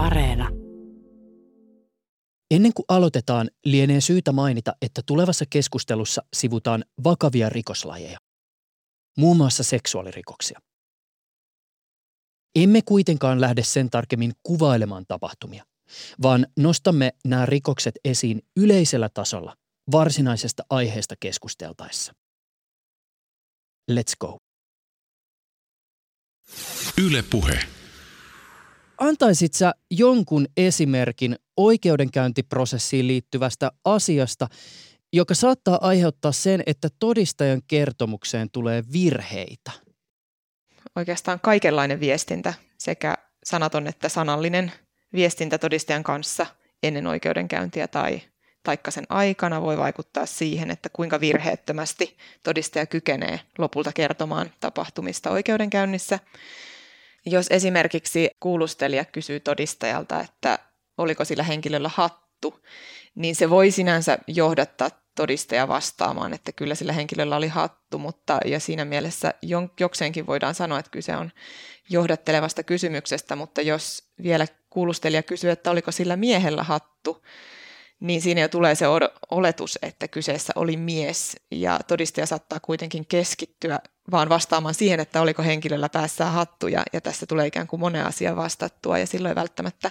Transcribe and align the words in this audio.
Areena. 0.00 0.48
Ennen 2.50 2.72
kuin 2.74 2.84
aloitetaan, 2.88 3.50
lienee 3.64 4.00
syytä 4.00 4.32
mainita, 4.32 4.72
että 4.82 5.02
tulevassa 5.06 5.44
keskustelussa 5.50 6.22
sivutaan 6.32 6.84
vakavia 7.04 7.48
rikoslajeja. 7.48 8.18
Muun 9.18 9.36
muassa 9.36 9.62
seksuaalirikoksia. 9.62 10.60
Emme 12.54 12.82
kuitenkaan 12.82 13.40
lähde 13.40 13.62
sen 13.62 13.90
tarkemmin 13.90 14.32
kuvailemaan 14.42 15.04
tapahtumia, 15.08 15.64
vaan 16.22 16.46
nostamme 16.58 17.12
nämä 17.24 17.46
rikokset 17.46 17.94
esiin 18.04 18.42
yleisellä 18.56 19.08
tasolla 19.14 19.56
varsinaisesta 19.92 20.62
aiheesta 20.70 21.14
keskusteltaessa. 21.20 22.12
Let's 23.92 24.14
go. 24.20 24.36
Yle 26.98 27.22
Puhe. 27.30 27.79
Antaisit 29.00 29.54
sä 29.54 29.72
jonkun 29.90 30.46
esimerkin 30.56 31.36
oikeudenkäyntiprosessiin 31.56 33.06
liittyvästä 33.06 33.72
asiasta, 33.84 34.46
joka 35.12 35.34
saattaa 35.34 35.78
aiheuttaa 35.80 36.32
sen, 36.32 36.62
että 36.66 36.88
todistajan 36.98 37.62
kertomukseen 37.66 38.50
tulee 38.50 38.82
virheitä? 38.92 39.70
Oikeastaan 40.96 41.40
kaikenlainen 41.40 42.00
viestintä, 42.00 42.54
sekä 42.78 43.14
sanaton 43.44 43.86
että 43.86 44.08
sanallinen 44.08 44.72
viestintä 45.12 45.58
todistajan 45.58 46.02
kanssa 46.02 46.46
ennen 46.82 47.06
oikeudenkäyntiä 47.06 47.88
tai 47.88 48.20
taikka 48.62 48.90
sen 48.90 49.06
aikana 49.08 49.62
voi 49.62 49.76
vaikuttaa 49.78 50.26
siihen, 50.26 50.70
että 50.70 50.88
kuinka 50.88 51.20
virheettömästi 51.20 52.16
todistaja 52.42 52.86
kykenee 52.86 53.40
lopulta 53.58 53.92
kertomaan 53.92 54.50
tapahtumista 54.60 55.30
oikeudenkäynnissä. 55.30 56.18
Jos 57.26 57.46
esimerkiksi 57.50 58.30
kuulustelija 58.40 59.04
kysyy 59.04 59.40
todistajalta, 59.40 60.20
että 60.20 60.58
oliko 60.98 61.24
sillä 61.24 61.42
henkilöllä 61.42 61.90
hattu, 61.94 62.60
niin 63.14 63.36
se 63.36 63.50
voi 63.50 63.70
sinänsä 63.70 64.18
johdattaa 64.26 64.90
todistaja 65.14 65.68
vastaamaan, 65.68 66.34
että 66.34 66.52
kyllä 66.52 66.74
sillä 66.74 66.92
henkilöllä 66.92 67.36
oli 67.36 67.48
hattu, 67.48 67.98
mutta 67.98 68.40
ja 68.44 68.60
siinä 68.60 68.84
mielessä 68.84 69.34
jokseenkin 69.80 70.26
voidaan 70.26 70.54
sanoa, 70.54 70.78
että 70.78 70.90
kyse 70.90 71.16
on 71.16 71.30
johdattelevasta 71.90 72.62
kysymyksestä, 72.62 73.36
mutta 73.36 73.60
jos 73.60 74.02
vielä 74.22 74.46
kuulustelija 74.70 75.22
kysyy, 75.22 75.50
että 75.50 75.70
oliko 75.70 75.92
sillä 75.92 76.16
miehellä 76.16 76.62
hattu, 76.62 77.22
niin 78.00 78.22
siinä 78.22 78.40
jo 78.40 78.48
tulee 78.48 78.74
se 78.74 78.84
oletus, 79.30 79.78
että 79.82 80.08
kyseessä 80.08 80.52
oli 80.56 80.76
mies 80.76 81.36
ja 81.50 81.80
todistaja 81.88 82.26
saattaa 82.26 82.60
kuitenkin 82.60 83.06
keskittyä 83.06 83.78
vaan 84.10 84.28
vastaamaan 84.28 84.74
siihen, 84.74 85.00
että 85.00 85.20
oliko 85.20 85.42
henkilöllä 85.42 85.88
päässä 85.88 86.24
hattuja 86.24 86.82
ja 86.92 87.00
tässä 87.00 87.26
tulee 87.26 87.46
ikään 87.46 87.66
kuin 87.66 87.80
monen 87.80 88.06
asian 88.06 88.36
vastattua 88.36 88.98
ja 88.98 89.06
silloin 89.06 89.34
välttämättä 89.34 89.90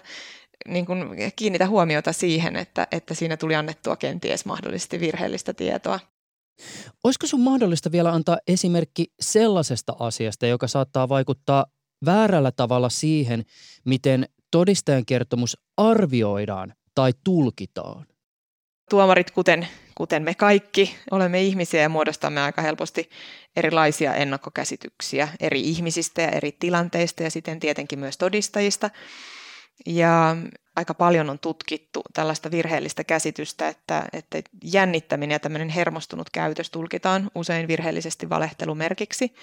niin 0.67 0.85
kuin 0.85 1.07
kiinnitä 1.35 1.67
huomiota 1.67 2.13
siihen, 2.13 2.55
että, 2.55 2.87
että 2.91 3.13
siinä 3.13 3.37
tuli 3.37 3.55
annettua 3.55 3.95
kenties 3.95 4.45
mahdollisesti 4.45 4.99
virheellistä 4.99 5.53
tietoa. 5.53 5.99
Olisiko 7.03 7.27
sun 7.27 7.41
mahdollista 7.41 7.91
vielä 7.91 8.11
antaa 8.11 8.37
esimerkki 8.47 9.05
sellaisesta 9.19 9.95
asiasta, 9.99 10.47
joka 10.47 10.67
saattaa 10.67 11.09
vaikuttaa 11.09 11.65
väärällä 12.05 12.51
tavalla 12.51 12.89
siihen, 12.89 13.43
miten 13.85 14.25
todistajan 14.51 15.05
kertomus 15.05 15.57
arvioidaan 15.77 16.73
tai 16.99 17.13
tulkitaan? 17.23 18.05
Tuomarit, 18.89 19.31
kuten, 19.31 19.67
kuten 19.95 20.23
me 20.23 20.33
kaikki, 20.33 20.95
olemme 21.11 21.41
ihmisiä 21.41 21.81
ja 21.81 21.89
muodostamme 21.89 22.41
aika 22.41 22.61
helposti 22.61 23.09
erilaisia 23.55 24.15
ennakkokäsityksiä 24.15 25.27
eri 25.39 25.61
ihmisistä 25.61 26.21
ja 26.21 26.29
eri 26.29 26.51
tilanteista 26.51 27.23
ja 27.23 27.31
siten 27.31 27.59
tietenkin 27.59 27.99
myös 27.99 28.17
todistajista. 28.17 28.89
Ja 29.85 30.35
aika 30.75 30.93
paljon 30.93 31.29
on 31.29 31.39
tutkittu 31.39 32.01
tällaista 32.13 32.51
virheellistä 32.51 33.03
käsitystä, 33.03 33.67
että, 33.67 34.05
että 34.13 34.41
jännittäminen 34.63 35.35
ja 35.35 35.39
tämmöinen 35.39 35.69
hermostunut 35.69 36.29
käytös 36.29 36.69
tulkitaan 36.69 37.31
usein 37.35 37.67
virheellisesti 37.67 38.29
valehtelumerkiksi. 38.29 39.33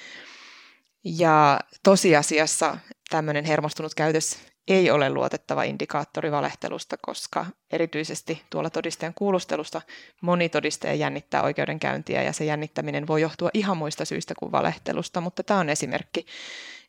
Ja 1.05 1.61
tosiasiassa 1.83 2.79
tämmöinen 3.11 3.45
hermostunut 3.45 3.95
käytös 3.95 4.39
ei 4.69 4.91
ole 4.91 5.11
luotettava 5.11 5.63
indikaattori 5.63 6.33
valehtelusta, 6.33 6.97
koska 6.97 7.47
erityisesti 7.71 8.43
tuolla 8.51 8.71
todistajan 8.71 9.15
kuulustelusta 9.15 9.83
moni 10.21 10.49
todistaja 10.49 10.95
jännittää 10.95 11.43
oikeudenkäyntiä 11.43 12.23
ja 12.23 12.33
se 12.33 12.45
jännittäminen 12.45 13.07
voi 13.07 13.21
johtua 13.21 13.51
ihan 13.55 13.77
muista 13.77 14.05
syistä 14.05 14.35
kuin 14.39 14.53
valehtelusta, 14.53 15.21
mutta 15.21 15.43
tämä 15.43 15.61
on 15.61 15.69
esimerkki, 15.69 16.27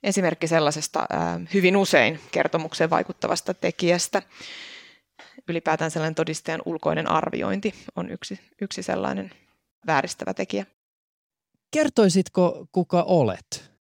esimerkki 0.03 0.47
sellaisesta 0.47 1.05
ää, 1.09 1.39
hyvin 1.53 1.77
usein 1.77 2.19
kertomukseen 2.31 2.89
vaikuttavasta 2.89 3.53
tekijästä. 3.53 4.21
Ylipäätään 5.47 5.91
sellainen 5.91 6.15
todistajan 6.15 6.61
ulkoinen 6.65 7.11
arviointi 7.11 7.73
on 7.95 8.09
yksi, 8.09 8.39
yksi 8.61 8.83
sellainen 8.83 9.31
vääristävä 9.88 10.33
tekijä. 10.33 10.65
Kertoisitko, 11.71 12.67
kuka 12.71 13.03
olet? 13.03 13.71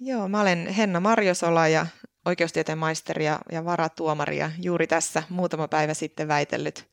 Joo, 0.00 0.28
mä 0.28 0.40
olen 0.40 0.66
Henna 0.66 1.00
Marjosola 1.00 1.68
ja 1.68 1.86
oikeustieteen 2.26 2.78
maisteri 2.78 3.24
ja, 3.24 3.38
ja 3.52 3.64
varatuomari 3.64 4.38
ja 4.38 4.50
juuri 4.62 4.86
tässä 4.86 5.22
muutama 5.28 5.68
päivä 5.68 5.94
sitten 5.94 6.28
väitellyt 6.28 6.86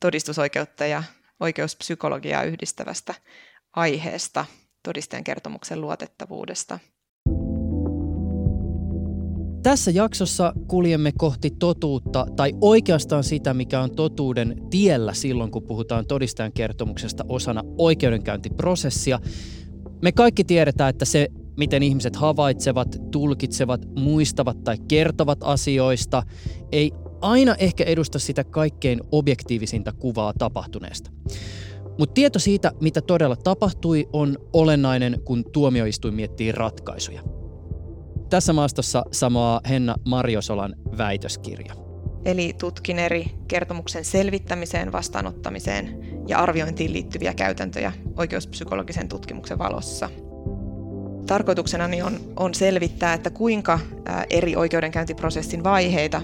todistusoikeutta 0.00 0.86
ja 0.86 1.02
oikeuspsykologiaa 1.40 2.42
yhdistävästä 2.42 3.14
aiheesta, 3.76 4.44
todistajan 4.82 5.24
kertomuksen 5.24 5.80
luotettavuudesta. 5.80 6.78
Tässä 9.62 9.90
jaksossa 9.90 10.52
kuljemme 10.68 11.12
kohti 11.18 11.50
totuutta 11.50 12.26
tai 12.36 12.52
oikeastaan 12.60 13.24
sitä, 13.24 13.54
mikä 13.54 13.80
on 13.80 13.96
totuuden 13.96 14.56
tiellä 14.70 15.12
silloin, 15.12 15.50
kun 15.50 15.62
puhutaan 15.62 16.06
todistajan 16.06 16.52
kertomuksesta 16.52 17.24
osana 17.28 17.62
oikeudenkäyntiprosessia. 17.78 19.18
Me 20.02 20.12
kaikki 20.12 20.44
tiedetään, 20.44 20.90
että 20.90 21.04
se 21.04 21.28
miten 21.56 21.82
ihmiset 21.82 22.16
havaitsevat, 22.16 22.96
tulkitsevat, 23.10 23.80
muistavat 23.98 24.64
tai 24.64 24.76
kertovat 24.88 25.38
asioista, 25.42 26.22
ei 26.72 26.92
aina 27.20 27.54
ehkä 27.58 27.84
edusta 27.84 28.18
sitä 28.18 28.44
kaikkein 28.44 29.00
objektiivisinta 29.12 29.92
kuvaa 29.92 30.32
tapahtuneesta. 30.38 31.10
Mutta 31.98 32.12
tieto 32.14 32.38
siitä, 32.38 32.72
mitä 32.80 33.00
todella 33.00 33.36
tapahtui, 33.36 34.08
on 34.12 34.38
olennainen, 34.52 35.20
kun 35.24 35.44
tuomioistuin 35.52 36.14
miettii 36.14 36.52
ratkaisuja. 36.52 37.22
Tässä 38.30 38.52
maastossa 38.52 39.04
samaa 39.12 39.60
Henna 39.68 39.94
Marjosolan 40.04 40.74
väitöskirja. 40.98 41.74
Eli 42.24 42.54
tutkin 42.60 42.98
eri 42.98 43.26
kertomuksen 43.48 44.04
selvittämiseen, 44.04 44.92
vastaanottamiseen 44.92 45.98
ja 46.28 46.38
arviointiin 46.38 46.92
liittyviä 46.92 47.34
käytäntöjä 47.34 47.92
oikeuspsykologisen 48.16 49.08
tutkimuksen 49.08 49.58
valossa– 49.58 50.10
Tarkoituksenani 51.26 52.02
on, 52.02 52.20
on 52.36 52.54
selvittää, 52.54 53.14
että 53.14 53.30
kuinka 53.30 53.78
eri 54.30 54.56
oikeudenkäyntiprosessin 54.56 55.64
vaiheita 55.64 56.22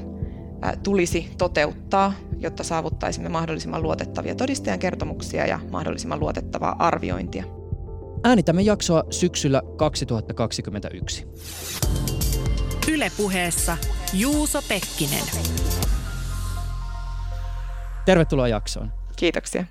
tulisi 0.83 1.31
toteuttaa, 1.38 2.12
jotta 2.38 2.65
saavuttaisimme 2.65 3.28
mahdollisimman 3.28 3.83
luotettavia 3.83 4.34
todistajan 4.34 4.78
kertomuksia 4.78 5.47
ja 5.47 5.60
mahdollisimman 5.71 6.21
luotettavaa 6.21 6.77
arviointia. 6.78 7.44
Äänitämme 8.25 8.62
jaksoa 8.62 9.05
syksyllä 9.10 9.62
2021. 9.77 11.27
Ylepuheessa 12.93 13.77
Juuso 14.12 14.62
Pekkinen. 14.69 15.25
Tervetuloa 18.06 18.49
jaksoon. 18.49 18.93
Kiitoksia. 19.16 19.65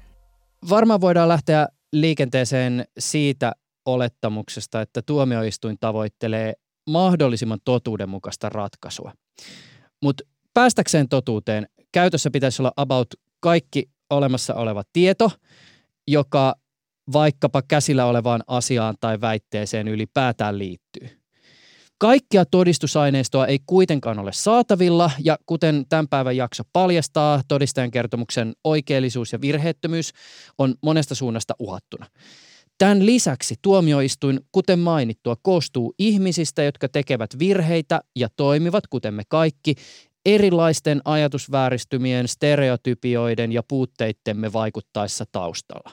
Varmaan 0.70 1.02
voidaan 1.02 1.30
lähteä 1.30 1.68
liikenteeseen 1.94 2.86
siitä, 3.00 3.52
olettamuksesta, 3.94 4.82
että 4.82 5.02
tuomioistuin 5.02 5.78
tavoittelee 5.80 6.54
mahdollisimman 6.90 7.60
totuudenmukaista 7.66 8.50
ratkaisua. 8.50 9.14
Mutta 10.04 10.24
päästäkseen 10.54 11.10
totuuteen 11.10 11.68
käytössä 11.92 12.32
pitäisi 12.32 12.62
olla 12.62 12.72
about 12.76 13.08
kaikki 13.40 13.90
olemassa 14.10 14.54
oleva 14.56 14.84
tieto, 14.94 15.32
joka 16.08 16.56
vaikkapa 17.14 17.62
käsillä 17.62 18.06
olevaan 18.06 18.44
asiaan 18.48 18.96
tai 19.00 19.22
väitteeseen 19.22 19.88
ylipäätään 19.88 20.58
liittyy. 20.58 21.20
Kaikkia 21.98 22.46
todistusaineistoa 22.46 23.48
ei 23.48 23.60
kuitenkaan 23.66 24.20
ole 24.20 24.32
saatavilla 24.34 25.12
ja 25.24 25.38
kuten 25.46 25.86
tämän 25.90 26.08
päivän 26.08 26.38
jakso 26.38 26.64
paljastaa, 26.74 27.42
todistajan 27.48 27.92
kertomuksen 27.92 28.54
oikeellisuus 28.64 29.34
ja 29.34 29.42
virheettömyys 29.42 30.12
on 30.58 30.76
monesta 30.84 31.16
suunnasta 31.16 31.56
uhattuna. 31.60 32.06
Tämän 32.80 33.06
lisäksi 33.06 33.56
tuomioistuin, 33.62 34.40
kuten 34.52 34.80
mainittua, 34.80 35.36
koostuu 35.42 35.94
ihmisistä, 36.00 36.64
jotka 36.64 36.90
tekevät 36.90 37.30
virheitä 37.40 38.02
ja 38.16 38.28
toimivat, 38.36 38.88
kuten 38.88 39.14
me 39.14 39.24
kaikki, 39.28 39.76
erilaisten 40.26 41.02
ajatusvääristymien, 41.06 42.28
stereotypioiden 42.28 43.52
ja 43.52 43.64
puutteittemme 43.64 44.54
vaikuttaessa 44.54 45.26
taustalla. 45.32 45.92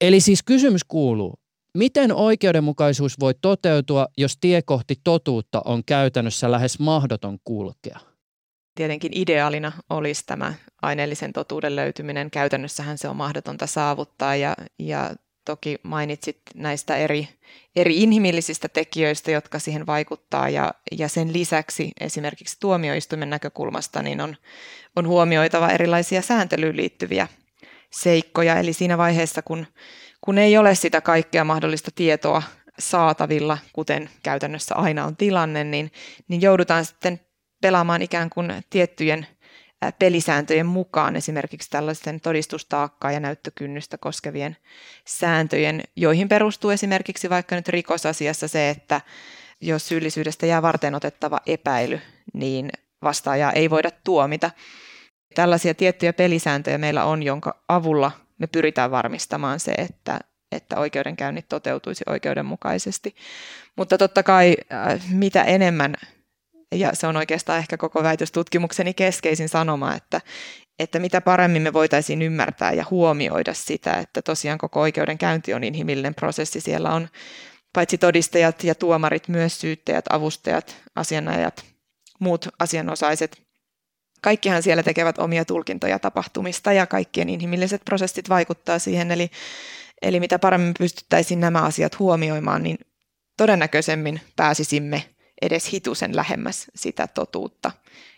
Eli 0.00 0.20
siis 0.20 0.42
kysymys 0.42 0.84
kuuluu, 0.84 1.34
miten 1.78 2.12
oikeudenmukaisuus 2.12 3.20
voi 3.20 3.34
toteutua, 3.40 4.06
jos 4.18 4.36
tie 4.40 4.62
kohti 4.62 4.94
totuutta 5.04 5.62
on 5.64 5.84
käytännössä 5.86 6.50
lähes 6.50 6.78
mahdoton 6.78 7.38
kulkea? 7.44 7.98
Tietenkin 8.74 9.12
ideaalina 9.14 9.72
olisi 9.90 10.22
tämä 10.26 10.54
aineellisen 10.82 11.32
totuuden 11.32 11.76
löytyminen. 11.76 12.30
Käytännössähän 12.30 12.98
se 12.98 13.08
on 13.08 13.16
mahdotonta 13.16 13.66
saavuttaa 13.66 14.36
ja, 14.36 14.56
ja 14.78 15.14
toki 15.44 15.78
mainitsit 15.82 16.40
näistä 16.54 16.96
eri, 16.96 17.28
eri 17.76 18.02
inhimillisistä 18.02 18.68
tekijöistä, 18.68 19.30
jotka 19.30 19.58
siihen 19.58 19.86
vaikuttaa 19.86 20.48
ja, 20.48 20.74
ja 20.98 21.08
sen 21.08 21.32
lisäksi 21.32 21.92
esimerkiksi 22.00 22.56
tuomioistuimen 22.60 23.30
näkökulmasta 23.30 24.02
niin 24.02 24.20
on, 24.20 24.36
on 24.96 25.08
huomioitava 25.08 25.70
erilaisia 25.70 26.22
sääntelyyn 26.22 26.76
liittyviä 26.76 27.28
seikkoja. 27.90 28.56
Eli 28.56 28.72
siinä 28.72 28.98
vaiheessa, 28.98 29.42
kun, 29.42 29.66
kun 30.20 30.38
ei 30.38 30.58
ole 30.58 30.74
sitä 30.74 31.00
kaikkea 31.00 31.44
mahdollista 31.44 31.90
tietoa 31.94 32.42
saatavilla, 32.78 33.58
kuten 33.72 34.10
käytännössä 34.22 34.74
aina 34.74 35.04
on 35.04 35.16
tilanne, 35.16 35.64
niin, 35.64 35.92
niin 36.28 36.42
joudutaan 36.42 36.84
sitten 36.84 37.20
pelaamaan 37.60 38.02
ikään 38.02 38.30
kuin 38.30 38.52
tiettyjen 38.70 39.26
pelisääntöjen 39.92 40.66
mukaan 40.66 41.16
esimerkiksi 41.16 41.70
tällaisten 41.70 42.20
todistustaakkaa 42.20 43.12
ja 43.12 43.20
näyttökynnystä 43.20 43.98
koskevien 43.98 44.56
sääntöjen, 45.06 45.82
joihin 45.96 46.28
perustuu 46.28 46.70
esimerkiksi 46.70 47.30
vaikka 47.30 47.56
nyt 47.56 47.68
rikosasiassa 47.68 48.48
se, 48.48 48.70
että 48.70 49.00
jos 49.60 49.88
syyllisyydestä 49.88 50.46
jää 50.46 50.62
varten 50.62 50.94
otettava 50.94 51.40
epäily, 51.46 52.00
niin 52.32 52.70
vastaajaa 53.02 53.52
ei 53.52 53.70
voida 53.70 53.90
tuomita. 54.04 54.50
Tällaisia 55.34 55.74
tiettyjä 55.74 56.12
pelisääntöjä 56.12 56.78
meillä 56.78 57.04
on, 57.04 57.22
jonka 57.22 57.62
avulla 57.68 58.10
me 58.38 58.46
pyritään 58.46 58.90
varmistamaan 58.90 59.60
se, 59.60 59.72
että, 59.72 60.20
että 60.52 60.78
oikeudenkäynnit 60.78 61.48
toteutuisi 61.48 62.04
oikeudenmukaisesti. 62.06 63.14
Mutta 63.76 63.98
totta 63.98 64.22
kai 64.22 64.56
mitä 65.10 65.42
enemmän 65.42 65.94
ja 66.74 66.90
se 66.94 67.06
on 67.06 67.16
oikeastaan 67.16 67.58
ehkä 67.58 67.76
koko 67.76 68.02
väitöstutkimukseni 68.02 68.94
keskeisin 68.94 69.48
sanoma, 69.48 69.94
että, 69.94 70.20
että 70.78 70.98
mitä 70.98 71.20
paremmin 71.20 71.62
me 71.62 71.72
voitaisiin 71.72 72.22
ymmärtää 72.22 72.72
ja 72.72 72.84
huomioida 72.90 73.54
sitä, 73.54 73.92
että 73.92 74.22
tosiaan 74.22 74.58
koko 74.58 74.80
oikeudenkäynti 74.80 75.54
on 75.54 75.64
inhimillinen 75.64 76.14
prosessi. 76.14 76.60
Siellä 76.60 76.90
on 76.90 77.08
paitsi 77.72 77.98
todistajat 77.98 78.64
ja 78.64 78.74
tuomarit, 78.74 79.28
myös 79.28 79.60
syyttäjät, 79.60 80.04
avustajat, 80.10 80.76
asianajat, 80.96 81.64
muut 82.20 82.48
asianosaiset. 82.58 83.42
Kaikkihan 84.22 84.62
siellä 84.62 84.82
tekevät 84.82 85.18
omia 85.18 85.44
tulkintoja 85.44 85.98
tapahtumista 85.98 86.72
ja 86.72 86.86
kaikkien 86.86 87.28
inhimilliset 87.28 87.82
prosessit 87.84 88.28
vaikuttaa 88.28 88.78
siihen. 88.78 89.10
Eli, 89.10 89.30
eli 90.02 90.20
mitä 90.20 90.38
paremmin 90.38 90.74
pystyttäisiin 90.78 91.40
nämä 91.40 91.62
asiat 91.62 91.98
huomioimaan, 91.98 92.62
niin 92.62 92.78
todennäköisemmin 93.36 94.20
pääsisimme 94.36 95.13
edes 95.44 95.72
hitusen 95.72 96.16
lähemmäs 96.16 96.66
sitä 96.74 97.06
totuutta 97.06 97.70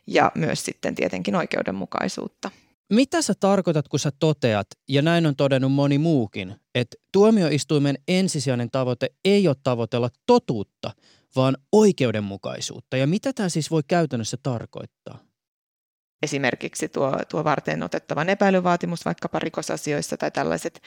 ja 0.06 0.32
myös 0.34 0.64
sitten 0.64 0.94
tietenkin 0.94 1.37
oikeudenmukaisuutta. 1.37 2.50
Mitä 2.93 3.23
sä 3.23 3.34
tarkoitat, 3.40 3.88
kun 3.88 3.99
sä 3.99 4.11
toteat, 4.19 4.67
ja 4.88 5.02
näin 5.02 5.26
on 5.26 5.37
todennut 5.37 5.73
moni 5.73 5.99
muukin, 5.99 6.55
että 6.75 6.96
tuomioistuimen 7.12 7.99
ensisijainen 8.08 8.70
tavoite 8.70 9.08
ei 9.25 9.49
ole 9.49 9.56
tavoitella 9.62 10.08
totuutta, 10.26 10.90
vaan 11.37 11.56
oikeudenmukaisuutta. 11.73 12.96
Ja 12.96 13.06
mitä 13.06 13.32
tämä 13.32 13.49
siis 13.49 13.70
voi 13.70 13.82
käytännössä 13.88 14.37
tarkoittaa? 14.43 15.25
Esimerkiksi 16.23 16.89
tuo, 16.89 17.19
tuo 17.29 17.45
varten 17.45 17.83
otettavan 17.83 18.29
epäilyvaatimus 18.29 19.05
vaikkapa 19.05 19.39
rikosasioissa 19.39 20.17
tai 20.17 20.31
tällaiset 20.31 20.83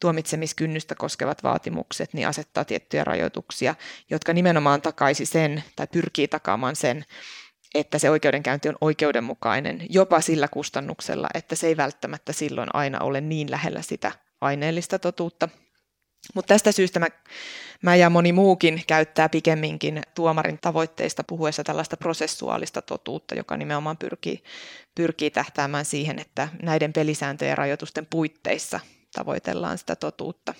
tuomitsemiskynnystä 0.00 0.94
koskevat 0.94 1.42
vaatimukset, 1.42 2.14
niin 2.14 2.28
asettaa 2.28 2.64
tiettyjä 2.64 3.04
rajoituksia, 3.04 3.74
jotka 4.10 4.32
nimenomaan 4.32 4.82
takaisi 4.82 5.26
sen 5.26 5.64
tai 5.76 5.86
pyrkii 5.86 6.28
takaamaan 6.28 6.76
sen, 6.76 7.04
että 7.74 7.98
se 7.98 8.10
oikeudenkäynti 8.10 8.68
on 8.68 8.76
oikeudenmukainen 8.80 9.86
jopa 9.90 10.20
sillä 10.20 10.48
kustannuksella, 10.48 11.28
että 11.34 11.54
se 11.54 11.66
ei 11.66 11.76
välttämättä 11.76 12.32
silloin 12.32 12.68
aina 12.72 12.98
ole 13.00 13.20
niin 13.20 13.50
lähellä 13.50 13.82
sitä 13.82 14.12
aineellista 14.40 14.98
totuutta, 14.98 15.48
mutta 16.34 16.54
tästä 16.54 16.72
syystä 16.72 17.00
mä, 17.00 17.06
mä 17.82 17.96
ja 17.96 18.10
moni 18.10 18.32
muukin 18.32 18.82
käyttää 18.86 19.28
pikemminkin 19.28 20.02
tuomarin 20.14 20.58
tavoitteista 20.60 21.24
puhuessa 21.24 21.64
tällaista 21.64 21.96
prosessuaalista 21.96 22.82
totuutta, 22.82 23.34
joka 23.34 23.56
nimenomaan 23.56 23.96
pyrkii, 23.96 24.42
pyrkii 24.94 25.30
tähtäämään 25.30 25.84
siihen, 25.84 26.18
että 26.18 26.48
näiden 26.62 26.92
pelisääntöjen 26.92 27.50
ja 27.50 27.56
rajoitusten 27.56 28.06
puitteissa 28.06 28.80
tavoitellaan 29.14 29.78
sitä 29.78 29.96
totuutta. 29.96 30.54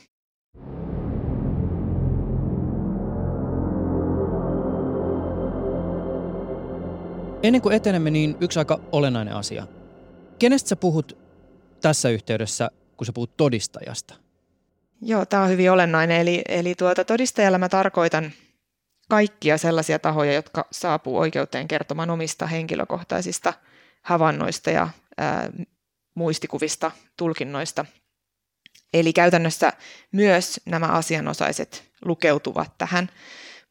Ennen 7.43 7.63
kuin 7.63 7.75
etenemme, 7.77 8.11
niin 8.11 8.37
yksi 8.41 8.59
aika 8.59 8.81
olennainen 8.93 9.35
asia. 9.35 9.67
Kenestä 10.39 10.69
sä 10.69 10.77
puhut 10.77 11.19
tässä 11.81 12.09
yhteydessä, 12.09 12.71
kun 12.97 13.07
sä 13.07 13.13
puhut 13.13 13.37
todistajasta? 13.37 14.24
Joo, 15.07 15.27
tämä 15.27 15.43
on 15.43 15.51
hyvin 15.51 15.71
olennainen. 15.71 16.21
Eli, 16.21 16.43
eli 16.49 16.75
tuota, 16.75 17.05
todistajalla 17.05 17.59
mä 17.59 17.69
tarkoitan 17.69 18.33
kaikkia 19.09 19.59
sellaisia 19.59 19.99
tahoja, 19.99 20.33
jotka 20.33 20.69
saapuu 20.73 21.19
oikeuteen 21.19 21.69
kertomaan 21.69 22.11
omista 22.11 22.47
henkilökohtaisista 22.47 23.53
havainnoista 24.03 24.71
ja 24.71 24.89
ää, 25.19 25.51
muistikuvista, 26.15 26.91
tulkinnoista. 27.17 27.85
Eli 28.95 29.13
käytännössä 29.13 29.73
myös 30.13 30.61
nämä 30.65 30.87
asianosaiset 30.87 31.85
lukeutuvat 32.05 32.79
tähän, 32.79 33.11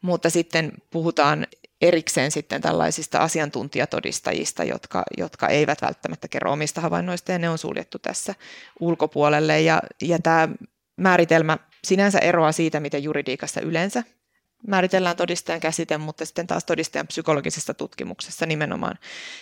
mutta 0.02 0.30
sitten 0.30 0.72
puhutaan 0.92 1.48
erikseen 1.82 2.32
sitten 2.32 2.62
tällaisista 2.62 3.20
asiantuntijatodistajista, 3.20 4.64
jotka, 4.64 5.04
jotka 5.18 5.48
eivät 5.48 5.82
välttämättä 5.82 6.28
kerro 6.28 6.52
omista 6.52 6.82
havainnoista 6.82 7.32
ja 7.32 7.40
ne 7.40 7.50
on 7.50 7.58
suljettu 7.58 8.00
tässä 8.00 8.36
ulkopuolelle. 8.80 9.62
Ja, 9.62 9.82
ja 10.02 10.20
tämä 10.20 10.50
määritelmä 10.98 11.58
sinänsä 11.84 12.20
eroaa 12.20 12.52
siitä, 12.52 12.80
miten 12.80 13.04
juridiikassa 13.04 13.62
yleensä 13.62 14.04
määritellään 14.68 15.16
todistajan 15.16 15.60
käsite, 15.60 15.98
mutta 15.98 16.26
sitten 16.26 16.48
taas 16.48 16.66
todistajan 16.66 17.08
psykologisessa 17.08 17.74
tutkimuksessa 17.74 18.46
nimenomaan 18.46 18.96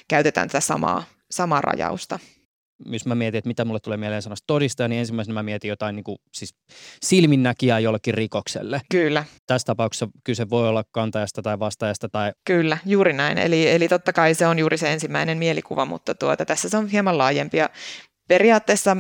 käytetään 0.08 0.48
tätä 0.48 0.60
samaa, 0.60 1.04
samaa 1.32 1.62
rajausta. 1.62 2.20
Jos 2.86 3.06
mä 3.06 3.16
mietin, 3.16 3.38
että 3.38 3.48
mitä 3.48 3.66
mulle 3.66 3.80
tulee 3.80 3.98
mieleen 3.98 4.22
sanasta 4.22 4.44
todistaja, 4.48 4.88
niin 4.88 5.00
ensimmäisenä 5.00 5.34
mä 5.34 5.44
mietin 5.44 5.70
jotain 5.70 5.96
niin 5.96 6.04
kuin, 6.04 6.18
siis 6.34 6.56
silminnäkijää 7.04 7.80
jollekin 7.80 8.14
rikokselle. 8.14 8.82
Kyllä. 8.92 9.26
Tässä 9.48 9.66
tapauksessa 9.66 10.08
kyse 10.24 10.50
voi 10.50 10.70
olla 10.70 10.84
kantajasta 10.92 11.42
tai 11.42 11.60
vastaajasta. 11.60 12.10
Tai... 12.10 12.32
Kyllä, 12.46 12.78
juuri 12.86 13.14
näin. 13.14 13.38
Eli, 13.38 13.70
eli 13.70 13.88
totta 13.88 14.14
kai 14.14 14.36
se 14.36 14.48
on 14.48 14.60
juuri 14.60 14.78
se 14.78 14.94
ensimmäinen 14.94 15.38
mielikuva, 15.38 15.86
mutta 15.86 16.16
tuota, 16.16 16.46
tässä 16.46 16.70
se 16.70 16.78
on 16.78 16.88
hieman 16.88 17.18
laajempi. 17.18 17.58
Ja 17.58 17.70
periaatteessa 18.28 18.98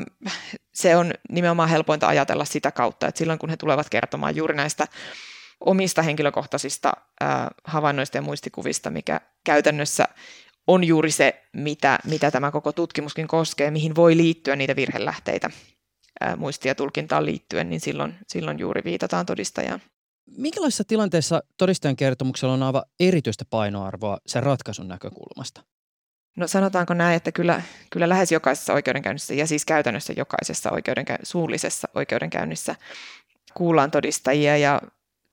se 0.73 0.95
on 0.95 1.13
nimenomaan 1.29 1.69
helpointa 1.69 2.07
ajatella 2.07 2.45
sitä 2.45 2.71
kautta, 2.71 3.07
että 3.07 3.19
silloin 3.19 3.39
kun 3.39 3.49
he 3.49 3.57
tulevat 3.57 3.89
kertomaan 3.89 4.35
juuri 4.35 4.55
näistä 4.55 4.87
omista 5.59 6.01
henkilökohtaisista 6.01 6.93
havainnoista 7.63 8.17
ja 8.17 8.21
muistikuvista, 8.21 8.89
mikä 8.89 9.21
käytännössä 9.43 10.07
on 10.67 10.83
juuri 10.83 11.11
se, 11.11 11.43
mitä, 11.53 11.99
mitä 12.05 12.31
tämä 12.31 12.51
koko 12.51 12.71
tutkimuskin 12.71 13.27
koskee, 13.27 13.71
mihin 13.71 13.95
voi 13.95 14.17
liittyä 14.17 14.55
niitä 14.55 14.75
virhelähteitä 14.75 15.49
muistia 16.37 16.69
ja 16.69 16.75
tulkintaan 16.75 17.25
liittyen, 17.25 17.69
niin 17.69 17.81
silloin, 17.81 18.15
silloin 18.27 18.59
juuri 18.59 18.81
viitataan 18.85 19.25
todistajaan. 19.25 19.81
Minkälaisessa 20.37 20.83
tilanteessa 20.83 21.43
todistajan 21.57 21.95
kertomuksella 21.95 22.53
on 22.53 22.63
aivan 22.63 22.83
erityistä 22.99 23.45
painoarvoa 23.49 24.17
sen 24.27 24.43
ratkaisun 24.43 24.87
näkökulmasta? 24.87 25.63
No 26.35 26.47
sanotaanko 26.47 26.93
näin, 26.93 27.15
että 27.15 27.31
kyllä, 27.31 27.61
kyllä 27.89 28.09
lähes 28.09 28.31
jokaisessa 28.31 28.73
oikeudenkäynnissä 28.73 29.33
ja 29.33 29.47
siis 29.47 29.65
käytännössä 29.65 30.13
jokaisessa 30.17 30.69
oikeudenkä- 30.71 31.19
suullisessa 31.23 31.87
oikeudenkäynnissä 31.95 32.75
kuullaan 33.53 33.91
todistajia. 33.91 34.57
Ja 34.57 34.81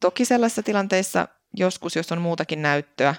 toki 0.00 0.24
sellaisissa 0.24 0.62
tilanteissa 0.62 1.28
joskus, 1.56 1.96
jos 1.96 2.12
on 2.12 2.20
muutakin 2.20 2.62
näyttöä, 2.62 3.14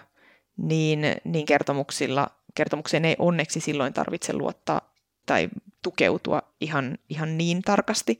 niin, 0.57 0.99
niin 1.23 1.45
kertomuksilla, 1.45 2.27
kertomukseen 2.55 3.05
ei 3.05 3.15
onneksi 3.19 3.59
silloin 3.59 3.93
tarvitse 3.93 4.33
luottaa 4.33 4.93
tai 5.25 5.49
tukeutua 5.83 6.41
ihan, 6.61 6.97
ihan 7.09 7.37
niin 7.37 7.61
tarkasti, 7.61 8.19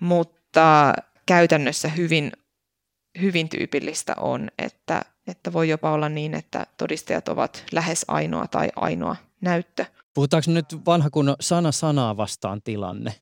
mutta 0.00 0.94
käytännössä 1.26 1.88
hyvin, 1.88 2.32
hyvin 3.20 3.48
tyypillistä 3.48 4.14
on, 4.16 4.50
että 4.58 5.02
että 5.26 5.52
voi 5.52 5.68
jopa 5.68 5.92
olla 5.92 6.08
niin, 6.08 6.34
että 6.34 6.66
todistajat 6.76 7.28
ovat 7.28 7.64
lähes 7.72 8.04
ainoa 8.08 8.46
tai 8.46 8.68
ainoa 8.76 9.16
näyttö. 9.40 9.84
Puhutaanko 10.14 10.50
nyt 10.50 10.86
vanha 10.86 11.10
kun 11.10 11.36
sana 11.40 11.72
sanaa 11.72 12.16
vastaan 12.16 12.62
tilanne? 12.62 13.14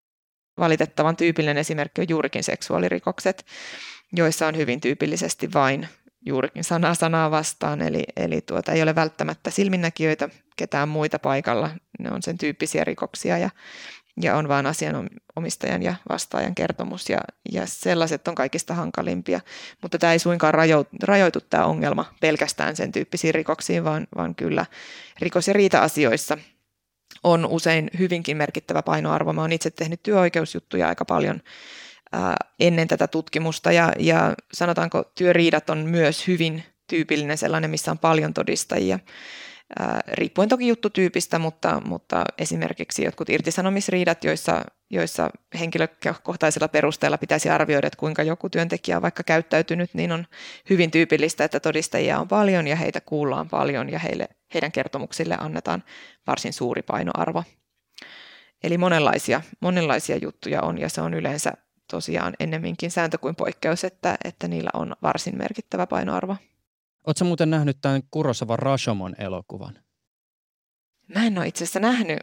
Valitettavan 0.59 1.17
tyypillinen 1.17 1.59
esimerkki 1.59 2.01
on 2.01 2.07
juurikin 2.09 2.45
seksuaalirikokset, 2.45 3.47
joissa 4.13 4.47
on 4.47 4.57
hyvin 4.57 4.81
tyypillisesti 4.81 5.53
vain 5.53 5.89
juurikin 6.27 6.65
sanaa 6.65 6.95
sanaa 6.95 7.31
vastaan, 7.31 7.83
eli, 7.83 8.05
eli 8.17 8.41
tuota, 8.41 8.73
ei 8.73 8.83
ole 8.83 8.95
välttämättä 8.95 9.51
silminnäkijöitä, 9.51 10.29
ketään 10.57 10.89
muita 10.89 11.19
paikalla. 11.19 11.71
Ne 11.99 12.11
on 12.11 12.23
sen 12.23 12.39
tyyppisiä 12.39 12.85
rikoksia 12.85 13.39
ja, 13.39 13.51
ja 14.21 14.37
on 14.37 14.49
vain 14.49 14.67
asianomistajan 14.67 15.83
ja 15.83 15.95
vastaajan 16.09 16.55
kertomus 16.55 17.11
ja, 17.11 17.19
ja 17.53 17.67
sellaiset 17.67 18.29
on 18.29 18.35
kaikista 18.35 18.75
hankalimpia. 18.75 19.41
Mutta 19.83 19.99
tämä 19.99 20.13
ei 20.13 20.19
suinkaan 20.19 20.55
rajo, 20.55 20.87
rajoitu 21.03 21.41
tämä 21.41 21.65
ongelma 21.65 22.15
pelkästään 22.21 22.77
sen 22.77 22.93
tyyppisiin 22.93 23.35
rikoksiin, 23.35 23.85
vaan, 23.85 24.07
vaan 24.17 24.35
kyllä 24.35 24.67
rikos- 25.21 25.49
ja 25.49 25.53
riita-asioissa 25.53 26.39
on 27.25 27.47
usein 27.47 27.91
hyvinkin 27.99 28.37
merkittävä 28.37 28.83
painoarvo. 28.83 29.33
Mä 29.33 29.41
olen 29.41 29.53
itse 29.53 29.71
tehnyt 29.71 30.03
työoikeusjuttuja 30.03 30.89
aika 30.89 31.05
paljon 31.05 31.41
ää, 32.13 32.37
ennen 32.61 32.89
tätä 32.89 33.07
tutkimusta 33.07 33.73
ja, 33.73 33.93
ja 33.99 34.35
sanotaanko 34.53 35.05
työriidat 35.15 35.71
on 35.71 35.79
myös 35.79 36.27
hyvin 36.27 36.65
tyypillinen 36.87 37.39
sellainen, 37.39 37.71
missä 37.71 37.91
on 37.91 37.99
paljon 37.99 38.35
todistajia 38.35 38.99
riippuen 40.09 40.49
toki 40.49 40.69
juttutyypistä, 40.69 41.39
mutta, 41.39 41.83
mutta 41.85 42.25
esimerkiksi 42.39 43.05
jotkut 43.05 43.31
irtisanomisriidat, 43.31 44.25
joissa, 44.25 44.65
joissa 44.91 45.31
henkilökohtaisella 45.61 46.69
perusteella 46.69 47.19
pitäisi 47.19 47.51
arvioida, 47.51 47.87
että 47.87 47.99
kuinka 47.99 48.23
joku 48.23 48.51
työntekijä 48.51 48.97
on 48.97 49.03
vaikka 49.03 49.23
käyttäytynyt, 49.23 49.95
niin 49.95 50.13
on 50.13 50.27
hyvin 50.71 50.91
tyypillistä, 50.91 51.45
että 51.45 51.61
todistajia 51.61 52.19
on 52.19 52.29
paljon 52.29 52.67
ja 52.67 52.77
heitä 52.77 53.01
kuullaan 53.01 53.49
paljon 53.49 53.91
ja 53.91 53.99
heille, 53.99 54.29
heidän 54.55 54.73
kertomuksille 54.73 55.37
annetaan 55.41 55.85
varsin 56.27 56.53
suuri 56.53 56.83
painoarvo. 56.83 57.45
Eli 58.65 58.79
monenlaisia, 58.79 59.41
monenlaisia 59.61 60.17
juttuja 60.17 60.63
on 60.63 60.79
ja 60.79 60.89
se 60.89 61.01
on 61.01 61.15
yleensä 61.15 61.53
tosiaan 61.91 62.35
ennemminkin 62.41 62.91
sääntö 62.91 63.19
kuin 63.19 63.37
poikkeus, 63.37 63.85
että, 63.85 64.17
että 64.25 64.49
niillä 64.49 64.71
on 64.75 64.97
varsin 65.03 65.39
merkittävä 65.39 65.87
painoarvo. 65.87 66.37
Oletko 67.07 67.25
muuten 67.25 67.51
nähnyt 67.51 67.79
tämän 67.81 68.03
Kurosawa 68.11 68.57
Rashomon 68.57 69.15
elokuvan? 69.19 69.79
Mä 71.15 71.27
en 71.27 71.39
ole 71.39 71.49
itse 71.49 71.65
asiassa 71.65 71.81
nähnyt. 71.81 72.19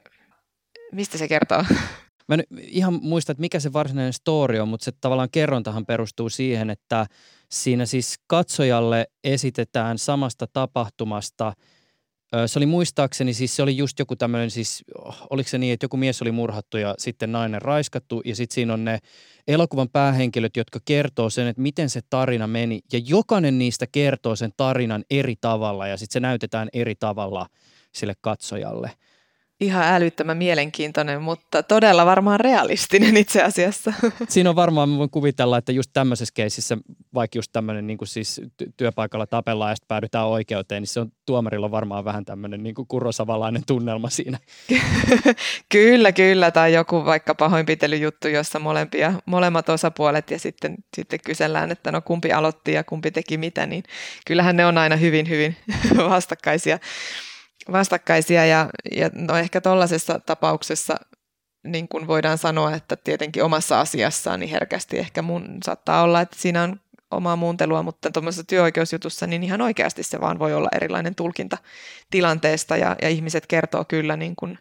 Mistä 0.91 1.17
se 1.17 1.27
kertoo? 1.27 1.65
Mä 2.27 2.35
en 2.35 2.43
ihan 2.61 2.99
muista, 3.01 3.31
että 3.31 3.41
mikä 3.41 3.59
se 3.59 3.73
varsinainen 3.73 4.13
story 4.13 4.59
on, 4.59 4.67
mutta 4.67 4.85
se 4.85 4.91
tavallaan 5.01 5.29
kerrontahan 5.31 5.85
perustuu 5.85 6.29
siihen, 6.29 6.69
että 6.69 7.05
siinä 7.51 7.85
siis 7.85 8.15
katsojalle 8.27 9.07
esitetään 9.23 9.97
samasta 9.97 10.47
tapahtumasta– 10.53 11.53
se 12.45 12.59
oli 12.59 12.65
muistaakseni, 12.65 13.33
siis 13.33 13.55
se 13.55 13.63
oli 13.63 13.77
just 13.77 13.99
joku 13.99 14.15
tämmöinen, 14.15 14.51
siis 14.51 14.83
oliko 15.29 15.49
se 15.49 15.57
niin, 15.57 15.73
että 15.73 15.83
joku 15.83 15.97
mies 15.97 16.21
oli 16.21 16.31
murhattu 16.31 16.77
ja 16.77 16.95
sitten 16.97 17.31
nainen 17.31 17.61
raiskattu 17.61 18.21
ja 18.25 18.35
sitten 18.35 18.55
siinä 18.55 18.73
on 18.73 18.85
ne 18.85 18.99
elokuvan 19.47 19.89
päähenkilöt, 19.89 20.57
jotka 20.57 20.79
kertoo 20.85 21.29
sen, 21.29 21.47
että 21.47 21.61
miten 21.61 21.89
se 21.89 22.01
tarina 22.09 22.47
meni. 22.47 22.79
Ja 22.93 22.99
jokainen 23.05 23.59
niistä 23.59 23.87
kertoo 23.91 24.35
sen 24.35 24.51
tarinan 24.57 25.03
eri 25.09 25.35
tavalla 25.41 25.87
ja 25.87 25.97
sitten 25.97 26.13
se 26.13 26.19
näytetään 26.19 26.69
eri 26.73 26.95
tavalla 26.95 27.47
sille 27.91 28.13
katsojalle– 28.21 28.91
ihan 29.59 29.83
älyttömän 29.83 30.37
mielenkiintoinen, 30.37 31.21
mutta 31.21 31.63
todella 31.63 32.05
varmaan 32.05 32.39
realistinen 32.39 33.17
itse 33.17 33.43
asiassa. 33.43 33.93
Siinä 34.29 34.49
on 34.49 34.55
varmaan, 34.55 34.97
voin 34.97 35.09
kuvitella, 35.09 35.57
että 35.57 35.71
just 35.71 35.89
tämmöisessä 35.93 36.33
keisissä, 36.33 36.77
vaikka 37.13 37.37
just 37.37 37.51
tämmöinen 37.51 37.87
niin 37.87 37.97
kuin 37.97 38.07
siis 38.07 38.41
työpaikalla 38.77 39.27
tapellaan 39.27 39.71
ja 39.71 39.75
sitten 39.75 39.87
päädytään 39.87 40.27
oikeuteen, 40.27 40.81
niin 40.81 40.87
se 40.87 40.99
on 40.99 41.11
tuomarilla 41.25 41.71
varmaan 41.71 42.05
vähän 42.05 42.25
tämmöinen 42.25 42.63
niin 42.63 42.75
kuin 42.75 42.87
kurosavalainen 42.87 43.63
tunnelma 43.67 44.09
siinä. 44.09 44.39
kyllä, 45.73 46.11
kyllä, 46.11 46.51
tai 46.51 46.73
joku 46.73 47.05
vaikka 47.05 47.35
pahoinpitelyjuttu, 47.35 48.27
jossa 48.27 48.59
molempia, 48.59 49.13
molemmat 49.25 49.69
osapuolet 49.69 50.31
ja 50.31 50.39
sitten, 50.39 50.75
sitten 50.95 51.19
kysellään, 51.25 51.71
että 51.71 51.91
no 51.91 52.01
kumpi 52.01 52.31
aloitti 52.31 52.73
ja 52.73 52.83
kumpi 52.83 53.11
teki 53.11 53.37
mitä, 53.37 53.65
niin 53.65 53.83
kyllähän 54.25 54.55
ne 54.55 54.65
on 54.65 54.77
aina 54.77 54.95
hyvin, 54.95 55.29
hyvin 55.29 55.57
vastakkaisia 56.09 56.79
vastakkaisia 57.71 58.45
ja, 58.45 58.69
ja 58.95 59.09
no 59.13 59.37
ehkä 59.37 59.61
tuollaisessa 59.61 60.19
tapauksessa 60.19 60.95
niin 61.63 61.87
kuin 61.87 62.07
voidaan 62.07 62.37
sanoa, 62.37 62.75
että 62.75 62.95
tietenkin 62.95 63.43
omassa 63.43 63.79
asiassaan 63.79 64.39
niin 64.39 64.49
herkästi 64.49 64.97
ehkä 64.97 65.21
mun 65.21 65.57
saattaa 65.63 66.03
olla, 66.03 66.21
että 66.21 66.37
siinä 66.39 66.63
on 66.63 66.79
omaa 67.11 67.35
muuntelua, 67.35 67.83
mutta 67.83 68.11
tuommoisessa 68.11 68.43
työoikeusjutussa 68.43 69.27
niin 69.27 69.43
ihan 69.43 69.61
oikeasti 69.61 70.03
se 70.03 70.21
vaan 70.21 70.39
voi 70.39 70.53
olla 70.53 70.69
erilainen 70.75 71.15
tulkinta 71.15 71.57
tilanteesta 72.11 72.77
ja, 72.77 72.95
ja 73.01 73.09
ihmiset 73.09 73.47
kertoo 73.47 73.85
kyllä 73.85 74.17
niin 74.17 74.35
kuin, 74.35 74.59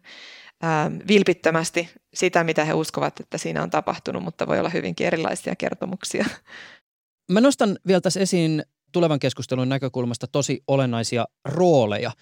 ää, 0.63 0.91
vilpittömästi 1.09 1.89
sitä, 2.15 2.45
mitä 2.45 2.65
he 2.65 2.73
uskovat, 2.75 3.21
että 3.21 3.39
siinä 3.39 3.63
on 3.63 3.71
tapahtunut, 3.71 4.23
mutta 4.23 4.47
voi 4.47 4.59
olla 4.59 4.69
hyvinkin 4.69 5.07
erilaisia 5.07 5.57
kertomuksia. 5.57 6.25
Mä 7.33 7.41
nostan 7.41 7.79
vielä 7.87 8.01
tässä 8.01 8.21
esiin 8.21 8.63
tulevan 8.93 9.19
keskustelun 9.19 9.69
näkökulmasta 9.69 10.27
tosi 10.27 10.63
olennaisia 10.67 11.27
rooleja 11.45 12.13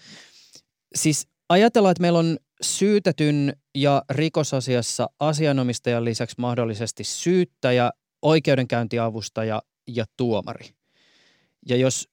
siis 0.97 1.27
ajatellaan, 1.49 1.91
että 1.91 2.01
meillä 2.01 2.19
on 2.19 2.37
syytetyn 2.61 3.53
ja 3.75 4.03
rikosasiassa 4.09 5.09
asianomistajan 5.19 6.05
lisäksi 6.05 6.35
mahdollisesti 6.39 7.03
syyttäjä, 7.03 7.91
oikeudenkäyntiavustaja 8.21 9.61
ja 9.87 10.05
tuomari. 10.17 10.69
Ja 11.69 11.75
jos 11.75 12.09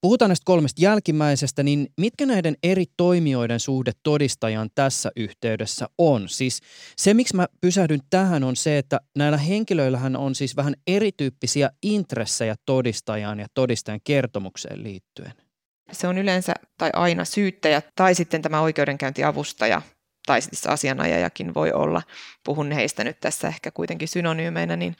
puhutaan 0.00 0.28
näistä 0.28 0.44
kolmesta 0.44 0.82
jälkimmäisestä, 0.82 1.62
niin 1.62 1.86
mitkä 1.96 2.26
näiden 2.26 2.56
eri 2.62 2.84
toimijoiden 2.96 3.60
suhde 3.60 3.92
todistajan 4.02 4.70
tässä 4.74 5.10
yhteydessä 5.16 5.86
on? 5.98 6.28
Siis 6.28 6.60
se, 6.96 7.14
miksi 7.14 7.36
mä 7.36 7.46
pysähdyn 7.60 8.00
tähän, 8.10 8.44
on 8.44 8.56
se, 8.56 8.78
että 8.78 9.00
näillä 9.16 9.38
henkilöillähän 9.38 10.16
on 10.16 10.34
siis 10.34 10.56
vähän 10.56 10.74
erityyppisiä 10.86 11.70
intressejä 11.82 12.54
todistajaan 12.66 13.40
ja 13.40 13.46
todistajan 13.54 14.00
kertomukseen 14.04 14.82
liittyen. 14.82 15.45
Se 15.92 16.08
on 16.08 16.18
yleensä 16.18 16.54
tai 16.78 16.90
aina 16.92 17.24
syyttäjä 17.24 17.82
tai 17.96 18.14
sitten 18.14 18.42
tämä 18.42 18.60
oikeudenkäyntiavustaja 18.60 19.82
tai 20.26 20.42
siis 20.42 20.66
asianajajakin 20.66 21.54
voi 21.54 21.72
olla. 21.72 22.02
Puhun 22.44 22.72
heistä 22.72 23.04
nyt 23.04 23.20
tässä 23.20 23.48
ehkä 23.48 23.70
kuitenkin 23.70 24.08
synonyymeinä, 24.08 24.76
niin 24.76 24.96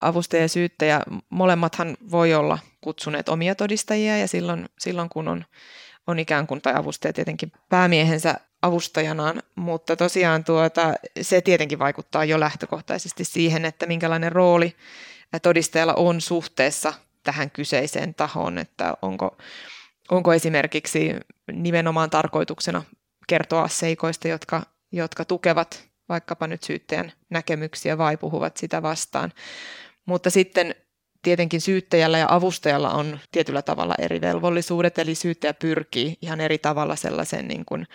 avustaja 0.00 0.42
ja 0.42 0.48
syyttäjä, 0.48 1.00
molemmathan 1.30 1.96
voi 2.10 2.34
olla 2.34 2.58
kutsuneet 2.80 3.28
omia 3.28 3.54
todistajia 3.54 4.18
ja 4.18 4.28
silloin, 4.28 4.68
silloin 4.78 5.08
kun 5.08 5.28
on, 5.28 5.44
on 6.06 6.18
ikään 6.18 6.46
kuin, 6.46 6.60
tai 6.60 6.74
avustaja 6.76 7.12
tietenkin 7.12 7.52
päämiehensä 7.68 8.34
avustajanaan, 8.62 9.42
mutta 9.54 9.96
tosiaan 9.96 10.44
tuota, 10.44 10.94
se 11.22 11.40
tietenkin 11.40 11.78
vaikuttaa 11.78 12.24
jo 12.24 12.40
lähtökohtaisesti 12.40 13.24
siihen, 13.24 13.64
että 13.64 13.86
minkälainen 13.86 14.32
rooli 14.32 14.76
todistajalla 15.42 15.94
on 15.94 16.20
suhteessa 16.20 16.92
tähän 17.24 17.50
kyseiseen 17.50 18.14
tahoon, 18.14 18.58
että 18.58 18.94
onko, 19.02 19.36
onko 20.10 20.32
esimerkiksi 20.32 21.10
nimenomaan 21.52 22.10
tarkoituksena 22.10 22.82
kertoa 23.26 23.68
seikoista, 23.68 24.28
jotka, 24.28 24.62
jotka 24.92 25.24
tukevat 25.24 25.88
vaikkapa 26.08 26.46
nyt 26.46 26.62
syyttäjän 26.62 27.12
näkemyksiä 27.30 27.98
vai 27.98 28.16
puhuvat 28.16 28.56
sitä 28.56 28.82
vastaan. 28.82 29.32
Mutta 30.06 30.30
sitten 30.30 30.74
tietenkin 31.22 31.60
syyttäjällä 31.60 32.18
ja 32.18 32.26
avustajalla 32.30 32.90
on 32.90 33.20
tietyllä 33.32 33.62
tavalla 33.62 33.94
eri 33.98 34.20
velvollisuudet, 34.20 34.98
eli 34.98 35.14
syyttäjä 35.14 35.54
pyrkii 35.54 36.18
ihan 36.22 36.40
eri 36.40 36.58
tavalla 36.58 36.96
sellaisen, 36.96 37.48
niin 37.48 37.64
kuin 37.64 37.86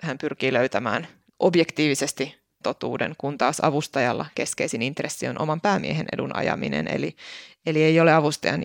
hän 0.00 0.18
pyrkii 0.18 0.52
löytämään 0.52 1.06
objektiivisesti 1.38 2.44
totuuden, 2.62 3.14
kun 3.18 3.38
taas 3.38 3.60
avustajalla 3.60 4.26
keskeisin 4.34 4.82
intressi 4.82 5.28
on 5.28 5.40
oman 5.40 5.60
päämiehen 5.60 6.06
edun 6.12 6.36
ajaminen, 6.36 6.88
eli, 6.88 7.16
eli 7.66 7.82
ei 7.82 8.00
ole 8.00 8.12
avustajan 8.12 8.60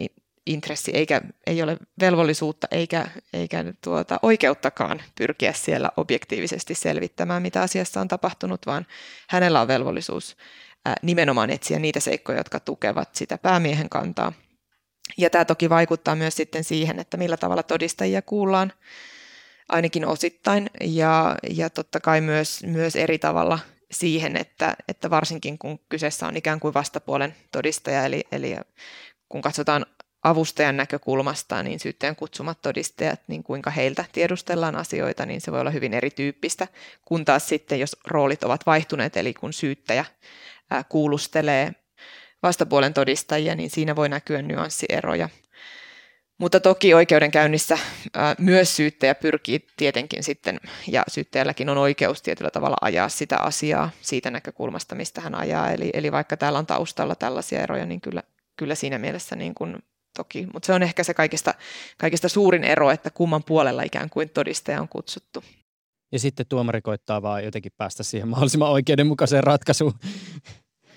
intressi, 0.46 0.92
eikä 0.94 1.22
ei 1.48 1.64
ole 1.64 1.78
velvollisuutta 2.00 2.68
eikä, 2.72 3.08
eikä 3.34 3.64
tuota, 3.84 4.20
oikeuttakaan 4.22 5.02
pyrkiä 5.18 5.54
siellä 5.54 5.92
objektiivisesti 5.98 6.76
selvittämään, 6.76 7.42
mitä 7.42 7.62
asiassa 7.62 8.02
on 8.02 8.08
tapahtunut, 8.08 8.66
vaan 8.66 8.86
hänellä 9.30 9.62
on 9.62 9.68
velvollisuus 9.68 10.38
ää, 10.86 10.96
nimenomaan 11.02 11.50
etsiä 11.50 11.80
niitä 11.80 12.00
seikkoja, 12.00 12.38
jotka 12.38 12.60
tukevat 12.60 13.16
sitä 13.16 13.38
päämiehen 13.38 13.90
kantaa. 13.90 14.34
Ja 15.18 15.30
tämä 15.30 15.46
toki 15.46 15.70
vaikuttaa 15.70 16.16
myös 16.16 16.36
sitten 16.36 16.64
siihen, 16.64 17.00
että 17.00 17.18
millä 17.18 17.38
tavalla 17.38 17.64
todistajia 17.64 18.22
kuullaan, 18.22 18.74
ainakin 19.70 20.06
osittain, 20.06 20.70
ja, 20.82 21.36
ja 21.50 21.70
totta 21.70 22.00
kai 22.00 22.22
myös, 22.22 22.64
myös 22.64 22.96
eri 22.96 23.20
tavalla 23.20 23.60
siihen, 23.92 24.38
että, 24.38 24.76
että 24.88 25.10
varsinkin 25.10 25.58
kun 25.58 25.80
kyseessä 25.90 26.28
on 26.28 26.38
ikään 26.38 26.60
kuin 26.60 26.74
vastapuolen 26.74 27.36
todistaja, 27.52 28.06
eli, 28.06 28.24
eli 28.32 28.56
kun 29.30 29.42
katsotaan 29.42 29.86
avustajan 30.24 30.78
näkökulmasta, 30.78 31.64
niin 31.64 31.80
syyttäjän 31.80 32.16
kutsumat 32.16 32.62
todistajat, 32.62 33.22
niin 33.28 33.44
kuinka 33.44 33.70
heiltä 33.70 34.06
tiedustellaan 34.12 34.76
asioita, 34.76 35.26
niin 35.26 35.42
se 35.42 35.52
voi 35.52 35.60
olla 35.60 35.72
hyvin 35.72 35.94
erityyppistä, 35.94 36.68
kun 37.06 37.26
taas 37.26 37.48
sitten, 37.48 37.80
jos 37.80 37.98
roolit 38.08 38.44
ovat 38.44 38.66
vaihtuneet, 38.66 39.18
eli 39.18 39.34
kun 39.34 39.54
syyttäjä 39.54 40.06
kuulustelee 40.90 41.72
vastapuolen 42.44 42.94
todistajia, 42.94 43.56
niin 43.56 43.70
siinä 43.70 43.96
voi 43.96 44.10
näkyä 44.10 44.42
nyanssieroja. 44.42 45.30
Mutta 46.38 46.60
toki 46.60 46.94
oikeudenkäynnissä 46.94 47.78
myös 48.38 48.76
syyttäjä 48.76 49.16
pyrkii 49.16 49.68
tietenkin 49.78 50.24
sitten, 50.24 50.60
ja 50.88 51.04
syyttäjälläkin 51.08 51.70
on 51.70 51.78
oikeus 51.78 52.22
tietyllä 52.22 52.52
tavalla 52.52 52.78
ajaa 52.82 53.10
sitä 53.10 53.38
asiaa 53.38 53.90
siitä 54.02 54.32
näkökulmasta, 54.32 54.96
mistä 54.96 55.22
hän 55.22 55.36
ajaa. 55.36 55.72
Eli, 55.72 55.90
eli 55.94 56.12
vaikka 56.12 56.38
täällä 56.38 56.60
on 56.60 56.66
taustalla 56.66 57.16
tällaisia 57.16 57.62
eroja, 57.64 57.86
niin 57.86 58.02
kyllä, 58.02 58.24
kyllä 58.58 58.76
siinä 58.76 58.98
mielessä 58.98 59.36
niin 59.36 59.56
kuin 59.56 59.78
toki, 60.20 60.48
mutta 60.54 60.68
se 60.68 60.74
on 60.74 60.84
ehkä 60.84 61.04
se 61.04 61.14
kaikista, 61.14 61.54
kaikista 61.98 62.30
suurin 62.30 62.64
ero, 62.64 62.92
että 62.92 63.10
kumman 63.10 63.44
puolella 63.44 63.84
ikään 63.84 64.10
kuin 64.10 64.30
todistaja 64.30 64.82
on 64.82 64.88
kutsuttu. 64.88 65.44
ja 66.12 66.20
sitten 66.20 66.46
tuomari 66.50 66.82
koittaa 66.82 67.22
vaan 67.22 67.44
jotenkin 67.44 67.72
päästä 67.78 68.04
siihen 68.04 68.28
mahdollisimman 68.28 68.72
oikeudenmukaiseen 68.72 69.44
ratkaisuun. 69.44 69.94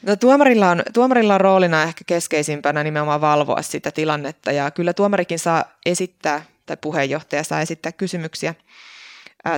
No, 0.07 0.17
tuomarilla, 0.17 0.71
on, 0.71 0.83
tuomarilla 0.95 1.35
on 1.35 1.41
roolina 1.41 1.83
ehkä 1.83 2.05
keskeisimpänä 2.07 2.85
nimenomaan 2.85 3.21
valvoa 3.21 3.63
sitä 3.63 3.91
tilannetta 3.91 4.53
ja 4.53 4.71
kyllä 4.71 4.93
tuomarikin 4.93 5.39
saa 5.39 5.65
esittää 5.87 6.45
tai 6.67 6.77
puheenjohtaja 6.81 7.45
saa 7.45 7.61
esittää 7.61 7.93
kysymyksiä 7.93 8.55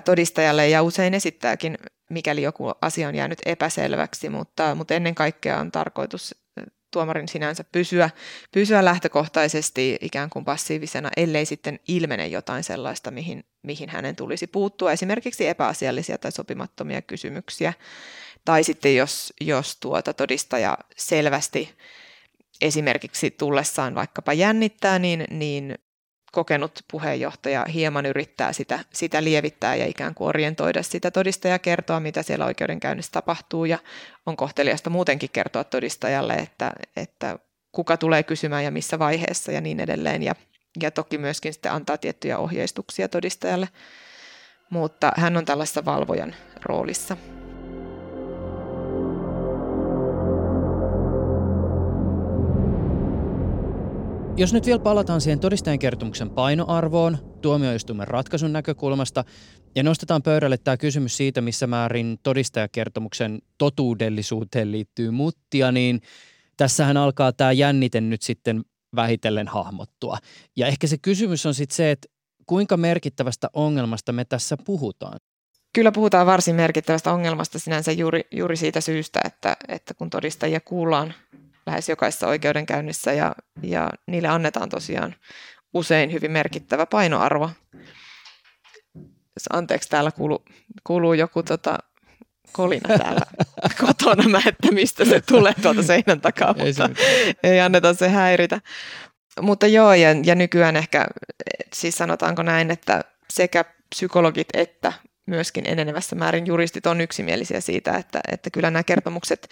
todistajalle 0.04 0.68
ja 0.68 0.82
usein 0.82 1.14
esittääkin, 1.14 1.78
mikäli 2.10 2.42
joku 2.42 2.72
asia 2.82 3.08
on 3.08 3.14
jäänyt 3.14 3.38
epäselväksi, 3.46 4.28
mutta, 4.28 4.74
mutta 4.74 4.94
ennen 4.94 5.14
kaikkea 5.14 5.58
on 5.58 5.72
tarkoitus 5.72 6.34
tuomarin 6.94 7.28
sinänsä 7.28 7.64
pysyä, 7.72 8.10
pysyä 8.52 8.84
lähtökohtaisesti 8.84 9.98
ikään 10.00 10.30
kuin 10.30 10.44
passiivisena, 10.44 11.10
ellei 11.16 11.46
sitten 11.46 11.80
ilmene 11.88 12.26
jotain 12.26 12.64
sellaista, 12.64 13.10
mihin, 13.10 13.44
mihin 13.62 13.88
hänen 13.88 14.16
tulisi 14.16 14.46
puuttua, 14.46 14.92
esimerkiksi 14.92 15.46
epäasiallisia 15.46 16.18
tai 16.18 16.32
sopimattomia 16.32 17.02
kysymyksiä, 17.02 17.72
tai 18.44 18.64
sitten 18.64 18.96
jos, 18.96 19.32
jos 19.40 19.76
tuota 19.76 20.12
todistaja 20.12 20.78
selvästi 20.96 21.74
esimerkiksi 22.60 23.30
tullessaan 23.30 23.94
vaikkapa 23.94 24.32
jännittää, 24.32 24.98
niin, 24.98 25.24
niin 25.30 25.78
kokenut 26.34 26.84
puheenjohtaja 26.90 27.64
hieman 27.74 28.06
yrittää 28.06 28.52
sitä, 28.52 28.78
sitä 28.92 29.24
lievittää 29.24 29.74
ja 29.74 29.86
ikään 29.86 30.14
kuin 30.14 30.28
orientoida 30.28 30.82
sitä 30.82 31.10
todistajaa 31.10 31.58
kertoa, 31.58 32.00
mitä 32.00 32.22
siellä 32.22 32.44
oikeudenkäynnissä 32.44 33.12
tapahtuu. 33.12 33.64
Ja 33.64 33.78
on 34.26 34.36
kohteliasta 34.36 34.90
muutenkin 34.90 35.30
kertoa 35.32 35.64
todistajalle, 35.64 36.34
että, 36.34 36.72
että 36.96 37.38
kuka 37.72 37.96
tulee 37.96 38.22
kysymään 38.22 38.64
ja 38.64 38.70
missä 38.70 38.98
vaiheessa 38.98 39.52
ja 39.52 39.60
niin 39.60 39.80
edelleen. 39.80 40.22
Ja, 40.22 40.34
ja 40.82 40.90
toki 40.90 41.18
myöskin 41.18 41.52
sitten 41.52 41.72
antaa 41.72 41.98
tiettyjä 41.98 42.38
ohjeistuksia 42.38 43.08
todistajalle, 43.08 43.68
mutta 44.70 45.12
hän 45.16 45.36
on 45.36 45.44
tällaisessa 45.44 45.84
valvojan 45.84 46.34
roolissa. 46.62 47.16
Jos 54.36 54.52
nyt 54.52 54.66
vielä 54.66 54.78
palataan 54.78 55.20
siihen 55.20 55.40
todistajan 55.40 55.78
kertomuksen 55.78 56.30
painoarvoon 56.30 57.38
tuomioistuimen 57.42 58.08
ratkaisun 58.08 58.52
näkökulmasta 58.52 59.24
ja 59.74 59.82
nostetaan 59.82 60.22
pöydälle 60.22 60.58
tämä 60.58 60.76
kysymys 60.76 61.16
siitä, 61.16 61.40
missä 61.40 61.66
määrin 61.66 62.18
todistajakertomuksen 62.22 63.38
totuudellisuuteen 63.58 64.72
liittyy 64.72 65.10
muttia, 65.10 65.72
niin 65.72 66.00
tässähän 66.56 66.96
alkaa 66.96 67.32
tämä 67.32 67.52
jännite 67.52 68.00
nyt 68.00 68.22
sitten 68.22 68.64
vähitellen 68.96 69.48
hahmottua. 69.48 70.18
Ja 70.56 70.66
ehkä 70.66 70.86
se 70.86 70.98
kysymys 70.98 71.46
on 71.46 71.54
sitten 71.54 71.76
se, 71.76 71.90
että 71.90 72.08
kuinka 72.46 72.76
merkittävästä 72.76 73.50
ongelmasta 73.52 74.12
me 74.12 74.24
tässä 74.24 74.56
puhutaan? 74.64 75.20
Kyllä 75.72 75.92
puhutaan 75.92 76.26
varsin 76.26 76.54
merkittävästä 76.54 77.12
ongelmasta 77.12 77.58
sinänsä 77.58 77.92
juuri, 77.92 78.20
juuri 78.30 78.56
siitä 78.56 78.80
syystä, 78.80 79.20
että, 79.24 79.56
että 79.68 79.94
kun 79.94 80.10
todistajia 80.10 80.60
kuullaan 80.60 81.14
lähes 81.66 81.88
jokaisessa 81.88 82.26
oikeudenkäynnissä 82.26 83.12
ja, 83.12 83.34
ja 83.62 83.90
niille 84.06 84.28
annetaan 84.28 84.68
tosiaan 84.68 85.14
usein 85.74 86.12
hyvin 86.12 86.30
merkittävä 86.30 86.86
painoarvo. 86.86 87.50
Anteeksi, 89.52 89.88
täällä 89.88 90.10
kuuluu, 90.10 90.44
kuuluu 90.84 91.14
joku 91.14 91.42
tota, 91.42 91.78
kolina 92.52 92.98
täällä 92.98 93.20
kotona, 93.86 94.28
mä, 94.28 94.40
että 94.46 94.72
mistä 94.72 95.04
se 95.04 95.20
tulee 95.20 95.54
tuolta 95.62 95.82
seinän 95.82 96.20
takaa, 96.20 96.54
mutta 96.54 96.90
ei, 97.08 97.34
ei 97.42 97.60
anneta 97.60 97.94
se 97.94 98.08
häiritä. 98.08 98.60
Mutta 99.40 99.66
joo, 99.66 99.94
ja, 99.94 100.08
ja 100.24 100.34
nykyään 100.34 100.76
ehkä, 100.76 101.06
siis 101.72 101.96
sanotaanko 101.96 102.42
näin, 102.42 102.70
että 102.70 103.04
sekä 103.30 103.64
psykologit 103.94 104.48
että 104.54 104.92
myöskin 105.26 105.66
enenevässä 105.66 106.16
määrin 106.16 106.46
juristit 106.46 106.86
on 106.86 107.00
yksimielisiä 107.00 107.60
siitä, 107.60 107.96
että, 107.96 108.20
että 108.32 108.50
kyllä 108.50 108.70
nämä 108.70 108.82
kertomukset 108.82 109.48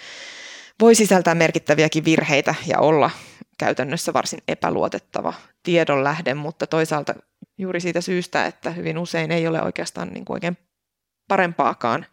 voi 0.80 0.94
sisältää 0.94 1.34
merkittäviäkin 1.34 2.04
virheitä 2.04 2.54
ja 2.66 2.78
olla 2.78 3.10
käytännössä 3.58 4.12
varsin 4.12 4.42
epäluotettava 4.48 5.34
tiedonlähde, 5.62 6.34
mutta 6.34 6.66
toisaalta 6.66 7.14
juuri 7.58 7.80
siitä 7.80 8.00
syystä, 8.00 8.46
että 8.46 8.70
hyvin 8.70 8.98
usein 8.98 9.30
ei 9.30 9.46
ole 9.46 9.62
oikeastaan 9.62 10.08
niin 10.08 10.24
kuin 10.24 10.34
oikein 10.34 10.58
parempaakaan 11.28 12.06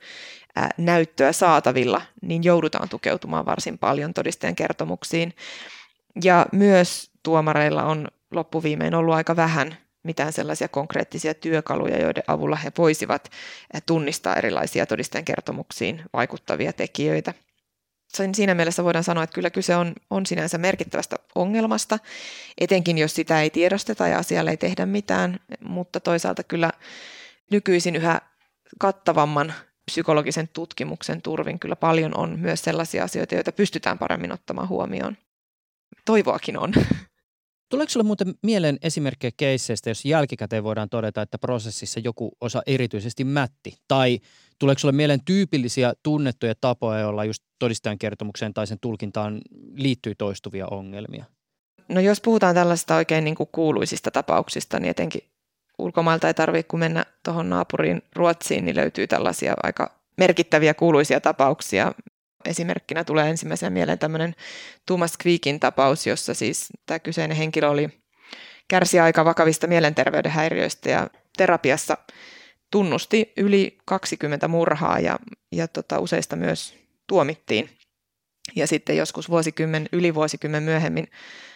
näyttöä 0.78 1.32
saatavilla, 1.32 2.02
niin 2.22 2.44
joudutaan 2.44 2.90
tukeutumaan 2.90 3.46
varsin 3.46 3.78
paljon 3.78 4.14
todistajan 4.14 4.56
kertomuksiin. 4.56 5.36
Ja 6.24 6.46
myös 6.52 7.12
tuomareilla 7.24 7.84
on 7.84 8.08
loppuviimein 8.32 8.96
ollut 8.96 9.16
aika 9.16 9.36
vähän 9.36 9.78
mitään 10.04 10.34
sellaisia 10.34 10.68
konkreettisia 10.68 11.34
työkaluja, 11.34 12.02
joiden 12.02 12.24
avulla 12.28 12.56
he 12.56 12.72
voisivat 12.78 13.32
tunnistaa 13.86 14.36
erilaisia 14.36 14.86
todistajan 14.86 15.26
kertomuksiin 15.26 16.02
vaikuttavia 16.14 16.74
tekijöitä– 16.74 17.34
siinä 18.34 18.54
mielessä 18.54 18.84
voidaan 18.84 19.04
sanoa, 19.04 19.24
että 19.24 19.34
kyllä 19.34 19.50
kyse 19.50 19.76
on, 19.76 19.94
on 20.10 20.26
sinänsä 20.26 20.58
merkittävästä 20.58 21.16
ongelmasta, 21.36 22.00
etenkin 22.58 22.98
jos 22.98 23.16
sitä 23.16 23.42
ei 23.42 23.50
tiedosteta 23.50 24.08
ja 24.08 24.20
asialle 24.20 24.52
ei 24.52 24.58
tehdä 24.58 24.86
mitään, 24.86 25.40
mutta 25.60 26.00
toisaalta 26.00 26.44
kyllä 26.44 26.72
nykyisin 27.52 27.96
yhä 27.96 28.22
kattavamman 28.80 29.54
psykologisen 29.86 30.48
tutkimuksen 30.48 31.22
turvin 31.22 31.60
kyllä 31.60 31.76
paljon 31.76 32.18
on 32.18 32.40
myös 32.40 32.62
sellaisia 32.62 33.04
asioita, 33.04 33.36
joita 33.36 33.52
pystytään 33.52 33.98
paremmin 33.98 34.32
ottamaan 34.32 34.70
huomioon. 34.70 35.18
Toivoakin 36.06 36.58
on. 36.58 36.74
Tuleeko 37.70 37.90
sinulle 37.90 38.08
muuten 38.08 38.34
mieleen 38.42 38.78
esimerkkejä 38.82 39.32
keisseistä, 39.38 39.90
jos 39.90 40.06
jälkikäteen 40.06 40.64
voidaan 40.64 40.90
todeta, 40.90 41.22
että 41.22 41.38
prosessissa 41.38 42.00
joku 42.00 42.32
osa 42.42 42.62
erityisesti 42.66 43.24
mätti? 43.24 43.78
Tai 43.88 44.20
tuleeko 44.60 44.80
sinulle 44.80 44.96
mieleen 44.96 45.26
tyypillisiä 45.26 45.94
tunnettuja 46.04 46.54
tapoja, 46.62 47.00
joilla 47.00 47.26
just 47.26 47.44
todistajan 47.60 48.00
kertomukseen 48.00 48.54
tai 48.54 48.68
sen 48.68 48.78
tulkintaan 48.82 49.42
liittyy 49.76 50.16
toistuvia 50.16 50.68
ongelmia? 50.68 51.26
No 51.90 52.02
jos 52.02 52.22
puhutaan 52.22 52.56
tällaista 52.56 52.96
oikein 52.96 53.24
niin 53.24 53.36
kuin 53.36 53.50
kuuluisista 53.52 54.12
tapauksista, 54.12 54.80
niin 54.80 54.90
etenkin 54.90 55.22
ulkomailta 55.78 56.28
ei 56.28 56.34
tarvitse, 56.34 56.68
kun 56.68 56.80
mennä 56.80 57.06
tuohon 57.24 57.50
naapuriin 57.50 58.02
Ruotsiin, 58.16 58.66
niin 58.66 58.76
löytyy 58.76 59.08
tällaisia 59.08 59.54
aika 59.64 59.92
merkittäviä 60.18 60.74
kuuluisia 60.74 61.22
tapauksia. 61.22 61.94
Esimerkkinä 62.46 63.04
tulee 63.04 63.30
ensimmäisenä 63.30 63.70
mieleen 63.70 64.00
tämmöinen 64.00 64.36
Thomas 64.86 65.14
Quickin 65.26 65.60
tapaus, 65.60 66.08
jossa 66.08 66.34
siis 66.34 66.68
tämä 66.86 67.00
kyseinen 67.00 67.38
henkilö 67.38 67.70
oli 67.70 67.90
kärsi 68.68 69.00
aika 69.00 69.26
vakavista 69.26 69.68
mielenterveyden 69.68 70.32
häiriöistä 70.32 70.90
ja 70.90 71.08
terapiassa 71.38 71.98
tunnusti 72.72 73.34
yli 73.38 73.78
20 73.86 74.48
murhaa 74.48 75.00
ja, 75.00 75.20
ja 75.52 75.68
tota, 75.68 76.00
useista 76.00 76.36
myös 76.36 76.76
tuomittiin. 77.08 77.70
Ja 78.56 78.68
sitten 78.68 78.98
joskus 78.98 79.30
vuosikymmen, 79.30 79.90
yli 79.92 80.16
vuosikymmen 80.16 80.64
myöhemmin 80.64 81.08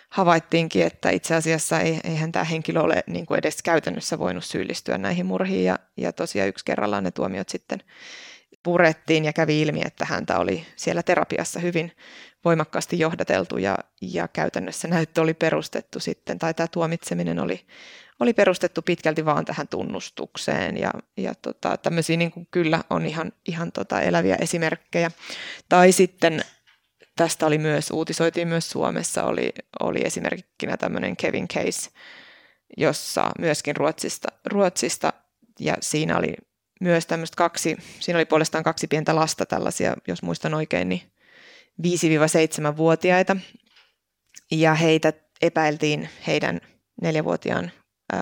havaittiinkin, 0.10 0.86
että 0.86 1.10
itse 1.10 1.36
asiassa 1.36 1.80
ei, 1.80 2.00
eihän 2.04 2.32
tämä 2.32 2.46
henkilö 2.46 2.82
ole 2.82 3.04
niin 3.08 3.26
kuin 3.26 3.38
edes 3.38 3.64
käytännössä 3.64 4.20
voinut 4.20 4.46
syyllistyä 4.46 4.98
näihin 4.98 5.26
murhiin. 5.26 5.64
Ja, 5.64 5.80
ja 5.98 6.14
tosiaan 6.14 6.50
yksi 6.50 6.66
kerrallaan 6.66 7.04
ne 7.04 7.12
tuomiot 7.12 7.50
sitten 7.50 7.80
purettiin 8.64 9.26
ja 9.26 9.34
kävi 9.34 9.62
ilmi, 9.62 9.82
että 9.86 10.06
häntä 10.06 10.40
oli 10.40 10.66
siellä 10.76 11.04
terapiassa 11.04 11.60
hyvin 11.60 11.92
voimakkaasti 12.46 13.00
johdateltu 13.00 13.58
ja, 13.58 13.78
ja 14.02 14.28
käytännössä 14.28 14.88
näyttö 14.88 15.22
oli 15.22 15.34
perustettu 15.34 16.00
sitten, 16.00 16.40
tai 16.40 16.54
tämä 16.54 16.68
tuomitseminen 16.68 17.40
oli, 17.40 17.66
oli 18.20 18.34
perustettu 18.34 18.82
pitkälti 18.82 19.26
vaan 19.26 19.46
tähän 19.46 19.68
tunnustukseen 19.68 20.78
ja, 20.78 20.92
ja 21.18 21.36
tota, 21.36 21.78
tämmöisiä 21.78 22.18
niin 22.18 22.32
kuin 22.32 22.48
kyllä 22.52 22.84
on 22.90 23.06
ihan, 23.06 23.32
ihan 23.48 23.72
tota 23.72 24.02
eläviä 24.02 24.36
esimerkkejä. 24.36 25.12
Tai 25.70 25.92
sitten 25.92 26.44
tästä 27.16 27.46
oli 27.46 27.58
myös, 27.58 27.92
uutisoitiin 27.92 28.48
myös 28.48 28.70
Suomessa, 28.70 29.24
oli, 29.24 29.54
oli 29.80 30.02
esimerkkinä 30.06 30.78
tämmöinen 30.78 31.18
Kevin 31.18 31.48
Case, 31.48 31.90
jossa 32.78 33.32
myöskin 33.40 33.76
Ruotsista, 33.76 34.28
Ruotsista 34.46 35.14
ja 35.60 35.78
siinä 35.80 36.18
oli 36.18 36.34
myös 36.84 37.06
tämmöistä 37.06 37.36
kaksi, 37.36 37.78
siinä 38.00 38.18
oli 38.18 38.26
puolestaan 38.26 38.64
kaksi 38.64 38.88
pientä 38.88 39.16
lasta 39.16 39.46
tällaisia, 39.46 39.96
jos 40.08 40.24
muistan 40.24 40.54
oikein, 40.54 40.90
niin 40.90 41.02
5-7-vuotiaita. 41.84 43.38
Ja 44.52 44.74
heitä 44.74 45.14
epäiltiin 45.42 46.10
heidän 46.28 46.62
neljävuotiaan 47.02 47.72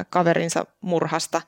kaverinsa 0.10 0.65
murhasta. 0.82 1.41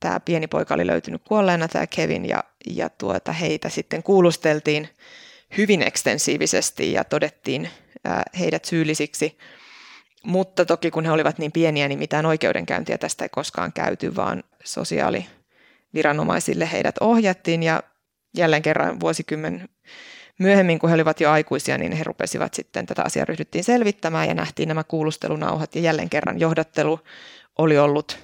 Tämä 0.00 0.20
pieni 0.20 0.46
poika 0.46 0.74
oli 0.74 0.86
löytynyt 0.86 1.22
kuolleena, 1.28 1.68
tämä 1.68 1.86
Kevin, 1.86 2.28
ja, 2.28 2.44
ja 2.66 2.88
tuota, 2.88 3.32
heitä 3.32 3.68
sitten 3.68 4.02
kuulusteltiin 4.02 4.88
hyvin 5.58 5.82
ekstensiivisesti 5.82 6.92
ja 6.92 7.04
todettiin 7.04 7.70
heidät 8.38 8.64
syyllisiksi. 8.64 9.38
Mutta 10.24 10.64
toki 10.64 10.90
kun 10.90 11.04
he 11.04 11.10
olivat 11.10 11.38
niin 11.38 11.52
pieniä, 11.52 11.88
niin 11.88 11.98
mitään 11.98 12.26
oikeudenkäyntiä 12.26 12.98
tästä 12.98 13.24
ei 13.24 13.28
koskaan 13.28 13.72
käyty, 13.72 14.16
vaan 14.16 14.44
sosiaaliviranomaisille 15.92 16.72
heidät 16.72 16.94
ohjattiin 17.00 17.62
ja 17.62 17.82
jälleen 18.36 18.62
kerran 18.62 19.00
vuosikymmen 19.00 19.68
myöhemmin, 20.38 20.78
kun 20.78 20.88
he 20.90 20.94
olivat 20.94 21.20
jo 21.20 21.30
aikuisia, 21.30 21.78
niin 21.78 21.92
he 21.92 22.04
rupesivat 22.04 22.54
sitten, 22.54 22.86
tätä 22.86 23.02
asiaa 23.02 23.24
ryhdyttiin 23.24 23.64
selvittämään 23.64 24.28
ja 24.28 24.34
nähtiin 24.34 24.68
nämä 24.68 24.84
kuulustelunauhat. 24.84 25.74
Ja 25.74 25.80
jälleen 25.80 26.10
kerran 26.10 26.40
johdattelu 26.40 27.00
oli 27.58 27.78
ollut 27.78 28.18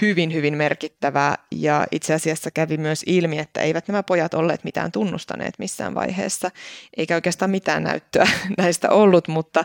hyvin, 0.00 0.32
hyvin 0.32 0.56
merkittävää. 0.56 1.38
Ja 1.52 1.86
itse 1.90 2.14
asiassa 2.14 2.50
kävi 2.50 2.76
myös 2.76 3.02
ilmi, 3.06 3.38
että 3.38 3.60
eivät 3.60 3.88
nämä 3.88 4.02
pojat 4.02 4.34
olleet 4.34 4.64
mitään 4.64 4.92
tunnustaneet 4.92 5.58
missään 5.58 5.94
vaiheessa, 5.94 6.50
eikä 6.96 7.14
oikeastaan 7.14 7.50
mitään 7.50 7.82
näyttöä 7.82 8.26
näistä 8.58 8.90
ollut, 8.90 9.28
mutta 9.28 9.64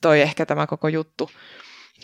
toi 0.00 0.20
ehkä 0.20 0.46
tämä 0.46 0.66
koko 0.66 0.88
juttu 0.88 1.30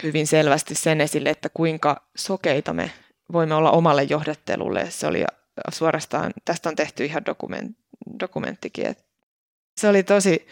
hyvin 0.03 0.27
selvästi 0.27 0.75
sen 0.75 1.01
esille, 1.01 1.31
että 1.31 1.49
kuinka 1.49 2.03
sokeita 2.17 2.73
me 2.73 2.91
voimme 3.33 3.55
olla 3.55 3.71
omalle 3.71 4.03
johdattelulle. 4.03 4.91
Se 4.91 5.07
oli 5.07 5.25
suorastaan, 5.73 6.33
tästä 6.45 6.69
on 6.69 6.77
tehty 6.77 7.05
ihan 7.05 7.27
dokument, 7.27 7.77
dokumenttikin. 8.21 8.87
Että 8.87 9.05
se 9.81 9.89
oli 9.89 10.03
tosi 10.03 10.47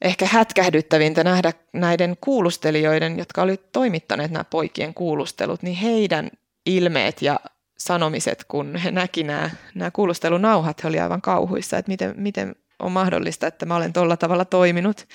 ehkä 0.00 0.26
hätkähdyttävintä 0.26 1.24
nähdä 1.24 1.52
näiden 1.72 2.16
kuulustelijoiden, 2.20 3.18
jotka 3.18 3.42
olivat 3.42 3.72
toimittaneet 3.72 4.30
nämä 4.30 4.44
poikien 4.44 4.94
kuulustelut, 4.94 5.62
niin 5.62 5.76
heidän 5.76 6.30
ilmeet 6.66 7.22
ja 7.22 7.40
sanomiset, 7.78 8.44
kun 8.44 8.76
he 8.76 8.90
näki 8.90 9.22
nämä, 9.22 9.50
nämä 9.74 9.90
kuulustelunauhat, 9.90 10.82
he 10.82 10.88
olivat 10.88 11.02
aivan 11.02 11.22
kauhuissa, 11.22 11.78
että 11.78 11.90
miten, 11.90 12.14
miten 12.16 12.54
on 12.78 12.92
mahdollista, 12.92 13.46
että 13.46 13.66
mä 13.66 13.76
olen 13.76 13.92
tuolla 13.92 14.16
tavalla 14.16 14.44
toiminut. 14.44 15.06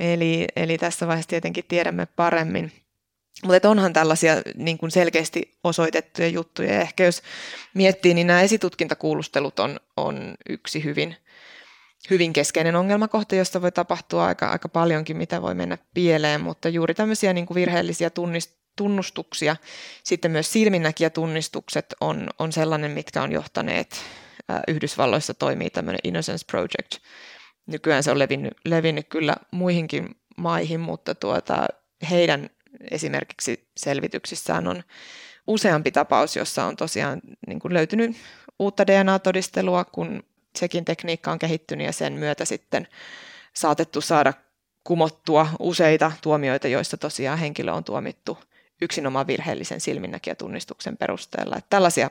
Eli, 0.00 0.46
eli 0.56 0.78
tässä 0.78 1.06
vaiheessa 1.06 1.28
tietenkin 1.28 1.64
tiedämme 1.68 2.06
paremmin. 2.06 2.72
Mutta 3.44 3.70
onhan 3.70 3.92
tällaisia 3.92 4.34
niin 4.54 4.78
kuin 4.78 4.90
selkeästi 4.90 5.58
osoitettuja 5.64 6.28
juttuja. 6.28 6.74
Ja 6.74 6.80
ehkä 6.80 7.04
jos 7.04 7.22
miettii, 7.74 8.14
niin 8.14 8.26
nämä 8.26 8.42
esitutkintakuulustelut 8.42 9.60
on, 9.60 9.80
on 9.96 10.34
yksi 10.48 10.84
hyvin, 10.84 11.16
hyvin 12.10 12.32
keskeinen 12.32 12.76
ongelmakohta, 12.76 13.34
josta 13.34 13.62
voi 13.62 13.72
tapahtua 13.72 14.26
aika, 14.26 14.48
aika 14.48 14.68
paljonkin, 14.68 15.16
mitä 15.16 15.42
voi 15.42 15.54
mennä 15.54 15.78
pieleen, 15.94 16.40
mutta 16.40 16.68
juuri 16.68 16.94
tämmöisiä 16.94 17.32
niin 17.32 17.46
kuin 17.46 17.54
virheellisiä 17.54 18.10
tunnist, 18.10 18.50
tunnustuksia, 18.76 19.56
sitten 20.04 20.30
myös 20.30 20.52
silminnäkijätunnistukset 20.52 21.94
on, 22.00 22.28
on 22.38 22.52
sellainen, 22.52 22.90
mitkä 22.90 23.22
on 23.22 23.32
johtaneet, 23.32 23.96
ää, 24.48 24.62
Yhdysvalloissa 24.68 25.34
toimii 25.34 25.70
tämmöinen 25.70 26.00
Innocence 26.04 26.46
Project. 26.46 26.96
Nykyään 27.66 28.02
se 28.02 28.10
on 28.10 28.18
levinnyt, 28.18 28.54
levinnyt 28.64 29.08
kyllä 29.08 29.36
muihinkin 29.50 30.16
maihin, 30.36 30.80
mutta 30.80 31.14
tuota, 31.14 31.66
heidän 32.10 32.50
esimerkiksi 32.90 33.68
selvityksissään 33.76 34.68
on 34.68 34.82
useampi 35.46 35.90
tapaus, 35.90 36.36
jossa 36.36 36.64
on 36.64 36.76
tosiaan 36.76 37.20
niin 37.46 37.60
kuin 37.60 37.74
löytynyt 37.74 38.16
uutta 38.58 38.86
DNA-todistelua, 38.86 39.84
kun 39.84 40.22
sekin 40.56 40.84
tekniikka 40.84 41.32
on 41.32 41.38
kehittynyt 41.38 41.86
ja 41.86 41.92
sen 41.92 42.12
myötä 42.12 42.44
sitten 42.44 42.88
saatettu 43.54 44.00
saada 44.00 44.32
kumottua 44.84 45.48
useita 45.58 46.12
tuomioita, 46.22 46.68
joissa 46.68 46.96
tosiaan 46.96 47.38
henkilö 47.38 47.72
on 47.72 47.84
tuomittu 47.84 48.38
yksinomaan 48.82 49.26
virheellisen 49.26 49.80
silminnäkijätunnistuksen 49.80 50.96
perusteella. 50.96 51.56
Että 51.56 51.70
tällaisia, 51.70 52.10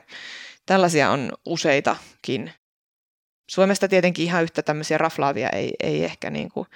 tällaisia 0.66 1.10
on 1.10 1.32
useitakin 1.46 2.52
Suomesta 3.50 3.88
tietenkin 3.88 4.24
ihan 4.24 4.42
yhtä 4.42 4.62
tämmöisiä 4.62 4.98
raflaavia 4.98 5.48
ei, 5.48 5.72
ei 5.82 6.04
ehkä 6.04 6.30
niin 6.30 6.50
kuin 6.50 6.66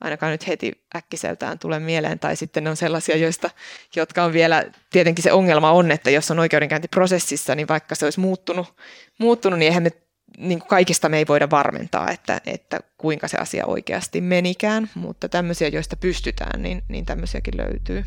ainakaan 0.00 0.32
nyt 0.32 0.46
heti 0.46 0.72
äkkiseltään 0.96 1.58
tule 1.58 1.78
mieleen, 1.78 2.18
tai 2.18 2.36
sitten 2.36 2.64
ne 2.64 2.70
on 2.70 2.76
sellaisia, 2.76 3.16
joista, 3.16 3.50
jotka 3.96 4.24
on 4.24 4.32
vielä, 4.32 4.64
tietenkin 4.90 5.22
se 5.22 5.32
ongelma 5.32 5.72
on, 5.72 5.90
että 5.90 6.10
jos 6.10 6.30
on 6.30 6.38
oikeudenkäyntiprosessissa, 6.38 7.54
niin 7.54 7.68
vaikka 7.68 7.94
se 7.94 8.06
olisi 8.06 8.20
muuttunut, 8.20 8.74
muuttunut 9.18 9.58
niin 9.58 9.66
eihän 9.66 9.82
me 9.82 9.90
niin 10.38 10.58
kuin 10.58 10.68
kaikista 10.68 11.08
me 11.08 11.18
ei 11.18 11.26
voida 11.28 11.50
varmentaa, 11.50 12.10
että, 12.10 12.40
että 12.46 12.80
kuinka 12.98 13.28
se 13.28 13.36
asia 13.36 13.66
oikeasti 13.66 14.20
menikään, 14.20 14.90
mutta 14.94 15.28
tämmöisiä, 15.28 15.68
joista 15.68 15.96
pystytään, 15.96 16.62
niin, 16.62 16.82
niin 16.88 17.06
tämmöisiäkin 17.06 17.56
löytyy. 17.56 18.04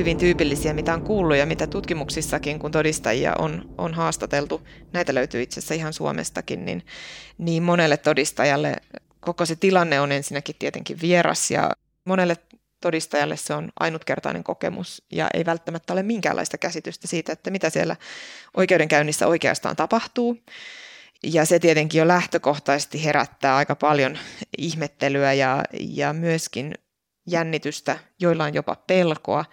Hyvin 0.00 0.18
tyypillisiä, 0.18 0.72
mitä 0.72 0.94
on 0.94 1.02
kuullut 1.02 1.36
ja 1.36 1.46
mitä 1.46 1.66
tutkimuksissakin, 1.66 2.58
kun 2.58 2.70
todistajia 2.70 3.34
on, 3.38 3.74
on 3.78 3.94
haastateltu, 3.94 4.62
näitä 4.92 5.14
löytyy 5.14 5.42
itse 5.42 5.60
asiassa 5.60 5.74
ihan 5.74 5.92
Suomestakin, 5.92 6.64
niin, 6.64 6.86
niin 7.38 7.62
monelle 7.62 7.96
todistajalle 7.96 8.76
koko 9.20 9.46
se 9.46 9.56
tilanne 9.56 10.00
on 10.00 10.12
ensinnäkin 10.12 10.56
tietenkin 10.58 11.00
vieras 11.00 11.50
ja 11.50 11.70
monelle 12.04 12.36
todistajalle 12.80 13.36
se 13.36 13.54
on 13.54 13.72
ainutkertainen 13.80 14.44
kokemus 14.44 15.02
ja 15.12 15.28
ei 15.34 15.46
välttämättä 15.46 15.92
ole 15.92 16.02
minkäänlaista 16.02 16.58
käsitystä 16.58 17.08
siitä, 17.08 17.32
että 17.32 17.50
mitä 17.50 17.70
siellä 17.70 17.96
oikeudenkäynnissä 18.56 19.26
oikeastaan 19.26 19.76
tapahtuu. 19.76 20.38
Ja 21.22 21.44
se 21.44 21.58
tietenkin 21.58 21.98
jo 21.98 22.08
lähtökohtaisesti 22.08 23.04
herättää 23.04 23.56
aika 23.56 23.76
paljon 23.76 24.18
ihmettelyä 24.58 25.32
ja, 25.32 25.64
ja 25.80 26.12
myöskin 26.12 26.74
jännitystä, 27.26 27.98
joilla 28.20 28.44
on 28.44 28.54
jopa 28.54 28.76
pelkoa. 28.86 29.44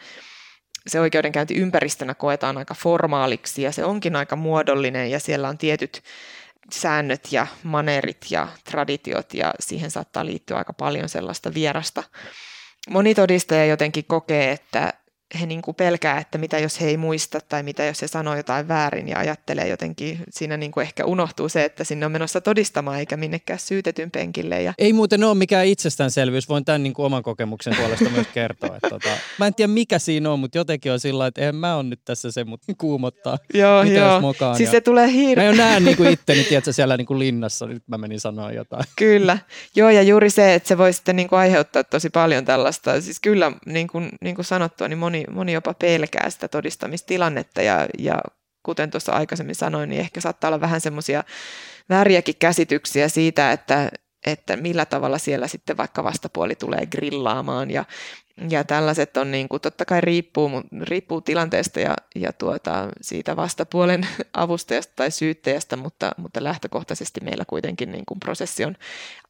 Se 0.87 0.99
oikeudenkäynti 0.99 1.55
ympäristönä 1.55 2.13
koetaan 2.13 2.57
aika 2.57 2.73
formaaliksi 2.73 3.61
ja 3.61 3.71
se 3.71 3.85
onkin 3.85 4.15
aika 4.15 4.35
muodollinen 4.35 5.11
ja 5.11 5.19
siellä 5.19 5.49
on 5.49 5.57
tietyt 5.57 6.03
säännöt 6.71 7.27
ja 7.31 7.47
manerit 7.63 8.25
ja 8.29 8.47
traditiot 8.63 9.33
ja 9.33 9.53
siihen 9.59 9.91
saattaa 9.91 10.25
liittyä 10.25 10.57
aika 10.57 10.73
paljon 10.73 11.09
sellaista 11.09 11.53
vierasta. 11.53 12.03
Moni 12.89 13.15
todistaja 13.15 13.65
jotenkin 13.65 14.05
kokee, 14.07 14.51
että 14.51 14.93
he 15.39 15.45
niin 15.45 15.61
kuin 15.61 15.75
pelkää, 15.75 16.17
että 16.17 16.37
mitä 16.37 16.59
jos 16.59 16.81
he 16.81 16.87
ei 16.87 16.97
muista 16.97 17.39
tai 17.49 17.63
mitä 17.63 17.85
jos 17.85 18.01
he 18.01 18.07
sanoo 18.07 18.35
jotain 18.35 18.67
väärin 18.67 19.07
ja 19.07 19.19
ajattelee 19.19 19.67
jotenkin, 19.67 20.19
siinä 20.29 20.57
niin 20.57 20.71
kuin 20.71 20.81
ehkä 20.81 21.05
unohtuu 21.05 21.49
se, 21.49 21.65
että 21.65 21.83
sinne 21.83 22.05
on 22.05 22.11
menossa 22.11 22.41
todistamaan 22.41 22.99
eikä 22.99 23.17
minnekään 23.17 23.59
syytetyn 23.59 24.11
penkille. 24.11 24.61
Ja... 24.61 24.73
Ei 24.77 24.93
muuten 24.93 25.23
ole 25.23 25.35
mikään 25.35 25.65
itsestäänselvyys, 25.65 26.49
voin 26.49 26.65
tämän 26.65 26.83
niin 26.83 26.93
kuin 26.93 27.05
oman 27.05 27.23
kokemuksen 27.23 27.75
puolesta 27.75 28.09
myös 28.09 28.27
kertoa. 28.33 28.75
Että 28.75 28.89
tota, 28.89 29.09
mä 29.39 29.47
en 29.47 29.55
tiedä 29.55 29.73
mikä 29.73 29.99
siinä 29.99 30.31
on, 30.31 30.39
mutta 30.39 30.57
jotenkin 30.57 30.91
on 30.91 30.99
sillä 30.99 31.27
että 31.27 31.41
en 31.41 31.55
mä 31.55 31.75
ole 31.75 31.83
nyt 31.83 31.99
tässä 32.05 32.31
se, 32.31 32.43
mutta 32.43 32.73
kuumottaa. 32.77 33.37
Joo, 33.53 33.83
mitä 33.83 33.95
joo. 33.95 34.21
Mokaan, 34.21 34.57
siis 34.57 34.67
ja... 34.67 34.71
se 34.71 34.81
tulee 34.81 35.11
hirveä. 35.11 35.43
Mä 35.43 35.51
jo 35.51 35.55
näen 35.55 35.85
niin 35.85 35.97
kuin 35.97 36.09
itteni, 36.09 36.43
tiedätkö, 36.43 36.73
siellä 36.73 36.97
niin 36.97 37.07
kuin 37.07 37.19
linnassa, 37.19 37.65
nyt 37.65 37.83
mä 37.87 37.97
menin 37.97 38.19
sanoa 38.19 38.51
jotain. 38.51 38.83
Kyllä, 38.95 39.37
joo 39.75 39.89
ja 39.89 40.01
juuri 40.01 40.29
se, 40.29 40.53
että 40.53 40.67
se 40.67 40.77
voi 40.77 40.93
sitten 40.93 41.15
niin 41.15 41.27
kuin 41.27 41.39
aiheuttaa 41.39 41.83
tosi 41.83 42.09
paljon 42.09 42.45
tällaista. 42.45 43.01
Siis 43.01 43.19
kyllä, 43.19 43.51
niin 43.65 43.87
kuin, 43.87 44.09
niin 44.21 44.35
kuin 44.35 44.45
sanottua, 44.45 44.87
niin 44.87 44.97
moni 44.97 45.16
moni, 45.17 45.35
moni 45.35 45.53
jopa 45.53 45.73
pelkää 45.73 46.29
sitä 46.29 46.47
todistamistilannetta 46.47 47.61
ja, 47.61 47.87
ja 47.99 48.21
kuten 48.63 48.91
tuossa 48.91 49.11
aikaisemmin 49.11 49.55
sanoin, 49.55 49.89
niin 49.89 50.01
ehkä 50.01 50.21
saattaa 50.21 50.47
olla 50.47 50.61
vähän 50.61 50.81
semmoisia 50.81 51.23
vääriäkin 51.89 52.35
käsityksiä 52.39 53.07
siitä, 53.07 53.51
että, 53.51 53.91
että 54.25 54.57
millä 54.57 54.85
tavalla 54.85 55.17
siellä 55.17 55.47
sitten 55.47 55.77
vaikka 55.77 56.03
vastapuoli 56.03 56.55
tulee 56.55 56.85
grillaamaan 56.85 57.71
ja, 57.71 57.85
ja 58.49 58.63
tällaiset 58.63 59.17
on 59.17 59.31
niin 59.31 59.49
kuin, 59.49 59.61
totta 59.61 59.85
kai 59.85 60.01
riippuu, 60.01 60.49
riippuu 60.81 61.21
tilanteesta 61.21 61.79
ja, 61.79 61.95
ja 62.15 62.33
tuota, 62.33 62.89
siitä 63.01 63.35
vastapuolen 63.35 64.07
avustajasta 64.33 64.93
tai 64.95 65.11
syyttäjästä, 65.11 65.75
mutta, 65.75 66.11
mutta 66.17 66.43
lähtökohtaisesti 66.43 67.21
meillä 67.21 67.45
kuitenkin 67.47 67.91
niin 67.91 68.05
kuin 68.05 68.19
prosessi 68.19 68.65
on 68.65 68.75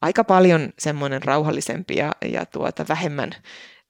aika 0.00 0.24
paljon 0.24 0.72
semmoinen 0.78 1.22
rauhallisempi 1.22 1.96
ja, 1.96 2.12
ja 2.24 2.46
tuota, 2.46 2.84
vähemmän, 2.88 3.30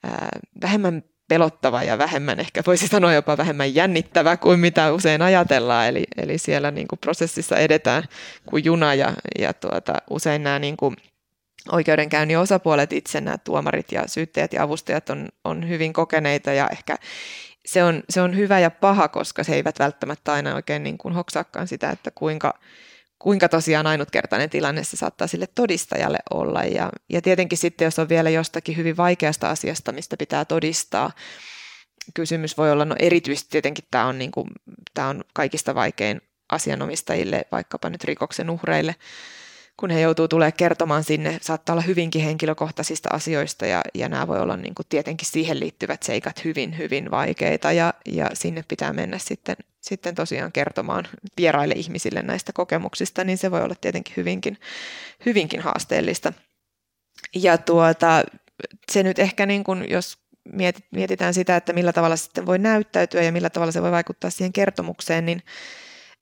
ää, 0.02 0.28
vähemmän 0.62 1.02
pelottava 1.28 1.82
ja 1.82 1.98
vähemmän, 1.98 2.40
ehkä 2.40 2.62
voisi 2.66 2.88
sanoa 2.88 3.12
jopa 3.12 3.36
vähemmän 3.36 3.74
jännittävä 3.74 4.36
kuin 4.36 4.60
mitä 4.60 4.92
usein 4.92 5.22
ajatellaan. 5.22 5.88
Eli, 5.88 6.04
eli 6.16 6.38
siellä 6.38 6.70
niin 6.70 6.88
kuin 6.88 6.98
prosessissa 6.98 7.56
edetään 7.56 8.04
kuin 8.46 8.64
juna 8.64 8.94
ja, 8.94 9.12
ja 9.38 9.52
tuota, 9.52 9.94
usein 10.10 10.42
nämä 10.42 10.58
niin 10.58 10.76
kuin 10.76 10.96
oikeudenkäynnin 11.72 12.38
osapuolet 12.38 12.92
itse, 12.92 13.20
nämä 13.20 13.38
tuomarit 13.38 13.92
ja 13.92 14.02
syyttäjät 14.06 14.52
ja 14.52 14.62
avustajat 14.62 15.10
on, 15.10 15.28
on 15.44 15.68
hyvin 15.68 15.92
kokeneita 15.92 16.52
ja 16.52 16.68
ehkä 16.68 16.96
se 17.66 17.84
on, 17.84 18.02
se 18.10 18.20
on 18.20 18.36
hyvä 18.36 18.58
ja 18.58 18.70
paha, 18.70 19.08
koska 19.08 19.44
se 19.44 19.54
eivät 19.54 19.78
välttämättä 19.78 20.32
aina 20.32 20.54
oikein 20.54 20.82
niin 20.82 20.98
kuin 20.98 21.14
hoksaakaan 21.14 21.68
sitä, 21.68 21.90
että 21.90 22.10
kuinka, 22.10 22.58
kuinka 23.18 23.48
tosiaan 23.48 23.86
ainutkertainen 23.86 24.50
tilanne 24.50 24.84
se 24.84 24.96
saattaa 24.96 25.26
sille 25.26 25.46
todistajalle 25.54 26.18
olla. 26.30 26.64
Ja, 26.64 26.92
ja 27.08 27.22
tietenkin 27.22 27.58
sitten, 27.58 27.84
jos 27.84 27.98
on 27.98 28.08
vielä 28.08 28.30
jostakin 28.30 28.76
hyvin 28.76 28.96
vaikeasta 28.96 29.50
asiasta, 29.50 29.92
mistä 29.92 30.16
pitää 30.16 30.44
todistaa, 30.44 31.10
kysymys 32.14 32.58
voi 32.58 32.72
olla, 32.72 32.84
no 32.84 32.96
erityisesti 32.98 33.50
tietenkin 33.50 33.84
tämä 33.90 34.06
on, 34.06 34.18
niin 34.18 34.30
kuin, 34.30 34.48
tämä 34.94 35.08
on 35.08 35.24
kaikista 35.32 35.74
vaikein 35.74 36.20
asianomistajille, 36.48 37.44
vaikkapa 37.52 37.90
nyt 37.90 38.04
rikoksen 38.04 38.50
uhreille, 38.50 38.94
kun 39.76 39.90
he 39.90 40.00
joutuu 40.00 40.28
tulee 40.28 40.52
kertomaan 40.52 41.04
sinne, 41.04 41.38
saattaa 41.42 41.72
olla 41.72 41.82
hyvinkin 41.82 42.22
henkilökohtaisista 42.22 43.08
asioista 43.12 43.66
ja, 43.66 43.80
ja 43.94 44.08
nämä 44.08 44.26
voi 44.26 44.40
olla 44.40 44.56
niin 44.56 44.74
kuin 44.74 44.86
tietenkin 44.88 45.28
siihen 45.28 45.60
liittyvät 45.60 46.02
seikat 46.02 46.44
hyvin, 46.44 46.78
hyvin 46.78 47.10
vaikeita 47.10 47.72
ja, 47.72 47.94
ja 48.06 48.30
sinne 48.34 48.64
pitää 48.68 48.92
mennä 48.92 49.18
sitten, 49.18 49.56
sitten 49.88 50.14
tosiaan 50.14 50.52
kertomaan 50.52 51.08
vieraille 51.36 51.74
ihmisille 51.74 52.22
näistä 52.22 52.52
kokemuksista, 52.52 53.24
niin 53.24 53.38
se 53.38 53.50
voi 53.50 53.62
olla 53.62 53.74
tietenkin 53.80 54.16
hyvinkin, 54.16 54.58
hyvinkin 55.26 55.60
haasteellista. 55.60 56.32
Ja 57.34 57.58
tuota, 57.58 58.22
se 58.92 59.02
nyt 59.02 59.18
ehkä 59.18 59.46
niin 59.46 59.64
kuin, 59.64 59.90
jos 59.90 60.18
mietitään 60.92 61.34
sitä, 61.34 61.56
että 61.56 61.72
millä 61.72 61.92
tavalla 61.92 62.16
sitten 62.16 62.46
voi 62.46 62.58
näyttäytyä 62.58 63.22
ja 63.22 63.32
millä 63.32 63.50
tavalla 63.50 63.72
se 63.72 63.82
voi 63.82 63.90
vaikuttaa 63.90 64.30
siihen 64.30 64.52
kertomukseen, 64.52 65.26
niin 65.26 65.42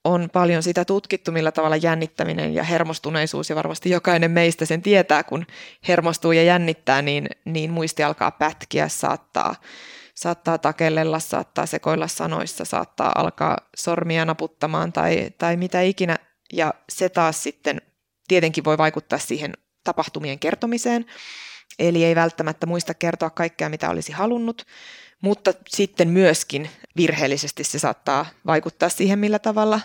on 0.04 0.30
paljon 0.32 0.62
sitä 0.62 0.84
tutkittu, 0.84 1.32
millä 1.32 1.52
tavalla 1.52 1.76
jännittäminen 1.76 2.54
ja 2.54 2.62
hermostuneisuus, 2.62 3.50
ja 3.50 3.56
varmasti 3.56 3.90
jokainen 3.90 4.30
meistä 4.30 4.64
sen 4.64 4.82
tietää, 4.82 5.22
kun 5.22 5.46
hermostuu 5.88 6.32
ja 6.32 6.42
jännittää, 6.42 7.02
niin, 7.02 7.28
niin 7.44 7.70
muisti 7.70 8.02
alkaa 8.02 8.30
pätkiä, 8.30 8.88
saattaa, 8.88 9.54
saattaa 10.16 10.58
takellella, 10.58 11.20
saattaa 11.20 11.66
sekoilla 11.66 12.08
sanoissa, 12.08 12.64
saattaa 12.64 13.12
alkaa 13.14 13.56
sormia 13.76 14.24
naputtamaan 14.24 14.92
tai, 14.92 15.30
tai 15.38 15.56
mitä 15.56 15.80
ikinä, 15.80 16.16
ja 16.52 16.74
se 16.88 17.08
taas 17.08 17.42
sitten 17.42 17.82
tietenkin 18.28 18.64
voi 18.64 18.78
vaikuttaa 18.78 19.18
siihen 19.18 19.52
tapahtumien 19.84 20.38
kertomiseen, 20.38 21.06
eli 21.78 22.04
ei 22.04 22.14
välttämättä 22.14 22.66
muista 22.66 22.94
kertoa 22.94 23.30
kaikkea, 23.30 23.68
mitä 23.68 23.90
olisi 23.90 24.12
halunnut, 24.12 24.66
mutta 25.22 25.52
sitten 25.68 26.08
myöskin 26.08 26.70
virheellisesti 26.96 27.64
se 27.64 27.78
saattaa 27.78 28.26
vaikuttaa 28.46 28.88
siihen, 28.88 29.18
millä 29.18 29.38
tavalla 29.38 29.80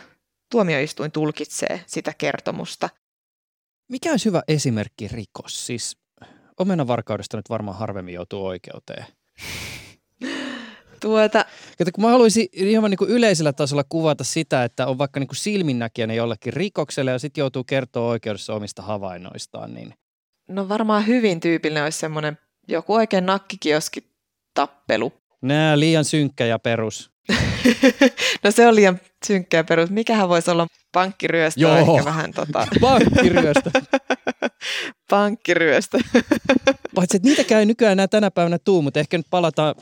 tuomioistuin 0.52 1.12
tulkitsee 1.12 1.84
sitä 1.88 2.14
kertomusta. 2.18 2.90
Mikä 3.90 4.12
olisi 4.12 4.26
hyvä 4.26 4.44
esimerkki 4.48 5.08
rikos? 5.08 5.66
Siis 5.66 5.98
omenavarkaudesta 6.60 7.38
nyt 7.38 7.50
varmaan 7.50 7.78
harvemmin 7.78 8.14
joutuu 8.14 8.46
oikeuteen. 8.46 9.06
Tuota... 11.02 11.46
Kato, 11.78 11.92
kun 11.96 12.04
mä 12.04 12.10
haluaisin 12.10 12.48
ihan 12.54 12.90
niin 12.90 12.98
kuin 12.98 13.10
yleisellä 13.10 13.54
tasolla 13.54 13.84
kuvata 13.90 14.24
sitä, 14.24 14.64
että 14.64 14.88
on 14.88 14.98
vaikka 14.98 15.20
niin 15.20 15.28
kuin 15.28 15.38
silminnäkijänä 15.38 16.14
jollekin 16.14 16.54
rikokselle 16.54 17.12
ja 17.12 17.20
sitten 17.20 17.42
joutuu 17.42 17.64
kertoa 17.64 18.10
oikeudessa 18.10 18.54
omista 18.54 18.82
havainnoistaan. 18.82 19.74
Niin... 19.74 19.94
No 20.48 20.70
varmaan 20.70 21.08
hyvin 21.08 21.40
tyypillinen 21.40 21.84
olisi 21.84 22.00
semmoinen 22.00 22.38
joku 22.68 22.94
oikein 22.94 23.26
nakkikioski 23.26 24.04
tappelu. 24.54 25.14
Nää 25.42 25.80
liian 25.80 26.06
synkkä 26.06 26.46
ja 26.46 26.60
perus. 26.60 27.11
No 28.44 28.52
se 28.52 28.68
on 28.68 28.76
liian 28.76 29.00
synkkä 29.26 29.58
ja 29.58 29.64
perus. 29.64 29.90
Mikähän 29.90 30.30
voisi 30.30 30.52
olla 30.52 30.68
pankkiryöstö? 30.92 31.62
Joo. 31.62 31.78
Ehkä 31.78 32.06
vähän 32.06 32.32
tota... 32.34 32.68
pankkiryöstö. 32.82 33.72
pankkiryöstö. 35.10 35.98
Paitsi, 36.96 37.18
että 37.18 37.30
niitä 37.30 37.44
käy 37.44 37.66
nykyään 37.66 37.92
enää 37.92 38.08
tänä 38.08 38.32
päivänä 38.32 38.58
tuu, 38.60 38.82
mutta 38.82 39.00
ehkä 39.00 39.18
nyt 39.18 39.28
palataan 39.30 39.76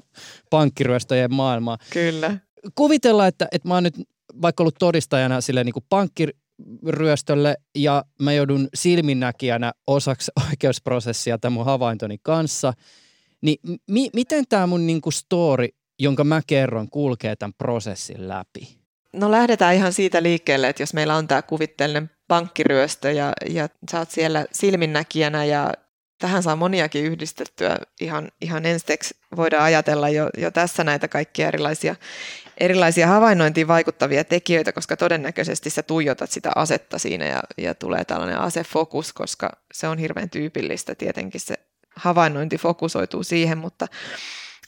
pankkiryöstöjen 0.49 1.33
maailmaan. 1.33 1.77
Kyllä. 1.89 2.37
Kuvitellaan, 2.75 3.27
että, 3.27 3.47
että 3.51 3.67
mä 3.67 3.73
oon 3.73 3.83
nyt 3.83 3.95
vaikka 4.41 4.63
ollut 4.63 4.75
todistajana 4.79 5.41
sille 5.41 5.63
niin 5.63 5.73
kuin 5.73 5.85
pankkiryöstölle 5.89 7.55
ja 7.75 8.03
mä 8.21 8.33
joudun 8.33 8.67
silminnäkijänä 8.73 9.71
osaksi 9.87 10.31
oikeusprosessia 10.49 11.37
tämän 11.37 11.53
mun 11.53 11.65
havaintoni 11.65 12.17
kanssa. 12.21 12.73
Niin 13.41 13.57
mi- 13.91 14.09
miten 14.13 14.45
tämä 14.49 14.67
mun 14.67 14.87
niin 14.87 15.01
kuin 15.01 15.13
story, 15.13 15.67
jonka 15.99 16.23
mä 16.23 16.41
kerron, 16.47 16.89
kulkee 16.89 17.35
tämän 17.35 17.53
prosessin 17.53 18.27
läpi? 18.27 18.79
No 19.13 19.31
lähdetään 19.31 19.75
ihan 19.75 19.93
siitä 19.93 20.23
liikkeelle, 20.23 20.69
että 20.69 20.83
jos 20.83 20.93
meillä 20.93 21.15
on 21.15 21.27
tämä 21.27 21.41
kuvitteellinen 21.41 22.11
pankkiryöstö 22.27 23.11
ja, 23.11 23.33
ja 23.49 23.69
sä 23.91 23.99
oot 23.99 24.11
siellä 24.11 24.45
silminnäkijänä 24.51 25.45
ja 25.45 25.73
tähän 26.19 26.43
saa 26.43 26.55
moniakin 26.55 27.05
yhdistettyä 27.05 27.77
ihan, 28.01 28.31
ihan 28.41 28.65
ensiksi 28.65 29.15
voidaan 29.35 29.63
ajatella 29.63 30.09
jo, 30.09 30.29
jo 30.37 30.51
tässä 30.51 30.83
näitä 30.83 31.07
kaikkia 31.07 31.47
erilaisia, 31.47 31.95
erilaisia 32.57 33.07
havainnointiin 33.07 33.67
vaikuttavia 33.67 34.23
tekijöitä, 34.23 34.71
koska 34.71 34.97
todennäköisesti 34.97 35.69
sä 35.69 35.83
tuijotat 35.83 36.31
sitä 36.31 36.51
asetta 36.55 36.99
siinä 36.99 37.25
ja, 37.25 37.43
ja 37.57 37.75
tulee 37.75 38.05
tällainen 38.05 38.39
asefokus, 38.39 39.13
koska 39.13 39.49
se 39.73 39.87
on 39.87 39.97
hirveän 39.97 40.29
tyypillistä. 40.29 40.95
Tietenkin 40.95 41.41
se 41.41 41.55
havainnointi 41.95 42.57
fokusoituu 42.57 43.23
siihen, 43.23 43.57
mutta, 43.57 43.87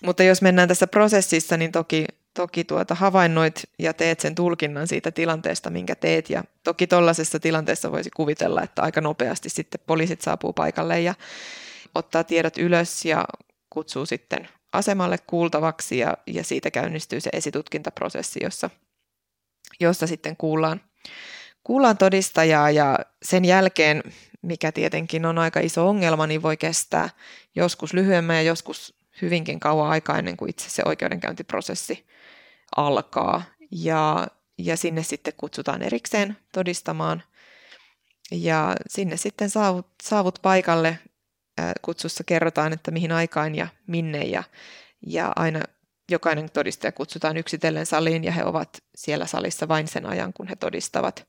mutta 0.06 0.24
jos 0.24 0.42
mennään 0.42 0.68
tässä 0.68 0.88
prosessissa, 0.88 1.58
niin 1.58 1.72
toki 1.72 2.06
toki 2.34 2.64
tuota 2.64 2.96
havainnoit 2.96 3.64
ja 3.80 3.94
teet 3.94 4.20
sen 4.20 4.36
tulkinnan 4.36 4.88
siitä 4.88 5.12
tilanteesta, 5.12 5.70
minkä 5.70 5.96
teet. 5.96 6.30
Ja 6.30 6.44
toki 6.64 6.88
tuollaisessa 6.88 7.40
tilanteessa 7.40 7.92
voisi 7.92 8.10
kuvitella, 8.10 8.64
että 8.64 8.82
aika 8.82 9.02
nopeasti 9.02 9.50
sitten 9.50 9.82
poliisit 9.88 10.22
saapuu 10.22 10.54
paikalle 10.54 11.02
ja 11.02 11.14
ottaa 11.96 12.24
tiedot 12.24 12.58
ylös 12.58 13.06
ja 13.06 13.26
kutsuu 13.70 14.06
sitten 14.06 14.50
asemalle 14.74 15.18
kuultavaksi 15.28 15.98
ja, 15.98 16.18
ja 16.28 16.44
siitä 16.44 16.72
käynnistyy 16.72 17.20
se 17.20 17.30
esitutkintaprosessi, 17.34 18.40
jossa, 18.44 18.70
jossa 19.80 20.08
sitten 20.08 20.38
kuullaan, 20.38 20.82
kuullaan 21.64 21.98
todistajaa 21.98 22.72
ja 22.72 23.00
sen 23.24 23.46
jälkeen, 23.46 24.04
mikä 24.42 24.72
tietenkin 24.72 25.26
on 25.26 25.38
aika 25.38 25.60
iso 25.60 25.90
ongelma, 25.90 26.28
niin 26.28 26.42
voi 26.42 26.58
kestää 26.58 27.10
joskus 27.56 27.94
lyhyemmän 27.94 28.36
ja 28.36 28.42
joskus 28.42 29.01
hyvinkin 29.22 29.60
kauan 29.60 29.90
aikaa 29.90 30.18
ennen 30.18 30.38
kuin 30.38 30.50
itse 30.50 30.70
se 30.70 30.84
oikeudenkäyntiprosessi 30.86 32.06
alkaa. 32.76 33.44
Ja, 33.72 34.28
ja 34.58 34.78
sinne 34.78 35.04
sitten 35.04 35.34
kutsutaan 35.38 35.82
erikseen 35.82 36.38
todistamaan. 36.54 37.24
Ja 38.32 38.76
sinne 38.88 39.18
sitten 39.18 39.50
saavut, 39.50 39.88
saavut 40.04 40.40
paikalle. 40.42 41.00
Kutsussa 41.82 42.24
kerrotaan, 42.24 42.74
että 42.74 42.92
mihin 42.92 43.12
aikaan 43.12 43.56
ja 43.56 43.68
minne. 43.88 44.24
Ja, 44.24 44.44
ja 45.08 45.34
aina 45.36 45.64
jokainen 46.12 46.52
todistaja 46.52 46.92
kutsutaan 46.92 47.38
yksitellen 47.38 47.86
saliin 47.86 48.24
ja 48.24 48.32
he 48.32 48.46
ovat 48.46 48.70
siellä 48.96 49.26
salissa 49.26 49.68
vain 49.68 49.88
sen 49.88 50.06
ajan, 50.06 50.34
kun 50.34 50.48
he 50.48 50.56
todistavat. 50.56 51.28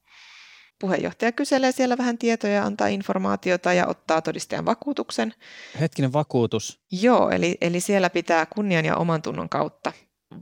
Puheenjohtaja 0.82 1.32
kyselee 1.32 1.72
siellä 1.72 1.98
vähän 1.98 2.18
tietoja, 2.18 2.64
antaa 2.64 2.86
informaatiota 2.86 3.72
ja 3.72 3.86
ottaa 3.86 4.22
todistajan 4.22 4.64
vakuutuksen. 4.64 5.34
Hetkinen 5.80 6.12
vakuutus. 6.12 6.80
Joo, 6.92 7.30
eli, 7.30 7.56
eli 7.60 7.80
siellä 7.80 8.10
pitää 8.10 8.46
kunnian 8.46 8.84
ja 8.84 8.96
oman 8.96 9.22
tunnon 9.22 9.48
kautta 9.48 9.92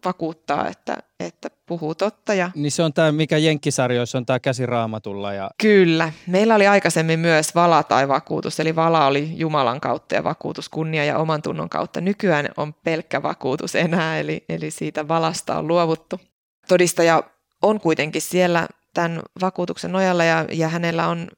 vakuuttaa, 0.05 0.68
että, 0.68 0.96
että 1.20 1.48
puhuu 1.66 1.94
totta. 1.94 2.35
Ja... 2.35 2.50
Niin 2.55 2.72
se 2.72 2.83
on 2.83 2.92
tämä, 2.92 3.12
mikä 3.12 3.38
Jenkkisarjoissa 3.38 4.18
on 4.18 4.26
tämä 4.26 4.38
käsiraamatulla. 4.38 5.33
Ja... 5.33 5.50
Kyllä. 5.62 6.12
Meillä 6.26 6.55
oli 6.55 6.66
aikaisemmin 6.66 7.20
myös 7.20 7.55
vala 7.55 7.83
tai 7.83 8.09
vakuutus, 8.09 8.61
eli 8.61 8.76
vala 8.76 9.07
oli 9.07 9.31
Jumalan 9.35 9.81
kautta 9.81 10.14
ja 10.14 10.24
vakuutus 10.24 10.68
kunnia 10.68 11.05
ja 11.05 11.18
oman 11.18 11.42
tunnon 11.42 11.68
kautta. 11.68 12.00
Nykyään 12.00 12.48
on 12.57 12.74
pelkkä 12.74 13.22
vakuutus 13.22 13.74
enää, 13.74 14.18
eli, 14.18 14.44
eli 14.48 14.70
siitä 14.70 15.09
valasta 15.09 15.59
on 15.59 15.68
luovuttu. 15.68 16.20
Todistaja 16.68 17.22
on 17.62 17.81
kuitenkin 17.81 18.22
siellä 18.22 18.68
tämän 19.01 19.23
vakuutuksen 19.41 19.93
nojalla 19.93 20.25
ja, 20.25 20.45
ja 20.53 20.69
hänellä 20.69 21.09
on 21.09 21.29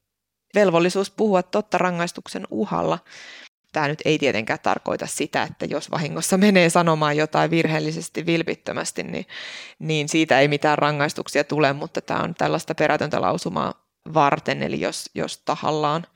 velvollisuus 0.55 1.11
puhua 1.11 1.43
totta 1.43 1.79
rangaistuksen 1.79 2.47
uhalla. 2.51 2.99
Tämä 3.73 3.89
nyt 3.89 4.03
ei 4.05 4.19
tietenkään 4.19 4.59
tarkoita 4.63 5.07
sitä, 5.07 5.43
että 5.43 5.67
jos 5.67 5.91
vahingossa 5.91 6.39
menee 6.39 6.71
sanomaan 6.71 7.17
jotain 7.17 7.51
virheellisesti 7.51 8.27
vilpittömästi, 8.27 9.03
niin, 9.03 9.27
niin 9.79 10.09
siitä 10.09 10.41
ei 10.41 10.49
mitään 10.49 10.79
rangaistuksia 10.79 11.45
tule, 11.45 11.73
mutta 11.73 12.01
tämä 12.01 12.21
on 12.21 12.35
tällaista 12.35 12.75
perätöntä 12.75 13.21
lausumaa 13.21 13.75
varten, 14.15 14.63
eli 14.63 14.81
jos, 14.81 15.11
jos 15.15 15.39
tahallaan 15.39 16.07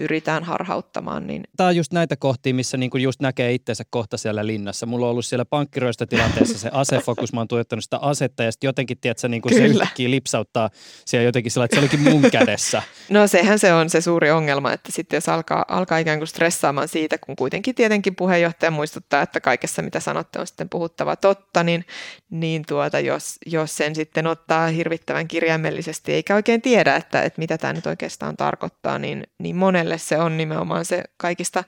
pyritään 0.00 0.44
harhauttamaan. 0.44 1.26
Niin... 1.26 1.42
Tämä 1.56 1.68
on 1.68 1.76
just 1.76 1.92
näitä 1.92 2.16
kohtia, 2.16 2.54
missä 2.54 2.76
niinku 2.76 2.96
just 2.96 3.20
näkee 3.20 3.52
itsensä 3.52 3.84
kohta 3.90 4.16
siellä 4.16 4.46
linnassa. 4.46 4.86
Mulla 4.86 5.06
on 5.06 5.10
ollut 5.10 5.24
siellä 5.24 5.44
pankkiroista 5.44 6.06
tilanteessa 6.06 6.58
se 6.58 6.70
asefokus, 6.72 7.32
mä 7.32 7.40
oon 7.40 7.48
tuottanut 7.48 7.84
sitä 7.84 7.98
asetta 7.98 8.42
ja 8.42 8.52
sitten 8.52 8.68
jotenkin, 8.68 8.98
tiedätkö, 9.00 9.28
niinku 9.28 9.48
se 9.48 9.66
yhtäkkiä 9.66 10.10
lipsauttaa 10.10 10.70
siellä 11.04 11.24
jotenkin 11.24 11.52
sillä, 11.52 11.64
että 11.64 11.74
se 11.74 11.80
olikin 11.80 12.00
mun 12.00 12.30
kädessä. 12.30 12.82
No 13.08 13.26
sehän 13.26 13.58
se 13.58 13.72
on 13.72 13.90
se 13.90 14.00
suuri 14.00 14.30
ongelma, 14.30 14.72
että 14.72 14.92
sitten 14.92 15.16
jos 15.16 15.28
alkaa, 15.28 15.64
alkaa 15.68 15.98
ikään 15.98 16.18
kuin 16.18 16.28
stressaamaan 16.28 16.88
siitä, 16.88 17.18
kun 17.18 17.36
kuitenkin 17.36 17.74
tietenkin 17.74 18.16
puheenjohtaja 18.16 18.70
muistuttaa, 18.70 19.22
että 19.22 19.40
kaikessa 19.40 19.82
mitä 19.82 20.00
sanotte 20.00 20.40
on 20.40 20.46
sitten 20.46 20.68
puhuttava 20.68 21.16
totta, 21.16 21.62
niin, 21.62 21.84
niin 22.30 22.64
tuota, 22.68 23.00
jos, 23.00 23.38
jos 23.46 23.76
sen 23.76 23.94
sitten 23.94 24.26
ottaa 24.26 24.66
hirvittävän 24.66 25.28
kirjaimellisesti 25.28 26.12
eikä 26.12 26.34
oikein 26.34 26.62
tiedä, 26.62 26.96
että, 26.96 27.22
että 27.22 27.38
mitä 27.38 27.58
tämä 27.58 27.72
nyt 27.72 27.86
oikeastaan 27.86 28.36
tarkoittaa, 28.36 28.98
niin, 28.98 29.26
niin 29.38 29.56
monen 29.56 29.81
monelle 29.82 29.98
se 29.98 30.18
on 30.18 30.36
nimenomaan 30.36 30.84
se 30.84 31.04
kaikista 31.16 31.64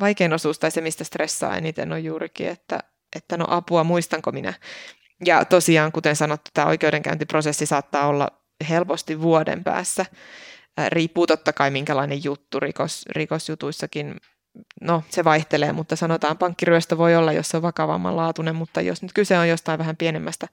vaikein 0.00 0.32
osuus 0.32 0.58
tai 0.58 0.70
se, 0.70 0.80
mistä 0.80 1.04
stressaa 1.04 1.56
eniten 1.56 1.92
on 1.92 2.04
juurikin, 2.04 2.48
että, 2.48 2.80
että 3.16 3.36
no 3.36 3.44
apua, 3.48 3.84
muistanko 3.84 4.32
minä. 4.32 4.54
Ja 5.24 5.44
tosiaan, 5.44 5.92
kuten 5.92 6.16
sanottu, 6.16 6.50
tämä 6.54 6.66
oikeudenkäyntiprosessi 6.66 7.66
saattaa 7.66 8.06
olla 8.06 8.28
helposti 8.68 9.20
vuoden 9.20 9.64
päässä. 9.64 10.06
Riippuu 10.88 11.26
totta 11.26 11.52
kai 11.52 11.70
minkälainen 11.70 12.24
juttu 12.24 12.60
rikos, 12.60 13.04
rikosjutuissakin 13.10 14.16
no 14.80 15.02
se 15.08 15.24
vaihtelee, 15.24 15.72
mutta 15.72 15.96
sanotaan 15.96 16.38
pankkiryöstö 16.38 16.98
voi 16.98 17.16
olla, 17.16 17.32
jos 17.32 17.48
se 17.48 17.56
on 17.56 17.62
vakavamman 17.62 18.16
laatuinen, 18.16 18.56
mutta 18.56 18.80
jos 18.80 19.02
nyt 19.02 19.12
kyse 19.12 19.38
on 19.38 19.48
jostain 19.48 19.78
vähän 19.78 19.96
pienemmästä 19.96 20.48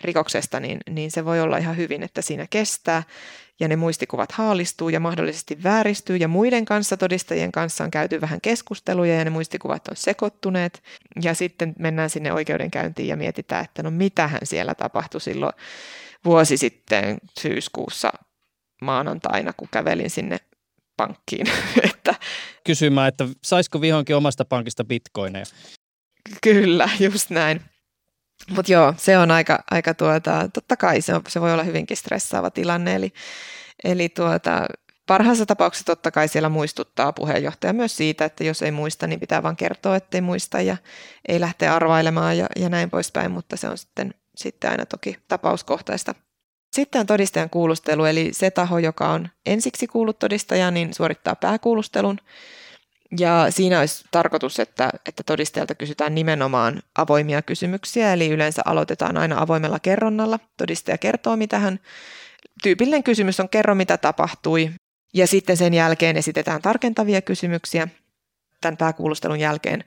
rikoksesta, 0.00 0.60
niin, 0.60 0.78
niin 0.90 1.10
se 1.10 1.24
voi 1.24 1.40
olla 1.40 1.58
ihan 1.58 1.76
hyvin, 1.76 2.02
että 2.02 2.22
siinä 2.22 2.46
kestää 2.50 3.02
ja 3.60 3.68
ne 3.68 3.76
muistikuvat 3.76 4.32
haalistuu 4.32 4.88
ja 4.88 5.00
mahdollisesti 5.00 5.62
vääristyy 5.62 6.16
ja 6.16 6.28
muiden 6.28 6.64
kanssa, 6.64 6.96
todistajien 6.96 7.52
kanssa 7.52 7.84
on 7.84 7.90
käyty 7.90 8.20
vähän 8.20 8.40
keskusteluja 8.40 9.14
ja 9.14 9.24
ne 9.24 9.30
muistikuvat 9.30 9.88
on 9.88 9.96
sekoittuneet 9.96 10.82
ja 11.22 11.34
sitten 11.34 11.74
mennään 11.78 12.10
sinne 12.10 12.32
oikeudenkäyntiin 12.32 13.08
ja 13.08 13.16
mietitään, 13.16 13.64
että 13.64 13.82
no 13.82 13.90
mitähän 13.90 14.40
siellä 14.44 14.74
tapahtui 14.74 15.20
silloin 15.20 15.52
vuosi 16.24 16.56
sitten 16.56 17.18
syyskuussa 17.40 18.12
maanantaina, 18.82 19.52
kun 19.52 19.68
kävelin 19.70 20.10
sinne 20.10 20.38
pankkiin. 20.96 21.46
että, 21.90 22.14
Kysymään, 22.64 23.08
että 23.08 23.28
saisiko 23.44 23.80
vihonkin 23.80 24.16
omasta 24.16 24.44
pankista 24.44 24.84
bitcoineja? 24.84 25.44
Kyllä, 26.42 26.88
just 27.00 27.30
näin. 27.30 27.60
Mutta 28.50 28.72
joo, 28.72 28.94
se 28.96 29.18
on 29.18 29.30
aika, 29.30 29.64
aika 29.70 29.94
tuota, 29.94 30.48
totta 30.52 30.76
kai 30.76 31.00
se, 31.00 31.14
on, 31.14 31.22
se 31.28 31.40
voi 31.40 31.52
olla 31.52 31.62
hyvinkin 31.62 31.96
stressaava 31.96 32.50
tilanne, 32.50 32.94
eli, 32.94 33.12
eli 33.84 34.08
tuota, 34.08 34.66
parhaassa 35.06 35.46
tapauksessa 35.46 35.86
totta 35.86 36.10
kai 36.10 36.28
siellä 36.28 36.48
muistuttaa 36.48 37.12
puheenjohtaja 37.12 37.72
myös 37.72 37.96
siitä, 37.96 38.24
että 38.24 38.44
jos 38.44 38.62
ei 38.62 38.70
muista, 38.70 39.06
niin 39.06 39.20
pitää 39.20 39.42
vaan 39.42 39.56
kertoa, 39.56 39.96
ettei 39.96 40.20
muista 40.20 40.60
ja 40.60 40.76
ei 41.28 41.40
lähteä 41.40 41.74
arvailemaan 41.74 42.38
ja, 42.38 42.46
ja 42.56 42.68
näin 42.68 42.90
poispäin, 42.90 43.30
mutta 43.30 43.56
se 43.56 43.68
on 43.68 43.78
sitten, 43.78 44.14
sitten 44.36 44.70
aina 44.70 44.86
toki 44.86 45.16
tapauskohtaista. 45.28 46.14
Sitten 46.72 47.00
on 47.00 47.06
todistajan 47.06 47.50
kuulustelu, 47.50 48.04
eli 48.04 48.28
se 48.32 48.50
taho, 48.50 48.78
joka 48.78 49.08
on 49.08 49.28
ensiksi 49.46 49.86
kuullut 49.86 50.18
todistajaa, 50.18 50.70
niin 50.70 50.94
suorittaa 50.94 51.36
pääkuulustelun. 51.36 52.18
Ja 53.18 53.46
siinä 53.50 53.80
olisi 53.80 54.04
tarkoitus, 54.10 54.60
että, 54.60 54.90
että 55.08 55.22
todistajalta 55.22 55.74
kysytään 55.74 56.14
nimenomaan 56.14 56.82
avoimia 56.98 57.42
kysymyksiä, 57.42 58.12
eli 58.12 58.28
yleensä 58.28 58.62
aloitetaan 58.64 59.16
aina 59.16 59.40
avoimella 59.40 59.78
kerronnalla. 59.78 60.38
Todistaja 60.56 60.98
kertoo, 60.98 61.36
mitä 61.36 61.58
hän... 61.58 61.80
Tyypillinen 62.62 63.02
kysymys 63.02 63.40
on 63.40 63.48
kerro, 63.48 63.74
mitä 63.74 63.96
tapahtui, 63.96 64.70
ja 65.14 65.26
sitten 65.26 65.56
sen 65.56 65.74
jälkeen 65.74 66.16
esitetään 66.16 66.62
tarkentavia 66.62 67.22
kysymyksiä. 67.22 67.88
Tämän 68.60 68.76
pääkuulustelun 68.76 69.40
jälkeen 69.40 69.84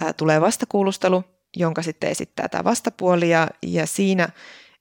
ää, 0.00 0.12
tulee 0.12 0.40
vastakuulustelu, 0.40 1.24
jonka 1.56 1.82
sitten 1.82 2.10
esittää 2.10 2.48
tämä 2.48 2.64
vastapuoli, 2.64 3.30
ja, 3.30 3.48
ja 3.66 3.86
siinä 3.86 4.28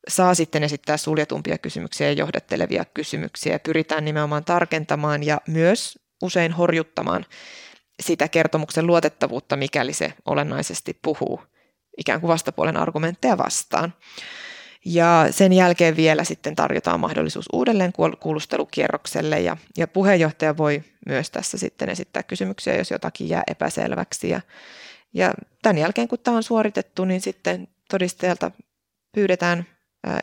saa 0.07 0.35
sitten 0.35 0.63
esittää 0.63 0.97
suljetumpia 0.97 1.57
kysymyksiä 1.57 2.07
ja 2.07 2.13
johdattelevia 2.13 2.85
kysymyksiä. 2.93 3.59
Pyritään 3.59 4.05
nimenomaan 4.05 4.45
tarkentamaan 4.45 5.23
ja 5.23 5.41
myös 5.47 5.99
usein 6.21 6.51
horjuttamaan 6.51 7.25
sitä 8.01 8.27
kertomuksen 8.27 8.87
luotettavuutta, 8.87 9.55
mikäli 9.55 9.93
se 9.93 10.13
olennaisesti 10.25 10.99
puhuu 11.01 11.41
ikään 11.97 12.21
kuin 12.21 12.27
vastapuolen 12.27 12.77
argumentteja 12.77 13.37
vastaan. 13.37 13.93
Ja 14.85 15.27
sen 15.31 15.53
jälkeen 15.53 15.95
vielä 15.95 16.23
sitten 16.23 16.55
tarjotaan 16.55 16.99
mahdollisuus 16.99 17.45
uudelleen 17.53 17.93
kuulustelukierrokselle 18.19 19.41
ja, 19.41 19.57
ja 19.77 19.87
puheenjohtaja 19.87 20.57
voi 20.57 20.83
myös 21.05 21.31
tässä 21.31 21.57
sitten 21.57 21.89
esittää 21.89 22.23
kysymyksiä, 22.23 22.75
jos 22.75 22.91
jotakin 22.91 23.29
jää 23.29 23.43
epäselväksi. 23.47 24.29
Ja, 24.29 24.41
ja 25.13 25.33
tämän 25.61 25.77
jälkeen, 25.77 26.07
kun 26.07 26.19
tämä 26.19 26.37
on 26.37 26.43
suoritettu, 26.43 27.05
niin 27.05 27.21
sitten 27.21 27.67
todistajalta 27.89 28.51
pyydetään 29.11 29.65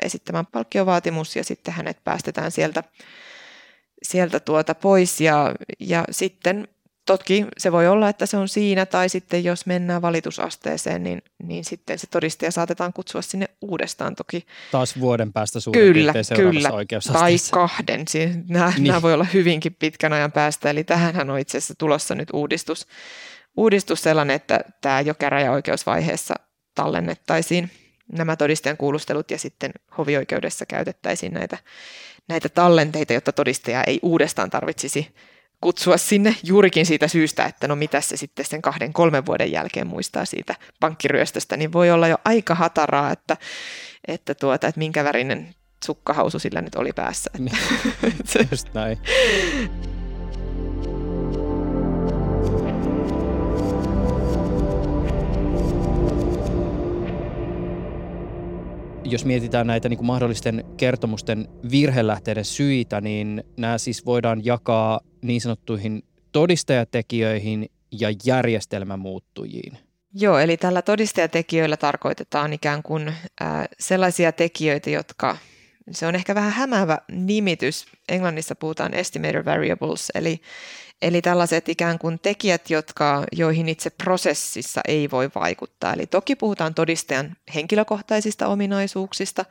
esittämään 0.03 0.47
palkkiovaatimus 0.47 1.37
ja 1.37 1.45
sitten 1.45 1.75
hänet 1.75 2.05
päästetään 2.05 2.51
sieltä, 2.51 2.85
sieltä 4.03 4.41
tuota 4.41 4.75
pois 4.75 5.21
ja, 5.21 5.55
ja 5.81 6.05
sitten 6.11 6.69
Toki 7.07 7.47
se 7.59 7.73
voi 7.73 7.89
olla, 7.89 8.09
että 8.09 8.27
se 8.27 8.37
on 8.37 8.49
siinä, 8.49 8.87
tai 8.87 9.09
sitten 9.09 9.45
jos 9.45 9.67
mennään 9.67 10.03
valitusasteeseen, 10.03 11.03
niin, 11.03 11.23
niin 11.43 11.65
sitten 11.65 11.99
se 11.99 12.07
todistaja 12.07 12.51
saatetaan 12.51 12.93
kutsua 12.93 13.23
sinne 13.23 13.49
uudestaan 13.61 14.15
toki. 14.15 14.47
Taas 14.73 15.01
vuoden 15.01 15.33
päästä 15.33 15.61
suurin 15.61 15.93
kyllä, 15.93 16.13
kyllä, 16.37 16.71
tai 17.13 17.37
kahden. 17.51 18.09
Siis 18.09 18.31
nämä, 18.49 18.73
niin. 18.77 18.85
nämä 18.85 19.03
voi 19.03 19.15
olla 19.15 19.27
hyvinkin 19.35 19.75
pitkän 19.75 20.13
ajan 20.13 20.33
päästä, 20.33 20.71
eli 20.71 20.85
tähän 20.85 21.31
on 21.31 21.39
itse 21.39 21.59
asiassa 21.59 21.75
tulossa 21.79 22.15
nyt 22.15 22.29
uudistus, 22.33 22.87
uudistus 23.57 24.03
sellainen, 24.03 24.37
että 24.37 24.61
tämä 24.81 25.01
jo 25.01 25.15
käräjäoikeusvaiheessa 25.15 26.35
tallennettaisiin 26.75 27.71
nämä 28.13 28.37
todistajan 28.37 28.77
kuulustelut 28.77 29.31
ja 29.31 29.39
sitten 29.39 29.73
hovioikeudessa 29.99 30.67
käytettäisiin 30.67 31.33
näitä, 31.33 31.59
näitä 32.29 32.49
tallenteita, 32.49 33.13
jotta 33.13 33.33
todistaja 33.33 33.85
ei 33.85 33.99
uudestaan 34.03 34.51
tarvitsisi 34.51 35.15
kutsua 35.61 35.97
sinne 35.97 36.37
juurikin 36.43 36.87
siitä 36.87 37.09
syystä, 37.09 37.45
että 37.45 37.69
no 37.69 37.77
mitä 37.77 38.01
se 38.01 38.17
sitten 38.17 38.45
sen 38.45 38.63
kahden, 38.63 38.93
kolmen 38.93 39.27
vuoden 39.27 39.53
jälkeen 39.53 39.87
muistaa 39.87 40.25
siitä 40.25 40.55
pankkiryöstöstä, 40.81 41.57
niin 41.57 41.73
voi 41.73 41.91
olla 41.91 42.09
jo 42.09 42.17
aika 42.25 42.55
hataraa, 42.55 43.13
että, 43.13 43.37
että, 44.09 44.35
tuota, 44.35 44.69
että 44.69 44.79
minkä 44.79 45.05
värinen 45.05 45.55
sukkahausu 45.85 46.39
sillä 46.39 46.61
nyt 46.61 46.75
oli 46.75 46.93
päässä. 46.93 47.31
Että. 47.35 48.39
Niin, 48.39 48.49
just 48.51 48.75
näin. 48.75 48.99
Jos 59.11 59.25
mietitään 59.25 59.67
näitä 59.67 59.89
niin 59.89 59.99
kuin 59.99 60.07
mahdollisten 60.07 60.65
kertomusten 60.77 61.49
virhelähteiden 61.71 62.45
syitä, 62.45 63.01
niin 63.01 63.45
nämä 63.57 63.79
siis 63.79 64.07
voidaan 64.07 64.45
jakaa 64.45 65.01
niin 65.23 65.41
sanottuihin 65.41 66.03
todistajatekijöihin 66.33 67.71
ja 68.01 68.09
järjestelmämuuttujiin. 68.25 69.79
Joo, 70.15 70.39
eli 70.39 70.57
tällä 70.57 70.83
todistajatekijöillä 70.83 71.77
tarkoitetaan 71.77 72.53
ikään 72.53 72.83
kuin 72.83 73.09
äh, 73.09 73.69
sellaisia 73.79 74.33
tekijöitä, 74.33 74.91
jotka, 74.91 75.37
se 75.91 76.07
on 76.07 76.15
ehkä 76.15 76.35
vähän 76.35 76.53
hämäävä 76.53 76.99
nimitys, 77.13 77.87
englannissa 78.09 78.55
puhutaan 78.55 78.95
estimator 78.95 79.45
variables, 79.45 80.13
eli 80.15 80.41
Eli 81.03 81.23
tällaiset 81.23 81.69
ikään 81.69 81.99
kuin 81.99 82.19
tekijät, 82.19 82.71
jotka, 82.71 83.25
joihin 83.33 83.69
itse 83.69 83.91
prosessissa 83.91 84.81
ei 84.89 85.11
voi 85.11 85.31
vaikuttaa. 85.35 85.93
Eli 85.93 86.07
toki 86.07 86.37
puhutaan 86.37 86.75
todistajan 86.75 87.37
henkilökohtaisista 87.55 88.47
ominaisuuksista, 88.47 89.45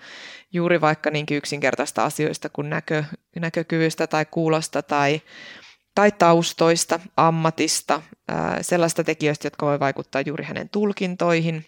juuri 0.54 0.82
vaikka 0.82 1.12
niin 1.12 1.26
yksinkertaista 1.32 2.04
asioista 2.04 2.50
kuin 2.50 2.70
näkö, 2.70 3.04
näkökyvystä 3.36 4.08
tai 4.08 4.26
kuulosta 4.26 4.82
tai, 4.82 5.22
tai 5.96 6.12
taustoista, 6.12 7.00
ammatista, 7.18 8.02
sellaista 8.62 9.04
tekijöistä, 9.04 9.46
jotka 9.46 9.66
voi 9.66 9.80
vaikuttaa 9.80 10.22
juuri 10.26 10.44
hänen 10.44 10.70
tulkintoihin 10.70 11.66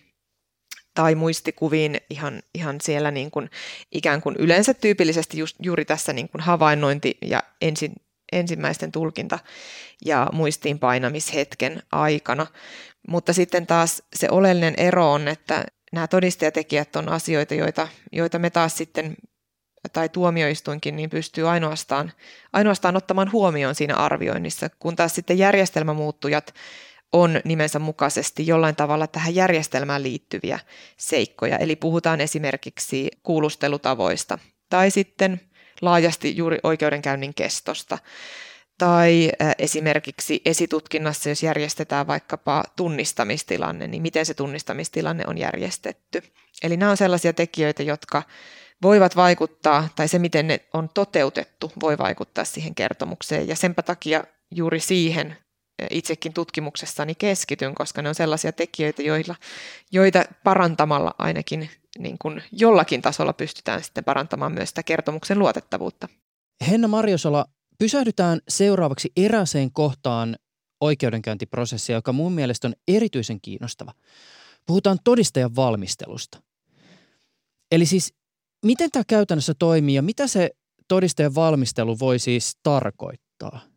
tai 0.93 1.15
muistikuviin 1.15 1.97
ihan, 2.09 2.41
ihan 2.55 2.81
siellä 2.81 3.11
niin 3.11 3.31
kuin, 3.31 3.49
ikään 3.91 4.21
kuin 4.21 4.35
yleensä 4.39 4.73
tyypillisesti 4.73 5.37
just, 5.37 5.55
juuri 5.61 5.85
tässä 5.85 6.13
niin 6.13 6.29
kuin 6.29 6.41
havainnointi 6.41 7.17
ja 7.21 7.43
ensin 7.61 7.93
ensimmäisten 8.31 8.91
tulkinta- 8.91 9.39
ja 10.05 10.27
muistiinpainamishetken 10.33 11.83
aikana. 11.91 12.47
Mutta 13.07 13.33
sitten 13.33 13.67
taas 13.67 14.03
se 14.15 14.27
oleellinen 14.31 14.73
ero 14.77 15.11
on, 15.11 15.27
että 15.27 15.65
nämä 15.91 16.07
todistajatekijät 16.07 16.95
on 16.95 17.09
asioita, 17.09 17.55
joita, 17.55 17.87
joita 18.11 18.39
me 18.39 18.49
taas 18.49 18.77
sitten 18.77 19.15
tai 19.93 20.09
tuomioistuinkin 20.09 20.95
niin 20.95 21.09
pystyy 21.09 21.49
ainoastaan, 21.49 22.11
ainoastaan 22.53 22.95
ottamaan 22.95 23.31
huomioon 23.31 23.75
siinä 23.75 23.95
arvioinnissa, 23.95 24.69
kun 24.79 24.95
taas 24.95 25.15
sitten 25.15 25.37
järjestelmämuuttujat 25.37 26.53
on 27.13 27.41
nimensä 27.43 27.79
mukaisesti 27.79 28.47
jollain 28.47 28.75
tavalla 28.75 29.07
tähän 29.07 29.35
järjestelmään 29.35 30.03
liittyviä 30.03 30.59
seikkoja. 30.97 31.57
Eli 31.57 31.75
puhutaan 31.75 32.21
esimerkiksi 32.21 33.11
kuulustelutavoista 33.23 34.39
tai 34.69 34.91
sitten 34.91 35.41
laajasti 35.81 36.37
juuri 36.37 36.57
oikeudenkäynnin 36.63 37.33
kestosta. 37.33 37.97
Tai 38.77 39.31
esimerkiksi 39.59 40.41
esitutkinnassa, 40.45 41.29
jos 41.29 41.43
järjestetään 41.43 42.07
vaikkapa 42.07 42.63
tunnistamistilanne, 42.75 43.87
niin 43.87 44.01
miten 44.01 44.25
se 44.25 44.33
tunnistamistilanne 44.33 45.23
on 45.27 45.37
järjestetty. 45.37 46.23
Eli 46.63 46.77
nämä 46.77 46.91
on 46.91 46.97
sellaisia 46.97 47.33
tekijöitä, 47.33 47.83
jotka 47.83 48.23
voivat 48.81 49.15
vaikuttaa, 49.15 49.89
tai 49.95 50.07
se 50.07 50.19
miten 50.19 50.47
ne 50.47 50.59
on 50.73 50.89
toteutettu, 50.93 51.71
voi 51.81 51.97
vaikuttaa 51.97 52.45
siihen 52.45 52.75
kertomukseen. 52.75 53.47
Ja 53.47 53.55
senpä 53.55 53.81
takia 53.81 54.23
juuri 54.51 54.79
siihen 54.79 55.37
itsekin 55.89 56.33
tutkimuksessani 56.33 57.15
keskityn, 57.15 57.75
koska 57.75 58.01
ne 58.01 58.09
on 58.09 58.15
sellaisia 58.15 58.51
tekijöitä, 58.51 59.01
joilla, 59.01 59.35
joita 59.91 60.23
parantamalla 60.43 61.15
ainakin 61.17 61.69
niin 61.99 62.17
kuin 62.21 62.43
jollakin 62.51 63.01
tasolla 63.01 63.33
pystytään 63.33 63.83
sitten 63.83 64.03
parantamaan 64.03 64.51
myös 64.51 64.69
sitä 64.69 64.83
kertomuksen 64.83 65.39
luotettavuutta. 65.39 66.07
Henna 66.69 66.87
Marjosola, 66.87 67.45
pysähdytään 67.79 68.39
seuraavaksi 68.47 69.11
eräseen 69.15 69.71
kohtaan 69.71 70.35
oikeudenkäyntiprosessia, 70.81 71.95
joka 71.95 72.13
mun 72.13 72.31
mielestä 72.33 72.67
on 72.67 72.73
erityisen 72.87 73.41
kiinnostava. 73.41 73.93
Puhutaan 74.65 74.97
todistajan 75.03 75.55
valmistelusta. 75.55 76.41
Eli 77.71 77.85
siis 77.85 78.13
miten 78.65 78.91
tämä 78.91 79.03
käytännössä 79.07 79.53
toimii 79.59 79.95
ja 79.95 80.01
mitä 80.01 80.27
se 80.27 80.49
todistajan 80.87 81.35
valmistelu 81.35 81.99
voi 81.99 82.19
siis 82.19 82.57
tarkoittaa? 82.63 83.70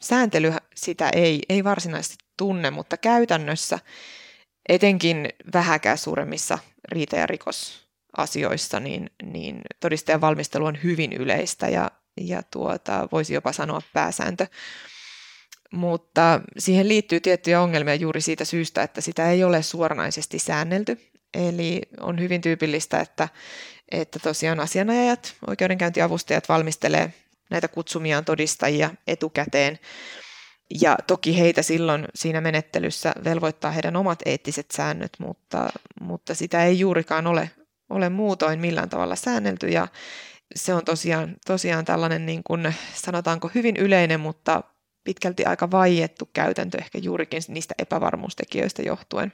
Sääntely 0.00 0.52
sitä 0.74 1.10
ei, 1.10 1.40
ei 1.48 1.64
varsinaisesti 1.64 2.16
tunne, 2.36 2.70
mutta 2.70 2.96
käytännössä 2.96 3.78
etenkin 4.68 5.28
vähäkään 5.54 5.98
suuremmissa 5.98 6.58
riita- 6.92 7.16
ja 7.16 7.26
rikosasioissa, 7.26 8.80
niin, 8.80 9.10
niin 9.22 9.60
todistajan 9.80 10.20
valmistelu 10.20 10.64
on 10.64 10.78
hyvin 10.82 11.12
yleistä 11.12 11.68
ja, 11.68 11.90
ja 12.20 12.42
tuota, 12.42 13.08
voisi 13.12 13.34
jopa 13.34 13.52
sanoa 13.52 13.82
pääsääntö. 13.92 14.46
Mutta 15.72 16.40
siihen 16.58 16.88
liittyy 16.88 17.20
tiettyjä 17.20 17.60
ongelmia 17.60 17.94
juuri 17.94 18.20
siitä 18.20 18.44
syystä, 18.44 18.82
että 18.82 19.00
sitä 19.00 19.30
ei 19.30 19.44
ole 19.44 19.62
suoranaisesti 19.62 20.38
säännelty. 20.38 21.00
Eli 21.34 21.80
on 22.00 22.20
hyvin 22.20 22.40
tyypillistä, 22.40 23.00
että, 23.00 23.28
että 23.90 24.18
tosiaan 24.18 24.60
asianajajat, 24.60 25.34
oikeudenkäyntiavustajat 25.46 26.48
valmistelee 26.48 27.12
näitä 27.50 27.68
kutsumiaan 27.68 28.24
todistajia 28.24 28.90
etukäteen 29.06 29.78
Ja 30.80 30.96
toki 31.06 31.38
heitä 31.38 31.62
silloin 31.62 32.08
siinä 32.14 32.40
menettelyssä 32.40 33.12
velvoittaa 33.24 33.70
heidän 33.70 33.96
omat 33.96 34.18
eettiset 34.26 34.70
säännöt, 34.70 35.12
mutta, 35.18 35.68
mutta 36.00 36.34
sitä 36.34 36.64
ei 36.64 36.78
juurikaan 36.78 37.26
ole, 37.26 37.50
ole 37.90 38.08
muutoin 38.08 38.60
millään 38.60 38.88
tavalla 38.88 39.16
säännelty. 39.16 39.68
Ja 39.68 39.88
se 40.54 40.74
on 40.74 40.84
tosiaan, 40.84 41.36
tosiaan 41.46 41.84
tällainen, 41.84 42.26
niin 42.26 42.42
kuin, 42.44 42.74
sanotaanko 42.94 43.50
hyvin 43.54 43.76
yleinen, 43.76 44.20
mutta 44.20 44.62
pitkälti 45.04 45.44
aika 45.44 45.70
vaiettu 45.70 46.30
käytäntö 46.32 46.78
ehkä 46.78 46.98
juurikin 46.98 47.42
niistä 47.48 47.74
epävarmuustekijöistä 47.78 48.82
johtuen. 48.82 49.32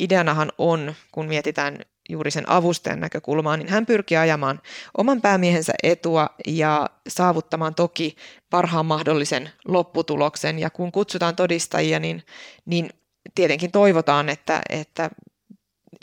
Ideanahan 0.00 0.52
on, 0.58 0.94
kun 1.12 1.26
mietitään 1.26 1.78
juuri 2.08 2.30
sen 2.30 2.48
avustajan 2.48 3.00
näkökulmaa, 3.00 3.56
niin 3.56 3.68
hän 3.68 3.86
pyrkii 3.86 4.16
ajamaan 4.16 4.60
oman 4.98 5.20
päämiehensä 5.20 5.72
etua 5.82 6.30
ja 6.46 6.90
saavuttamaan 7.08 7.74
toki 7.74 8.16
parhaan 8.50 8.86
mahdollisen 8.86 9.50
lopputuloksen. 9.64 10.58
Ja 10.58 10.70
kun 10.70 10.92
kutsutaan 10.92 11.36
todistajia, 11.36 12.00
niin, 12.00 12.22
niin 12.66 12.90
tietenkin 13.34 13.70
toivotaan, 13.70 14.28
että, 14.28 14.62
että 14.68 15.10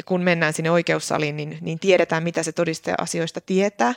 kun 0.06 0.22
mennään 0.22 0.54
sinne 0.54 0.72
oikeussaliin, 0.72 1.38
niin, 1.38 1.58
niin 1.62 1.80
tiedetään, 1.80 2.24
mitä 2.24 2.43
se 2.43 2.52
todistaja 2.52 2.95
asioista 2.97 3.41
tietää. 3.41 3.93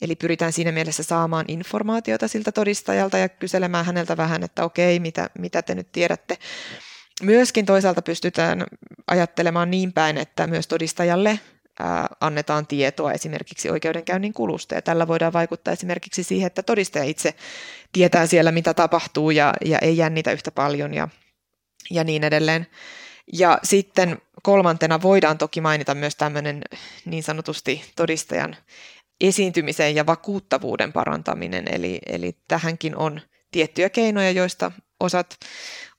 Eli 0.00 0.16
pyritään 0.16 0.52
siinä 0.52 0.72
mielessä 0.72 1.02
saamaan 1.02 1.44
informaatiota 1.48 2.28
siltä 2.28 2.52
todistajalta 2.52 3.18
ja 3.18 3.28
kyselemään 3.28 3.84
häneltä 3.84 4.16
vähän, 4.16 4.42
että 4.42 4.64
okei, 4.64 5.00
mitä, 5.00 5.30
mitä 5.38 5.62
te 5.62 5.74
nyt 5.74 5.92
tiedätte. 5.92 6.38
Myöskin 7.22 7.66
toisaalta 7.66 8.02
pystytään 8.02 8.66
ajattelemaan 9.06 9.70
niin 9.70 9.92
päin, 9.92 10.18
että 10.18 10.46
myös 10.46 10.66
todistajalle 10.66 11.40
annetaan 12.20 12.66
tietoa 12.66 13.12
esimerkiksi 13.12 13.70
oikeudenkäynnin 13.70 14.32
kulusta. 14.32 14.74
Ja 14.74 14.82
tällä 14.82 15.08
voidaan 15.08 15.32
vaikuttaa 15.32 15.72
esimerkiksi 15.72 16.22
siihen, 16.22 16.46
että 16.46 16.62
todistaja 16.62 17.04
itse 17.04 17.34
tietää 17.92 18.26
siellä, 18.26 18.52
mitä 18.52 18.74
tapahtuu 18.74 19.30
ja, 19.30 19.54
ja 19.64 19.78
ei 19.78 19.96
jännitä 19.96 20.32
yhtä 20.32 20.50
paljon 20.50 20.94
ja, 20.94 21.08
ja 21.90 22.04
niin 22.04 22.24
edelleen. 22.24 22.66
Ja 23.32 23.58
sitten 23.62 24.18
kolmantena 24.42 25.02
voidaan 25.02 25.38
toki 25.38 25.60
mainita 25.60 25.94
myös 25.94 26.16
tämmöinen 26.16 26.62
niin 27.04 27.22
sanotusti 27.22 27.84
todistajan 27.96 28.56
esiintymisen 29.20 29.94
ja 29.94 30.06
vakuuttavuuden 30.06 30.92
parantaminen. 30.92 31.64
Eli, 31.74 31.98
eli 32.06 32.36
tähänkin 32.48 32.96
on 32.96 33.20
tiettyjä 33.50 33.90
keinoja, 33.90 34.30
joista 34.30 34.72
osat, 35.02 35.38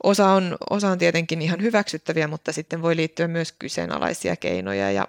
osa, 0.04 0.28
on, 0.28 0.58
osa 0.70 0.89
on 0.89 0.97
tietenkin 0.97 1.41
ihan 1.41 1.62
hyväksyttäviä, 1.62 2.28
mutta 2.28 2.51
sitten 2.54 2.82
voi 2.82 2.95
liittyä 2.95 3.28
myös 3.28 3.51
kyseenalaisia 3.51 4.36
keinoja. 4.36 4.91
Ja, 4.91 5.08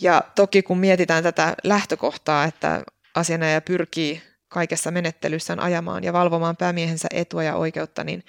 ja 0.00 0.22
toki 0.34 0.62
kun 0.62 0.78
mietitään 0.78 1.22
tätä 1.22 1.54
lähtökohtaa, 1.64 2.44
että 2.44 2.82
asianajaja 3.14 3.60
pyrkii 3.60 4.22
kaikessa 4.48 4.90
menettelyssään 4.90 5.60
ajamaan 5.60 6.04
ja 6.04 6.12
valvomaan 6.12 6.56
päämiehensä 6.56 7.08
etua 7.12 7.42
ja 7.42 7.56
oikeutta, 7.56 8.04
niin, 8.04 8.24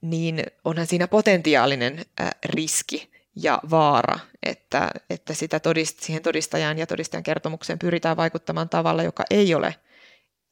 niin 0.00 0.42
onhan 0.64 0.86
siinä 0.86 1.08
potentiaalinen 1.08 2.04
riski 2.44 3.10
ja 3.36 3.60
vaara, 3.70 4.18
että, 4.42 4.90
että 5.10 5.34
sitä 5.34 5.60
todist, 5.60 6.00
siihen 6.00 6.22
todistajan 6.22 6.78
ja 6.78 6.86
todistajan 6.86 7.22
kertomukseen 7.22 7.78
pyritään 7.78 8.16
vaikuttamaan 8.16 8.68
tavalla, 8.68 9.02
joka 9.02 9.24
ei 9.30 9.54
ole 9.54 9.74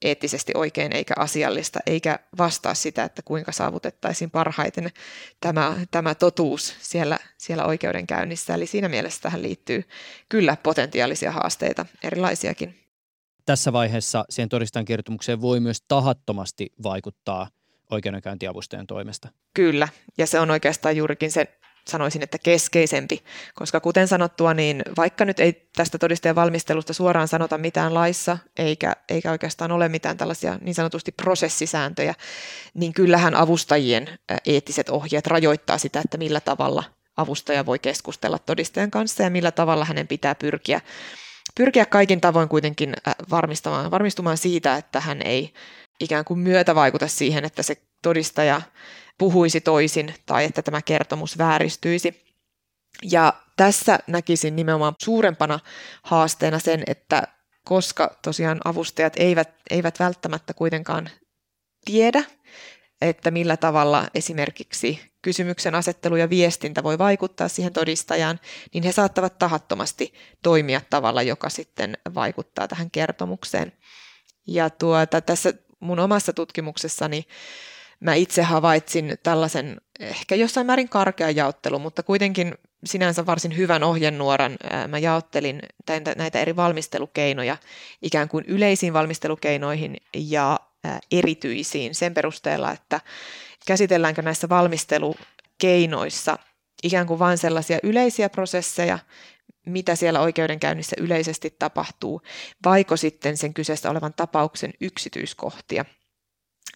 eettisesti 0.04 0.52
oikein 0.56 0.96
eikä 0.96 1.14
asiallista, 1.16 1.80
eikä 1.86 2.18
vastaa 2.38 2.74
sitä, 2.74 3.04
että 3.04 3.22
kuinka 3.24 3.52
saavutettaisiin 3.52 4.30
parhaiten 4.30 4.90
tämä, 5.40 5.76
tämä 5.90 6.14
totuus 6.14 6.74
siellä, 6.80 7.18
siellä 7.38 7.64
oikeudenkäynnissä. 7.64 8.54
Eli 8.54 8.66
siinä 8.66 8.88
mielessä 8.88 9.22
tähän 9.22 9.42
liittyy 9.42 9.84
kyllä 10.28 10.56
potentiaalisia 10.62 11.32
haasteita, 11.32 11.86
erilaisiakin. 12.02 12.80
Tässä 13.46 13.72
vaiheessa 13.72 14.24
siihen 14.30 14.48
todistajan 14.48 14.84
kertomukseen 14.84 15.40
voi 15.40 15.60
myös 15.60 15.82
tahattomasti 15.88 16.72
vaikuttaa 16.82 17.48
oikeudenkäyntiavustajan 17.90 18.86
toimesta. 18.86 19.28
Kyllä, 19.54 19.88
ja 20.18 20.26
se 20.26 20.40
on 20.40 20.50
oikeastaan 20.50 20.96
juurikin 20.96 21.32
se 21.32 21.58
sanoisin, 21.88 22.22
että 22.22 22.38
keskeisempi, 22.38 23.24
koska 23.54 23.80
kuten 23.80 24.08
sanottua, 24.08 24.54
niin 24.54 24.82
vaikka 24.96 25.24
nyt 25.24 25.40
ei 25.40 25.68
tästä 25.76 25.98
todistajan 25.98 26.36
valmistelusta 26.36 26.92
suoraan 26.92 27.28
sanota 27.28 27.58
mitään 27.58 27.94
laissa, 27.94 28.38
eikä, 28.58 28.92
eikä 29.08 29.30
oikeastaan 29.30 29.72
ole 29.72 29.88
mitään 29.88 30.16
tällaisia 30.16 30.58
niin 30.60 30.74
sanotusti 30.74 31.12
prosessisääntöjä, 31.12 32.14
niin 32.74 32.92
kyllähän 32.92 33.34
avustajien 33.34 34.18
eettiset 34.46 34.88
ohjeet 34.88 35.26
rajoittaa 35.26 35.78
sitä, 35.78 36.00
että 36.04 36.18
millä 36.18 36.40
tavalla 36.40 36.84
avustaja 37.16 37.66
voi 37.66 37.78
keskustella 37.78 38.38
todistajan 38.38 38.90
kanssa 38.90 39.22
ja 39.22 39.30
millä 39.30 39.50
tavalla 39.50 39.84
hänen 39.84 40.08
pitää 40.08 40.34
pyrkiä, 40.34 40.80
pyrkiä 41.54 41.86
kaikin 41.86 42.20
tavoin 42.20 42.48
kuitenkin 42.48 42.94
varmistamaan, 43.30 43.90
varmistumaan 43.90 44.36
siitä, 44.36 44.76
että 44.76 45.00
hän 45.00 45.22
ei 45.22 45.52
ikään 46.00 46.24
kuin 46.24 46.38
myötä 46.38 46.74
vaikuta 46.74 47.08
siihen, 47.08 47.44
että 47.44 47.62
se 47.62 47.76
todistaja 48.02 48.62
puhuisi 49.18 49.60
toisin 49.60 50.14
tai 50.26 50.44
että 50.44 50.62
tämä 50.62 50.82
kertomus 50.82 51.38
vääristyisi. 51.38 52.24
Ja 53.02 53.32
tässä 53.56 53.98
näkisin 54.06 54.56
nimenomaan 54.56 54.94
suurempana 55.02 55.60
haasteena 56.02 56.58
sen, 56.58 56.82
että 56.86 57.22
koska 57.64 58.18
tosiaan 58.22 58.60
avustajat 58.64 59.12
eivät, 59.16 59.50
eivät 59.70 60.00
välttämättä 60.00 60.54
kuitenkaan 60.54 61.10
tiedä, 61.84 62.24
että 63.00 63.30
millä 63.30 63.56
tavalla 63.56 64.08
esimerkiksi 64.14 65.00
kysymyksen 65.22 65.74
asettelu 65.74 66.16
ja 66.16 66.30
viestintä 66.30 66.82
voi 66.82 66.98
vaikuttaa 66.98 67.48
siihen 67.48 67.72
todistajaan, 67.72 68.40
niin 68.74 68.84
he 68.84 68.92
saattavat 68.92 69.38
tahattomasti 69.38 70.14
toimia 70.42 70.80
tavalla, 70.90 71.22
joka 71.22 71.48
sitten 71.48 71.98
vaikuttaa 72.14 72.68
tähän 72.68 72.90
kertomukseen. 72.90 73.72
Ja 74.46 74.70
tuota, 74.70 75.20
tässä 75.20 75.52
mun 75.80 75.98
omassa 75.98 76.32
tutkimuksessani 76.32 77.26
mä 78.04 78.14
itse 78.14 78.42
havaitsin 78.42 79.18
tällaisen 79.22 79.80
ehkä 80.00 80.34
jossain 80.34 80.66
määrin 80.66 80.88
karkean 80.88 81.36
jaottelun, 81.36 81.80
mutta 81.80 82.02
kuitenkin 82.02 82.54
sinänsä 82.84 83.26
varsin 83.26 83.56
hyvän 83.56 83.82
ohjenuoran. 83.82 84.56
Mä 84.88 84.98
jaottelin 84.98 85.62
näitä 86.16 86.40
eri 86.40 86.56
valmistelukeinoja 86.56 87.56
ikään 88.02 88.28
kuin 88.28 88.44
yleisiin 88.48 88.92
valmistelukeinoihin 88.92 89.96
ja 90.14 90.60
erityisiin 91.10 91.94
sen 91.94 92.14
perusteella, 92.14 92.72
että 92.72 93.00
käsitelläänkö 93.66 94.22
näissä 94.22 94.48
valmistelukeinoissa 94.48 96.38
ikään 96.82 97.06
kuin 97.06 97.18
vain 97.18 97.38
sellaisia 97.38 97.78
yleisiä 97.82 98.28
prosesseja, 98.28 98.98
mitä 99.66 99.96
siellä 99.96 100.20
oikeudenkäynnissä 100.20 100.96
yleisesti 101.00 101.56
tapahtuu, 101.58 102.22
vaiko 102.64 102.96
sitten 102.96 103.36
sen 103.36 103.54
kyseessä 103.54 103.90
olevan 103.90 104.14
tapauksen 104.16 104.72
yksityiskohtia– 104.80 105.84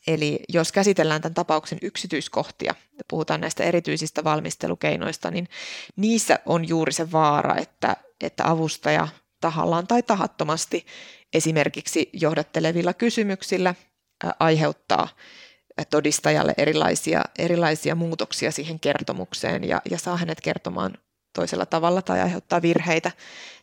Eli 0.08 0.40
jos 0.48 0.72
käsitellään 0.72 1.22
tämän 1.22 1.34
tapauksen 1.34 1.78
yksityiskohtia, 1.82 2.74
puhutaan 3.08 3.40
näistä 3.40 3.64
erityisistä 3.64 4.24
valmistelukeinoista, 4.24 5.30
niin 5.30 5.48
niissä 5.96 6.38
on 6.46 6.68
juuri 6.68 6.92
se 6.92 7.12
vaara, 7.12 7.56
että, 7.56 7.96
että 8.20 8.50
avustaja 8.50 9.08
tahallaan 9.40 9.86
tai 9.86 10.02
tahattomasti 10.02 10.86
esimerkiksi 11.34 12.10
johdattelevilla 12.12 12.92
kysymyksillä 12.92 13.74
aiheuttaa 14.40 15.08
todistajalle 15.90 16.54
erilaisia, 16.56 17.24
erilaisia 17.38 17.94
muutoksia 17.94 18.52
siihen 18.52 18.80
kertomukseen 18.80 19.64
ja, 19.64 19.82
ja 19.90 19.98
saa 19.98 20.16
hänet 20.16 20.40
kertomaan 20.40 20.98
toisella 21.34 21.66
tavalla 21.66 22.02
tai 22.02 22.20
aiheuttaa 22.20 22.62
virheitä 22.62 23.12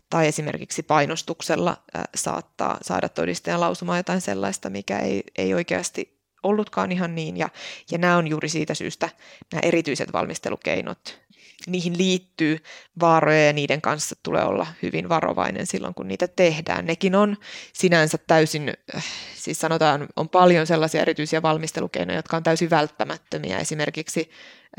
tai 0.09 0.27
esimerkiksi 0.27 0.83
painostuksella 0.83 1.77
saattaa 2.15 2.77
saada 2.81 3.09
todistajan 3.09 3.61
lausumaan 3.61 3.99
jotain 3.99 4.21
sellaista, 4.21 4.69
mikä 4.69 4.99
ei, 4.99 5.23
ei 5.37 5.53
oikeasti 5.53 6.14
ollutkaan 6.45 6.91
ihan 6.91 7.15
niin. 7.15 7.37
Ja, 7.37 7.49
ja 7.91 7.97
nämä 7.97 8.17
on 8.17 8.27
juuri 8.27 8.49
siitä 8.49 8.73
syystä 8.73 9.09
nämä 9.53 9.59
erityiset 9.63 10.13
valmistelukeinot. 10.13 11.19
Niihin 11.67 11.97
liittyy 11.97 12.63
vaaroja 12.99 13.45
ja 13.45 13.53
niiden 13.53 13.81
kanssa 13.81 14.15
tulee 14.23 14.43
olla 14.43 14.67
hyvin 14.81 15.09
varovainen 15.09 15.67
silloin, 15.67 15.93
kun 15.93 16.07
niitä 16.07 16.27
tehdään. 16.27 16.85
Nekin 16.85 17.15
on 17.15 17.37
sinänsä 17.73 18.17
täysin, 18.27 18.73
äh, 18.95 19.05
siis 19.35 19.59
sanotaan, 19.59 20.07
on 20.15 20.29
paljon 20.29 20.67
sellaisia 20.67 21.01
erityisiä 21.01 21.41
valmistelukeinoja, 21.41 22.19
jotka 22.19 22.37
on 22.37 22.43
täysin 22.43 22.69
välttämättömiä. 22.69 23.57
Esimerkiksi 23.57 24.29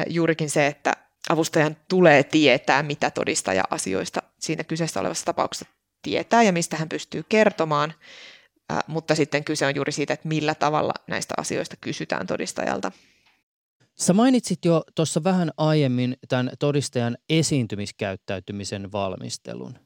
äh, 0.00 0.06
juurikin 0.08 0.50
se, 0.50 0.66
että 0.66 0.92
avustajan 1.28 1.76
tulee 1.88 2.22
tietää, 2.22 2.82
mitä 2.82 3.10
todistaja 3.10 3.64
asioista 3.70 4.22
siinä 4.38 4.64
kyseessä 4.64 5.00
olevassa 5.00 5.24
tapauksessa 5.24 5.66
tietää 6.02 6.42
ja 6.42 6.52
mistä 6.52 6.76
hän 6.76 6.88
pystyy 6.88 7.24
kertomaan 7.28 7.94
mutta 8.86 9.14
sitten 9.14 9.44
kyse 9.44 9.66
on 9.66 9.74
juuri 9.74 9.92
siitä, 9.92 10.14
että 10.14 10.28
millä 10.28 10.54
tavalla 10.54 10.94
näistä 11.08 11.34
asioista 11.36 11.76
kysytään 11.80 12.26
todistajalta. 12.26 12.92
Sä 13.94 14.12
mainitsit 14.12 14.64
jo 14.64 14.82
tuossa 14.94 15.24
vähän 15.24 15.50
aiemmin 15.56 16.16
tämän 16.28 16.50
todistajan 16.58 17.16
esiintymiskäyttäytymisen 17.28 18.92
valmistelun. 18.92 19.78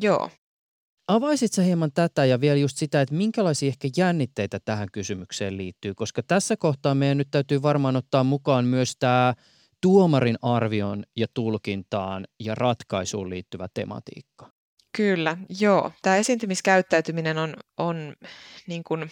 Joo. 0.00 0.30
Avaisit 1.08 1.52
sä 1.52 1.62
hieman 1.62 1.92
tätä 1.92 2.24
ja 2.24 2.40
vielä 2.40 2.56
just 2.56 2.76
sitä, 2.76 3.00
että 3.00 3.14
minkälaisia 3.14 3.68
ehkä 3.68 3.88
jännitteitä 3.96 4.60
tähän 4.64 4.88
kysymykseen 4.92 5.56
liittyy, 5.56 5.94
koska 5.94 6.22
tässä 6.22 6.56
kohtaa 6.56 6.94
meidän 6.94 7.18
nyt 7.18 7.28
täytyy 7.30 7.62
varmaan 7.62 7.96
ottaa 7.96 8.24
mukaan 8.24 8.64
myös 8.64 8.96
tämä 8.98 9.34
tuomarin 9.80 10.36
arvion 10.42 11.04
ja 11.16 11.26
tulkintaan 11.34 12.26
ja 12.40 12.54
ratkaisuun 12.54 13.30
liittyvä 13.30 13.68
tematiikka. 13.74 14.50
Kyllä, 14.96 15.36
joo. 15.60 15.92
Tämä 16.02 16.16
esiintymiskäyttäytyminen 16.16 17.38
on, 17.38 17.56
on 17.76 18.16
niin 18.66 18.84
kuin 18.84 19.10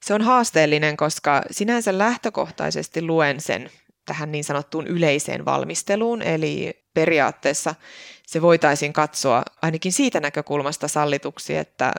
Se 0.00 0.14
on 0.14 0.22
haasteellinen, 0.22 0.96
koska 0.96 1.42
sinänsä 1.50 1.98
lähtökohtaisesti 1.98 3.02
luen 3.02 3.40
sen 3.40 3.70
tähän 4.06 4.32
niin 4.32 4.44
sanottuun 4.44 4.86
yleiseen 4.86 5.44
valmisteluun, 5.44 6.22
eli 6.22 6.84
periaatteessa 6.94 7.74
se 8.26 8.42
voitaisiin 8.42 8.92
katsoa 8.92 9.42
ainakin 9.62 9.92
siitä 9.92 10.20
näkökulmasta 10.20 10.88
sallituksi, 10.88 11.56
että, 11.56 11.92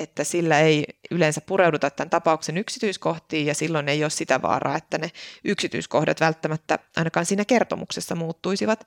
että 0.00 0.24
sillä 0.24 0.60
ei 0.60 0.84
yleensä 1.10 1.40
pureuduta 1.40 1.90
tämän 1.90 2.10
tapauksen 2.10 2.58
yksityiskohtiin 2.58 3.46
ja 3.46 3.54
silloin 3.54 3.88
ei 3.88 4.04
ole 4.04 4.10
sitä 4.10 4.42
vaaraa, 4.42 4.76
että 4.76 4.98
ne 4.98 5.10
yksityiskohdat 5.44 6.20
välttämättä 6.20 6.78
ainakaan 6.96 7.26
siinä 7.26 7.44
kertomuksessa 7.44 8.14
muuttuisivat. 8.14 8.86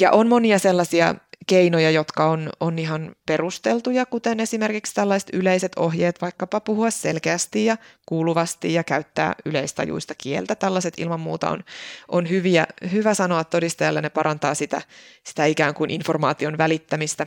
Ja 0.00 0.10
on 0.10 0.28
monia 0.28 0.58
sellaisia 0.58 1.14
keinoja, 1.46 1.90
jotka 1.90 2.30
on, 2.30 2.50
on 2.60 2.78
ihan 2.78 3.16
perusteltuja, 3.26 4.06
kuten 4.06 4.40
esimerkiksi 4.40 4.94
tällaiset 4.94 5.30
yleiset 5.32 5.72
ohjeet, 5.76 6.20
vaikkapa 6.22 6.60
puhua 6.60 6.90
selkeästi 6.90 7.64
ja 7.64 7.76
kuuluvasti 8.06 8.74
ja 8.74 8.84
käyttää 8.84 9.34
yleistajuista 9.44 10.14
kieltä. 10.14 10.54
Tällaiset 10.54 10.94
ilman 10.96 11.20
muuta 11.20 11.50
on, 11.50 11.64
on 12.08 12.28
hyviä, 12.28 12.66
hyvä 12.92 13.14
sanoa 13.14 13.44
todistajalle, 13.44 14.02
ne 14.02 14.10
parantaa 14.10 14.54
sitä, 14.54 14.82
sitä 15.24 15.44
ikään 15.44 15.74
kuin 15.74 15.90
informaation 15.90 16.58
välittämistä. 16.58 17.26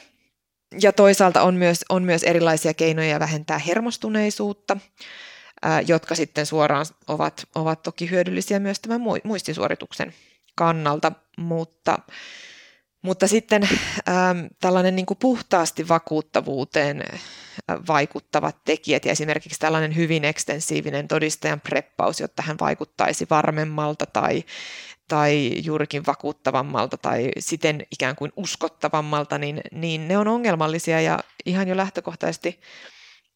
Ja 0.82 0.94
toisaalta 0.94 1.42
on 1.42 1.56
myös, 1.56 1.86
on 1.90 2.04
myös 2.04 2.24
erilaisia 2.24 2.74
keinoja 2.74 3.20
vähentää 3.20 3.60
hermostuneisuutta, 3.60 4.78
ää, 5.62 5.82
jotka 5.82 6.16
sitten 6.16 6.46
suoraan 6.46 6.86
ovat, 7.08 7.48
ovat 7.56 7.84
toki 7.84 8.10
hyödyllisiä 8.10 8.60
myös 8.60 8.80
tämän 8.80 9.02
muistisuorituksen 9.24 10.14
kannalta, 10.56 11.12
mutta 11.38 12.00
mutta 13.02 13.28
sitten 13.28 13.64
ähm, 14.10 14.45
tällainen 14.62 14.95
niin 14.95 15.06
kuin 15.06 15.18
puhtaasti 15.18 15.88
vakuuttavuuteen 15.88 17.04
äh, 17.14 17.20
vaikuttavat 17.88 18.58
tekijät 18.66 19.06
ja 19.06 19.12
esimerkiksi 19.12 19.60
tällainen 19.60 19.95
hyvin 19.95 20.26
ekstensiivinen 20.26 21.08
todistajan 21.08 21.62
preppaus, 21.62 22.20
jotta 22.20 22.41
hän 22.41 22.58
vaikuttaisi 22.60 23.28
varmemmalta 23.30 24.06
tai, 24.06 24.43
tai 25.08 25.52
juurikin 25.64 26.06
vakuuttavammalta 26.06 26.97
tai 26.97 27.32
siten 27.39 27.86
ikään 27.91 28.16
kuin 28.16 28.32
uskottavammalta, 28.36 29.38
niin, 29.38 29.62
niin 29.72 30.08
ne 30.08 30.18
on 30.18 30.28
ongelmallisia 30.28 31.02
ja 31.02 31.20
ihan 31.45 31.68
jo 31.68 31.78
lähtökohtaisesti 31.78 32.60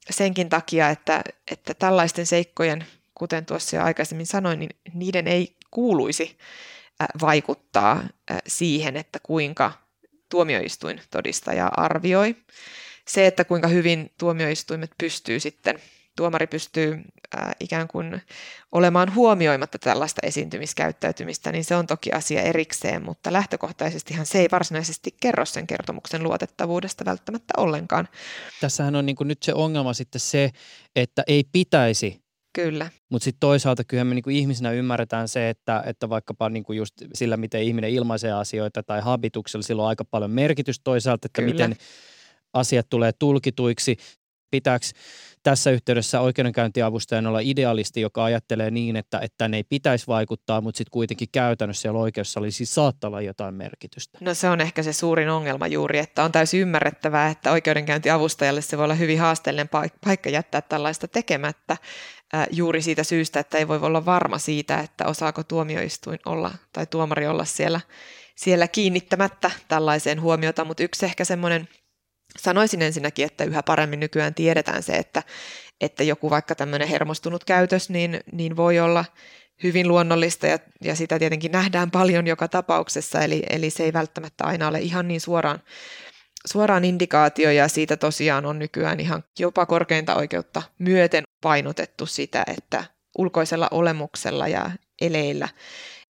senkin 0.09 0.49
takia, 0.49 0.89
että, 0.89 1.21
että 1.51 1.73
tällaisten 1.73 2.25
seikkojen, 2.25 2.85
kuten 3.15 3.45
tuossa 3.45 3.75
jo 3.75 3.83
aikaisemmin 3.83 4.27
sanoin, 4.27 4.59
niin 4.59 4.75
niiden 4.93 5.27
ei 5.27 5.55
kuuluisi 5.71 6.37
vaikuttaa 7.21 8.03
siihen, 8.47 8.97
että 8.97 9.19
kuinka 9.23 9.71
tuomioistuin 10.29 11.01
todistaja 11.11 11.67
arvioi. 11.67 12.35
Se, 13.07 13.27
että 13.27 13.43
kuinka 13.43 13.67
hyvin 13.67 14.11
tuomioistuimet 14.17 14.91
pystyy 14.97 15.39
sitten, 15.39 15.79
tuomari 16.15 16.47
pystyy 16.47 17.01
ikään 17.59 17.87
kuin 17.87 18.21
olemaan 18.71 19.15
huomioimatta 19.15 19.79
tällaista 19.79 20.21
esiintymiskäyttäytymistä, 20.23 21.51
niin 21.51 21.63
se 21.63 21.75
on 21.75 21.87
toki 21.87 22.11
asia 22.11 22.41
erikseen, 22.41 23.05
mutta 23.05 23.33
lähtökohtaisestihan 23.33 24.25
se 24.25 24.39
ei 24.39 24.47
varsinaisesti 24.51 25.15
kerro 25.19 25.45
sen 25.45 25.67
kertomuksen 25.67 26.23
luotettavuudesta 26.23 27.05
välttämättä 27.05 27.53
ollenkaan. 27.57 28.07
Tässähän 28.61 28.95
on 28.95 29.05
niin 29.05 29.15
nyt 29.21 29.43
se 29.43 29.53
ongelma 29.53 29.93
sitten 29.93 30.21
se, 30.21 30.51
että 30.95 31.23
ei 31.27 31.43
pitäisi 31.51 32.22
Kyllä. 32.53 32.89
Mutta 33.09 33.23
sitten 33.23 33.39
toisaalta 33.39 33.83
kyllähän 33.83 34.07
me 34.07 34.15
niinku 34.15 34.29
ihmisinä 34.29 34.71
ymmärretään 34.71 35.27
se, 35.27 35.49
että, 35.49 35.83
että 35.85 36.09
vaikkapa 36.09 36.49
niinku 36.49 36.73
just 36.73 36.93
sillä, 37.13 37.37
miten 37.37 37.63
ihminen 37.63 37.89
ilmaisee 37.89 38.31
asioita 38.31 38.83
tai 38.83 39.01
habituksella, 39.01 39.63
sillä 39.63 39.81
on 39.83 39.89
aika 39.89 40.05
paljon 40.05 40.31
merkitystä 40.31 40.83
toisaalta, 40.83 41.25
että 41.25 41.41
Kyllä. 41.41 41.53
miten 41.53 41.75
asiat 42.53 42.89
tulee 42.89 43.11
tulkituiksi. 43.19 43.97
Pitääkö 44.51 44.85
tässä 45.43 45.71
yhteydessä 45.71 46.19
oikeudenkäyntiavustajan 46.19 47.27
olla 47.27 47.39
idealisti, 47.39 48.01
joka 48.01 48.23
ajattelee 48.23 48.71
niin, 48.71 48.95
että, 48.95 49.19
että 49.19 49.47
ne 49.47 49.57
ei 49.57 49.63
pitäisi 49.63 50.07
vaikuttaa, 50.07 50.61
mutta 50.61 50.77
sitten 50.77 50.91
kuitenkin 50.91 51.27
käytännössä 51.31 51.81
siellä 51.81 51.99
oikeussa 51.99 52.39
olisi 52.39 52.57
siis 52.57 52.75
saattaa 52.75 53.07
olla 53.07 53.21
jotain 53.21 53.55
merkitystä. 53.55 54.17
No 54.21 54.33
se 54.33 54.49
on 54.49 54.61
ehkä 54.61 54.83
se 54.83 54.93
suurin 54.93 55.29
ongelma 55.29 55.67
juuri, 55.67 55.99
että 55.99 56.23
on 56.23 56.31
täysin 56.31 56.59
ymmärrettävää, 56.59 57.29
että 57.29 57.51
oikeudenkäyntiavustajalle 57.51 58.61
se 58.61 58.77
voi 58.77 58.83
olla 58.83 58.95
hyvin 58.95 59.19
haasteellinen 59.19 59.69
paikka 60.05 60.29
jättää 60.29 60.61
tällaista 60.61 61.07
tekemättä 61.07 61.77
juuri 62.51 62.81
siitä 62.81 63.03
syystä, 63.03 63.39
että 63.39 63.57
ei 63.57 63.67
voi 63.67 63.79
olla 63.81 64.05
varma 64.05 64.37
siitä, 64.37 64.79
että 64.79 65.05
osaako 65.05 65.43
tuomioistuin 65.43 66.19
olla 66.25 66.51
tai 66.73 66.85
tuomari 66.85 67.27
olla 67.27 67.45
siellä, 67.45 67.81
siellä 68.35 68.67
kiinnittämättä 68.67 69.51
tällaiseen 69.67 70.21
huomiota, 70.21 70.65
mutta 70.65 70.83
yksi 70.83 71.05
ehkä 71.05 71.25
semmoinen, 71.25 71.67
sanoisin 72.39 72.81
ensinnäkin, 72.81 73.25
että 73.25 73.43
yhä 73.43 73.63
paremmin 73.63 73.99
nykyään 73.99 74.33
tiedetään 74.33 74.83
se, 74.83 74.93
että, 74.93 75.23
että 75.81 76.03
joku 76.03 76.29
vaikka 76.29 76.55
tämmöinen 76.55 76.87
hermostunut 76.87 77.43
käytös, 77.43 77.89
niin, 77.89 78.19
niin 78.31 78.55
voi 78.55 78.79
olla 78.79 79.05
hyvin 79.63 79.87
luonnollista 79.87 80.47
ja, 80.47 80.59
ja 80.81 80.95
sitä 80.95 81.19
tietenkin 81.19 81.51
nähdään 81.51 81.91
paljon 81.91 82.27
joka 82.27 82.47
tapauksessa, 82.47 83.21
eli, 83.21 83.43
eli 83.49 83.69
se 83.69 83.83
ei 83.83 83.93
välttämättä 83.93 84.43
aina 84.43 84.67
ole 84.67 84.79
ihan 84.79 85.07
niin 85.07 85.21
suoraan 85.21 85.59
suoraan 86.47 86.85
indikaatio 86.85 87.51
ja 87.51 87.67
siitä 87.67 87.97
tosiaan 87.97 88.45
on 88.45 88.59
nykyään 88.59 88.99
ihan 88.99 89.23
jopa 89.39 89.65
korkeinta 89.65 90.15
oikeutta 90.15 90.61
myöten 90.79 91.23
painotettu 91.41 92.05
sitä, 92.05 92.43
että 92.57 92.83
ulkoisella 93.17 93.67
olemuksella 93.71 94.47
ja 94.47 94.71
eleillä 95.01 95.49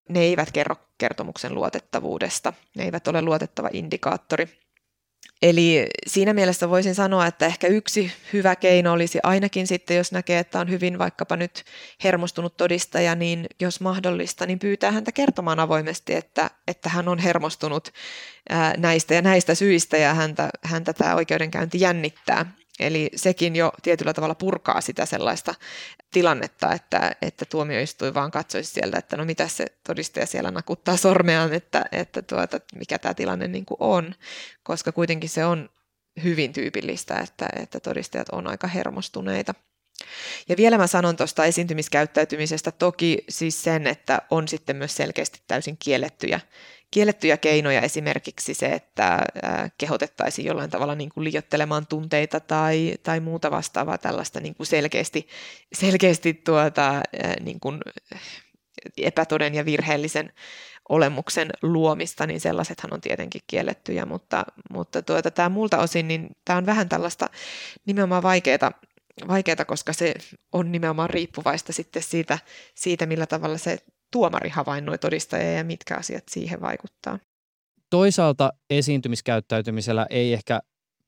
ne 0.10 0.20
eivät 0.20 0.52
kerro 0.52 0.76
kertomuksen 0.98 1.56
luotettavuudesta. 1.56 2.54
Ne 2.76 2.84
eivät 2.84 3.08
ole 3.08 3.22
luotettava 3.22 3.70
indikaattori. 3.74 4.63
Eli 5.44 5.88
siinä 6.08 6.34
mielessä 6.34 6.70
voisin 6.70 6.96
sanoa, 6.96 7.28
että 7.28 7.46
ehkä 7.46 7.68
yksi 7.68 8.12
hyvä 8.34 8.56
keino 8.56 8.92
olisi 8.92 9.20
ainakin 9.24 9.68
sitten, 9.68 9.98
jos 9.98 10.12
näkee, 10.12 10.40
että 10.40 10.60
on 10.60 10.70
hyvin 10.70 11.00
vaikkapa 11.00 11.36
nyt 11.36 11.64
hermostunut 12.04 12.58
todistaja, 12.58 13.16
niin 13.16 13.46
jos 13.60 13.82
mahdollista, 13.82 14.46
niin 14.46 14.60
pyytää 14.60 14.92
häntä 14.92 15.12
kertomaan 15.12 15.60
avoimesti, 15.60 16.16
että, 16.16 16.50
että 16.68 16.90
hän 16.90 17.08
on 17.08 17.20
hermostunut 17.20 17.94
näistä 18.78 19.14
ja 19.14 19.22
näistä 19.22 19.56
syistä 19.56 19.98
ja 19.98 20.14
häntä, 20.14 20.50
häntä 20.62 20.94
tämä 20.94 21.16
oikeudenkäynti 21.16 21.80
jännittää. 21.80 22.46
Eli 22.80 23.10
sekin 23.16 23.56
jo 23.56 23.72
tietyllä 23.82 24.14
tavalla 24.14 24.36
purkaa 24.36 24.82
sitä 24.82 25.06
sellaista 25.06 25.56
tilannetta, 26.12 26.74
että, 26.74 27.16
että 27.22 27.46
tuomioistuin 27.46 28.14
vaan 28.14 28.32
katsoisi 28.32 28.72
sieltä, 28.72 28.98
että 28.98 29.18
no 29.18 29.26
mitä 29.26 29.48
se 29.48 29.66
todistaja 29.84 30.26
siellä 30.26 30.52
nakuttaa 30.52 30.98
sormeaan, 30.98 31.54
että, 31.54 31.86
että 31.92 32.22
tuota, 32.22 32.60
mikä 32.76 33.00
tämä 33.00 33.14
tilanne 33.14 33.48
niin 33.48 33.66
kuin 33.66 33.78
on, 33.80 34.16
koska 34.64 34.92
kuitenkin 34.92 35.30
se 35.30 35.46
on 35.46 35.70
hyvin 36.24 36.54
tyypillistä, 36.54 37.18
että, 37.20 37.50
että 37.56 37.80
todistajat 37.80 38.30
on 38.30 38.48
aika 38.48 38.68
hermostuneita. 38.68 39.54
Ja 40.50 40.58
vielä 40.58 40.78
mä 40.78 40.88
sanon 40.88 41.16
tuosta 41.16 41.46
esiintymiskäyttäytymisestä 41.46 42.72
toki 42.72 43.24
siis 43.30 43.64
sen, 43.64 43.88
että 43.88 44.22
on 44.30 44.48
sitten 44.48 44.76
myös 44.76 44.96
selkeästi 44.96 45.42
täysin 45.48 45.78
kiellettyjä 45.78 46.40
kiellettyjä 46.94 47.38
keinoja 47.38 47.82
esimerkiksi 47.82 48.54
se, 48.54 48.66
että 48.66 49.26
kehotettaisiin 49.78 50.46
jollain 50.46 50.70
tavalla 50.70 50.96
niin 50.96 51.10
kuin 51.10 51.24
liiottelemaan 51.24 51.88
tunteita 51.88 52.40
tai, 52.40 52.96
tai 53.04 53.20
muuta 53.20 53.52
vastaavaa 53.52 53.98
tällaista 53.98 54.40
niin 54.40 54.56
kuin 54.56 54.68
selkeästi, 54.68 55.28
selkeästi 55.74 56.34
tuota, 56.34 57.02
niin 57.40 57.60
kuin 57.60 57.80
epätoden 58.98 59.56
ja 59.56 59.66
virheellisen 59.66 60.34
olemuksen 60.90 61.50
luomista, 61.62 62.28
niin 62.28 62.40
sellaisethan 62.40 62.94
on 62.94 63.02
tietenkin 63.02 63.42
kiellettyjä, 63.48 64.06
mutta, 64.06 64.46
mutta 64.70 65.02
tuota, 65.02 65.32
tämä 65.32 65.50
muulta 65.50 65.78
osin, 65.78 66.08
niin 66.08 66.30
tämä 66.46 66.58
on 66.58 66.66
vähän 66.66 66.90
tällaista 66.90 67.30
nimenomaan 67.86 68.24
vaikeaa, 68.24 68.72
vaikeaa, 69.28 69.66
koska 69.66 69.94
se 69.94 70.14
on 70.52 70.72
nimenomaan 70.72 71.10
riippuvaista 71.10 71.74
sitten 71.74 72.04
siitä, 72.04 72.40
siitä, 72.76 73.06
millä 73.06 73.26
tavalla 73.26 73.58
se 73.58 73.78
tuomari 74.14 74.50
havainnoi 74.50 74.98
todistajia 74.98 75.52
ja 75.52 75.64
mitkä 75.64 75.96
asiat 75.96 76.24
siihen 76.30 76.62
vaikuttaa. 76.62 77.20
Toisaalta 77.90 78.54
esiintymiskäyttäytymisellä 78.70 80.08
ei 80.10 80.34
ehkä 80.34 80.60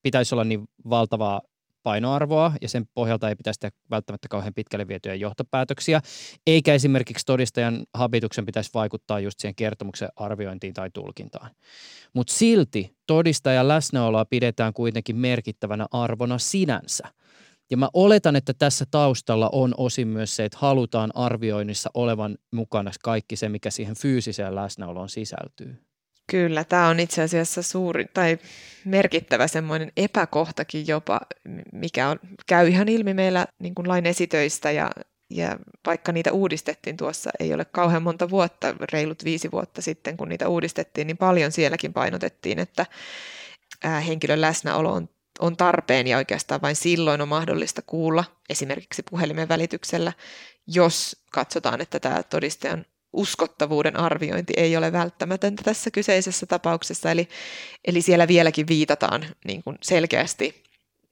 pitäisi 0.04 0.36
olla 0.36 0.44
niin 0.44 0.68
valtavaa 0.90 1.42
painoarvoa 1.84 2.52
ja 2.62 2.70
sen 2.70 2.86
pohjalta 2.94 3.30
ei 3.30 3.36
pitäisi 3.36 3.60
tehdä 3.60 3.78
välttämättä 3.92 4.28
kauhean 4.28 4.54
pitkälle 4.54 4.88
vietyjä 4.88 5.16
johtopäätöksiä, 5.16 6.02
eikä 6.48 6.74
esimerkiksi 6.74 7.26
todistajan 7.26 7.84
habituksen 7.94 8.46
pitäisi 8.46 8.70
vaikuttaa 8.74 9.20
just 9.20 9.40
siihen 9.40 9.56
kertomuksen 9.56 10.10
arviointiin 10.16 10.74
tai 10.74 10.90
tulkintaan. 10.94 11.52
Mutta 12.14 12.34
silti 12.34 12.96
todistajan 13.08 13.68
läsnäoloa 13.68 14.26
pidetään 14.26 14.74
kuitenkin 14.74 15.16
merkittävänä 15.16 15.86
arvona 15.92 16.38
sinänsä– 16.38 17.08
ja 17.72 17.78
mä 17.78 17.90
oletan, 17.94 18.36
että 18.36 18.54
tässä 18.54 18.86
taustalla 18.92 19.50
on 19.52 19.74
osin 19.78 20.08
myös 20.08 20.36
se, 20.36 20.46
että 20.46 20.58
halutaan 20.62 21.12
arvioinnissa 21.16 21.90
olevan 21.94 22.38
mukana 22.52 22.92
kaikki 23.04 23.36
se, 23.36 23.50
mikä 23.50 23.70
siihen 23.70 23.96
fyysiseen 23.96 24.56
läsnäoloon 24.56 25.10
sisältyy. 25.10 25.86
Kyllä, 26.32 26.64
tämä 26.64 26.88
on 26.88 27.00
itse 27.00 27.22
asiassa 27.22 27.62
suuri 27.62 28.06
tai 28.14 28.38
merkittävä 28.86 29.48
semmoinen 29.48 29.92
epäkohtakin 29.98 30.88
jopa, 30.88 31.22
mikä 31.74 32.10
on, 32.10 32.20
käy 32.48 32.68
ihan 32.68 32.90
ilmi 32.90 33.14
meillä 33.14 33.46
niin 33.60 33.76
kuin 33.76 33.88
lain 33.88 34.06
esitöistä 34.06 34.72
ja, 34.72 34.92
ja 35.30 35.60
vaikka 35.86 36.12
niitä 36.12 36.32
uudistettiin 36.32 36.98
tuossa, 36.98 37.30
ei 37.40 37.54
ole 37.54 37.66
kauhean 37.66 38.04
monta 38.04 38.30
vuotta, 38.30 38.76
reilut 38.92 39.24
viisi 39.24 39.52
vuotta 39.52 39.82
sitten, 39.82 40.18
kun 40.18 40.30
niitä 40.30 40.50
uudistettiin, 40.50 41.08
niin 41.08 41.18
paljon 41.18 41.52
sielläkin 41.52 41.94
painotettiin, 41.94 42.60
että 42.60 42.86
henkilön 44.08 44.42
läsnäolo 44.42 44.94
on 44.94 45.10
on 45.40 45.58
tarpeen 45.58 46.08
ja 46.08 46.18
oikeastaan 46.18 46.62
vain 46.62 46.76
silloin 46.76 47.22
on 47.22 47.28
mahdollista 47.28 47.82
kuulla 47.82 48.24
esimerkiksi 48.50 49.04
puhelimen 49.10 49.50
välityksellä, 49.50 50.14
jos 50.68 51.24
katsotaan, 51.32 51.82
että 51.82 52.00
tämä 52.00 52.24
todistajan 52.24 52.86
uskottavuuden 53.14 54.00
arviointi 54.00 54.54
ei 54.58 54.78
ole 54.78 54.92
välttämätöntä 54.92 55.64
tässä 55.64 55.92
kyseisessä 55.92 56.46
tapauksessa. 56.46 57.12
Eli, 57.12 57.30
eli 57.86 58.02
siellä 58.02 58.28
vieläkin 58.28 58.68
viitataan 58.68 59.26
niin 59.46 59.64
kuin 59.64 59.78
selkeästi 59.82 60.64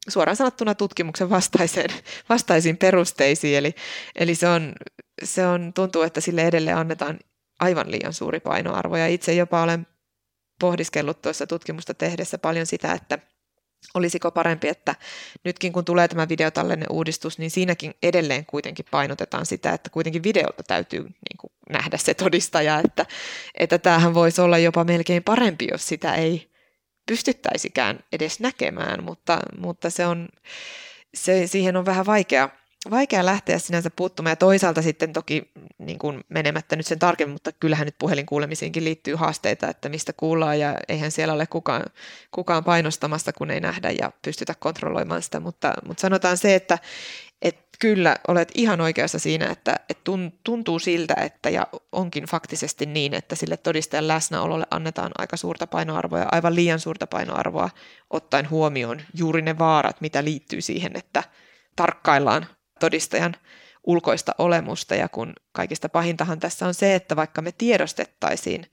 suoraan 0.09 0.36
sanottuna 0.36 0.76
tutkimuksen 0.76 1.30
vastaiseen, 1.30 1.89
vastaisiin 2.30 2.78
perusteisiin. 2.78 3.57
Eli, 3.57 3.76
eli 4.15 4.36
se, 4.36 4.47
on, 4.47 4.74
se 5.24 5.47
on, 5.47 5.74
tuntuu, 5.74 6.01
että 6.01 6.21
sille 6.21 6.41
edelleen 6.47 6.78
annetaan 6.78 7.19
aivan 7.59 7.91
liian 7.91 8.13
suuri 8.13 8.39
painoarvo. 8.39 8.97
Ja 8.97 9.07
itse 9.07 9.34
jopa 9.34 9.63
olen 9.63 9.88
pohdiskellut 10.59 11.21
tuossa 11.21 11.47
tutkimusta 11.47 11.93
tehdessä 11.93 12.38
paljon 12.38 12.65
sitä, 12.65 12.93
että– 12.93 13.19
olisiko 13.93 14.31
parempi, 14.31 14.67
että 14.67 14.95
nytkin 15.43 15.73
kun 15.73 15.86
tulee 15.86 16.07
tämä 16.07 16.29
videotallenne 16.29 16.86
uudistus, 16.89 17.39
niin 17.39 17.51
siinäkin 17.51 17.93
edelleen 18.03 18.45
kuitenkin 18.45 18.86
painotetaan 18.91 19.45
sitä, 19.45 19.73
että 19.73 19.89
kuitenkin 19.89 20.23
videolta 20.23 20.63
täytyy 20.63 21.01
niin 21.03 21.38
kuin 21.38 21.51
nähdä 21.69 21.97
se 21.97 22.13
todistaja, 22.13 22.81
että, 22.86 23.05
että 23.55 23.77
tämähän 23.77 24.13
voisi 24.13 24.41
olla 24.41 24.57
jopa 24.57 24.84
melkein 24.84 25.23
parempi, 25.23 25.67
jos 25.71 25.88
sitä 25.88 26.15
ei 26.15 26.51
pystyttäisikään 27.05 27.99
edes 28.11 28.39
näkemään, 28.39 29.03
mutta, 29.03 29.39
mutta 29.57 29.89
se 29.89 30.05
on, 30.05 30.29
se, 31.13 31.47
siihen 31.47 31.77
on 31.77 31.86
vähän 31.86 32.05
vaikea 32.05 32.49
vaikea 32.91 33.25
lähteä 33.25 33.59
sinänsä 33.59 33.89
puuttumaan. 33.95 34.31
Ja 34.31 34.36
toisaalta 34.36 34.81
sitten 34.81 35.13
toki 35.13 35.51
niin 35.77 35.99
kuin 35.99 36.21
menemättä 36.29 36.75
nyt 36.75 36.86
sen 36.86 36.99
tarkemmin, 36.99 37.34
mutta 37.34 37.51
kyllähän 37.51 37.86
nyt 37.86 37.95
puhelinkuulemisiinkin 37.99 38.86
liittyy 38.86 39.15
haasteita, 39.15 39.69
että 39.69 39.89
mistä 39.89 40.13
kuullaan. 40.13 40.59
Ja 40.59 40.77
eihän 40.88 41.11
siellä 41.11 41.34
ole 41.34 41.47
kukaan, 41.47 41.86
kukaan 42.31 42.63
painostamassa, 42.63 43.34
kun 43.34 43.51
ei 43.51 43.59
nähdä 43.59 43.91
ja 43.91 44.11
pystytä 44.21 44.53
kontrolloimaan 44.59 45.21
sitä, 45.21 45.39
mutta, 45.39 45.73
mutta 45.88 46.01
sanotaan 46.01 46.38
se, 46.38 46.55
että, 46.55 46.79
että 47.41 47.63
kyllä 47.79 48.15
olet 48.27 48.51
ihan 48.55 48.81
oikeassa 48.81 49.19
siinä, 49.19 49.49
että, 49.51 49.75
että 49.89 50.11
tuntuu 50.43 50.79
siltä, 50.79 51.13
että 51.13 51.49
ja 51.49 51.67
onkin 51.91 52.23
faktisesti 52.23 52.86
niin, 52.86 53.13
että 53.13 53.36
sille 53.36 53.57
todistajan 53.57 54.07
läsnäololle 54.07 54.65
annetaan 54.71 55.11
aika 55.17 55.38
suurta 55.38 55.67
painoarvoa 55.67 56.19
ja 56.19 56.29
aivan 56.31 56.55
liian 56.55 56.79
suurta 56.79 57.07
painoarvoa 57.07 57.69
ottaen 58.09 58.49
huomioon 58.49 59.01
juuri 59.13 59.41
ne 59.41 59.59
vaarat, 59.59 60.01
mitä 60.01 60.23
liittyy 60.23 60.61
siihen, 60.61 60.91
että 60.95 61.23
tarkkaillaan 61.75 62.47
todistajan 62.80 63.36
ulkoista 63.84 64.36
olemusta 64.38 64.95
ja 64.95 65.09
kun 65.09 65.34
kaikista 65.51 65.89
pahintahan 65.89 66.39
tässä 66.39 66.67
on 66.67 66.74
se, 66.74 66.95
että 66.95 67.15
vaikka 67.15 67.41
me 67.41 67.51
tiedostettaisiin, 67.51 68.71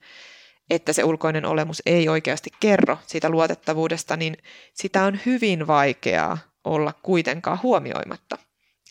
että 0.69 0.93
se 0.93 1.03
ulkoinen 1.03 1.45
olemus 1.45 1.81
ei 1.85 2.09
oikeasti 2.09 2.49
kerro 2.59 2.97
siitä 3.07 3.29
luotettavuudesta, 3.29 4.17
niin 4.17 4.37
sitä 4.73 5.03
on 5.03 5.19
hyvin 5.25 5.67
vaikeaa 5.67 6.37
olla 6.63 6.93
kuitenkaan 7.03 7.59
huomioimatta. 7.63 8.37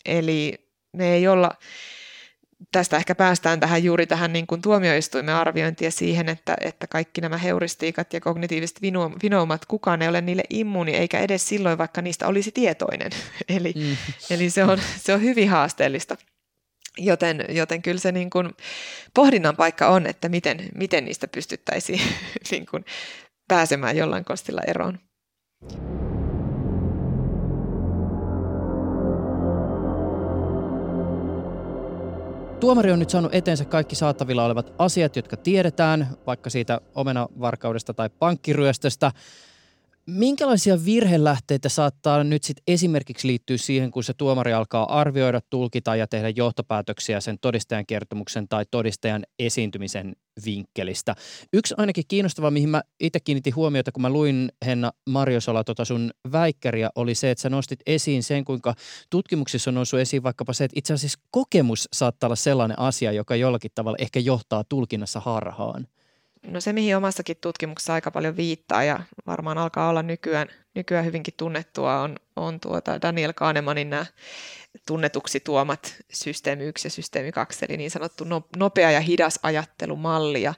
Eli 0.05 0.69
me 0.93 1.13
ei 1.13 1.27
olla, 1.27 1.51
tästä 2.71 2.97
ehkä 2.97 3.15
päästään 3.15 3.59
tähän 3.59 3.83
juuri 3.83 4.07
tähän 4.07 4.33
niin 4.33 4.47
kuin 4.47 4.61
tuomioistuimen 4.61 5.35
arviointiin 5.35 5.91
siihen, 5.91 6.29
että, 6.29 6.55
että 6.61 6.87
kaikki 6.87 7.21
nämä 7.21 7.37
heuristiikat 7.37 8.13
ja 8.13 8.21
kognitiiviset 8.21 8.81
vinoumat, 9.23 9.65
kukaan 9.65 10.01
ei 10.01 10.07
ole 10.07 10.21
niille 10.21 10.43
immuuni, 10.49 10.91
eikä 10.91 11.19
edes 11.19 11.47
silloin, 11.47 11.77
vaikka 11.77 12.01
niistä 12.01 12.27
olisi 12.27 12.51
tietoinen. 12.51 13.11
eli, 13.57 13.73
mm. 13.75 13.97
eli 14.29 14.49
se, 14.49 14.63
on, 14.63 14.77
se 14.97 15.13
on 15.13 15.21
hyvin 15.21 15.49
haasteellista. 15.49 16.17
Joten, 16.97 17.45
joten 17.49 17.81
kyllä 17.81 17.99
se 17.99 18.11
niin 18.11 18.29
kuin 18.29 18.49
pohdinnan 19.13 19.55
paikka 19.55 19.87
on, 19.87 20.07
että 20.07 20.29
miten, 20.29 20.69
miten 20.75 21.05
niistä 21.05 21.27
pystyttäisiin 21.27 22.01
niin 22.51 22.65
kuin 22.65 22.85
pääsemään 23.47 23.97
jollain 23.97 24.25
kostilla 24.25 24.61
eroon. 24.67 24.99
Tuomari 32.61 32.91
on 32.91 32.99
nyt 32.99 33.09
saanut 33.09 33.35
eteensä 33.35 33.65
kaikki 33.65 33.95
saatavilla 33.95 34.45
olevat 34.45 34.73
asiat, 34.77 35.15
jotka 35.15 35.37
tiedetään, 35.37 36.07
vaikka 36.27 36.49
siitä 36.49 36.81
omenavarkaudesta 36.95 37.93
tai 37.93 38.09
pankkiryöstöstä. 38.19 39.11
Minkälaisia 40.13 40.85
virhelähteitä 40.85 41.69
saattaa 41.69 42.23
nyt 42.23 42.43
sit 42.43 42.57
esimerkiksi 42.67 43.27
liittyä 43.27 43.57
siihen, 43.57 43.91
kun 43.91 44.03
se 44.03 44.13
tuomari 44.13 44.53
alkaa 44.53 44.99
arvioida, 44.99 45.41
tulkita 45.49 45.95
ja 45.95 46.07
tehdä 46.07 46.29
johtopäätöksiä 46.29 47.21
sen 47.21 47.37
todistajan 47.41 47.85
kertomuksen 47.85 48.47
tai 48.47 48.65
todistajan 48.71 49.23
esiintymisen 49.39 50.15
vinkkelistä. 50.45 51.15
Yksi 51.53 51.75
ainakin 51.77 52.03
kiinnostava, 52.07 52.51
mihin 52.51 52.69
mä 52.69 52.81
itse 52.99 53.19
kiinnitin 53.19 53.55
huomiota, 53.55 53.91
kun 53.91 54.01
mä 54.01 54.09
luin 54.09 54.51
Henna 54.65 54.91
Marjosola 55.09 55.63
tota 55.63 55.85
sun 55.85 56.11
väikkäriä, 56.31 56.89
oli 56.95 57.15
se, 57.15 57.31
että 57.31 57.41
sä 57.41 57.49
nostit 57.49 57.79
esiin 57.85 58.23
sen, 58.23 58.45
kuinka 58.45 58.73
tutkimuksissa 59.09 59.69
on 59.69 59.75
noussut 59.75 59.99
esiin 59.99 60.23
vaikkapa 60.23 60.53
se, 60.53 60.63
että 60.63 60.79
itse 60.79 60.93
asiassa 60.93 61.19
kokemus 61.31 61.89
saattaa 61.93 62.27
olla 62.27 62.35
sellainen 62.35 62.79
asia, 62.79 63.11
joka 63.11 63.35
jollakin 63.35 63.71
tavalla 63.75 63.97
ehkä 64.01 64.19
johtaa 64.19 64.63
tulkinnassa 64.69 65.19
harhaan. 65.19 65.87
No 66.47 66.61
se, 66.61 66.73
mihin 66.73 66.97
omassakin 66.97 67.37
tutkimuksessa 67.41 67.93
aika 67.93 68.11
paljon 68.11 68.37
viittaa 68.37 68.83
ja 68.83 68.99
varmaan 69.27 69.57
alkaa 69.57 69.89
olla 69.89 70.03
nykyään, 70.03 70.47
nykyään 70.75 71.05
hyvinkin 71.05 71.33
tunnettua, 71.37 72.01
on, 72.01 72.15
on 72.35 72.59
tuota 72.59 73.01
Daniel 73.01 73.33
Kahnemanin 73.33 73.89
nämä 73.89 74.05
tunnetuksi 74.87 75.39
tuomat 75.39 75.95
systeemi 76.13 76.63
1 76.63 76.87
ja 76.87 76.91
systeemi 76.91 77.31
2, 77.31 77.65
eli 77.69 77.77
niin 77.77 77.91
sanottu 77.91 78.23
no, 78.23 78.47
nopea 78.57 78.91
ja 78.91 78.99
hidas 78.99 79.39
ajattelumalli. 79.43 80.41
Ja, 80.41 80.53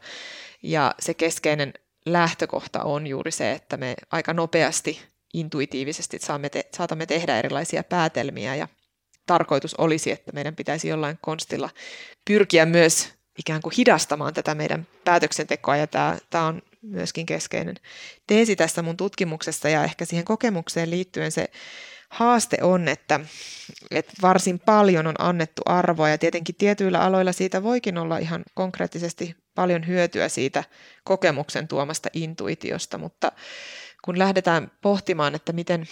ja 0.64 0.96
se 1.00 1.14
keskeinen 1.14 1.74
lähtökohta 2.06 2.84
on 2.84 3.08
juuri 3.08 3.32
se, 3.32 3.52
että 3.52 3.78
me 3.78 3.96
aika 4.12 4.34
nopeasti 4.34 5.02
intuitiivisesti 5.34 6.20
saamme 6.20 6.50
te, 6.50 6.66
saatamme 6.78 7.06
tehdä 7.06 7.40
erilaisia 7.40 7.84
päätelmiä 7.84 8.56
ja 8.56 8.68
tarkoitus 9.26 9.76
olisi, 9.76 10.12
että 10.12 10.32
meidän 10.32 10.56
pitäisi 10.56 10.88
jollain 10.88 11.18
konstilla 11.22 11.70
pyrkiä 12.26 12.66
myös 12.66 13.14
ikään 13.40 13.62
kuin 13.62 13.74
hidastamaan 13.78 14.34
tätä 14.34 14.56
meidän 14.56 14.88
päätöksentekoa 15.04 15.78
ja 15.78 15.88
tämä, 15.88 16.18
tämä 16.30 16.46
on 16.46 16.62
myöskin 16.82 17.26
keskeinen 17.26 17.76
teesi 18.28 18.56
tässä 18.56 18.82
mun 18.82 18.98
tutkimuksessa 18.98 19.70
ja 19.70 19.84
ehkä 19.84 20.06
siihen 20.06 20.26
kokemukseen 20.26 20.90
liittyen 20.90 21.32
se 21.32 21.50
haaste 22.10 22.58
on, 22.62 22.88
että, 22.88 23.20
että 23.92 24.14
varsin 24.22 24.60
paljon 24.60 25.08
on 25.08 25.16
annettu 25.20 25.62
arvoa 25.66 26.10
ja 26.10 26.18
tietenkin 26.18 26.56
tietyillä 26.56 27.00
aloilla 27.00 27.32
siitä 27.32 27.64
voikin 27.64 27.98
olla 27.98 28.18
ihan 28.18 28.44
konkreettisesti 28.54 29.36
paljon 29.56 29.88
hyötyä 29.88 30.30
siitä 30.30 30.64
kokemuksen 31.04 31.68
tuomasta 31.68 32.10
intuitiosta, 32.14 32.98
mutta 32.98 33.32
kun 34.06 34.20
lähdetään 34.20 34.72
pohtimaan, 34.82 35.36
että 35.36 35.54
miten 35.54 35.88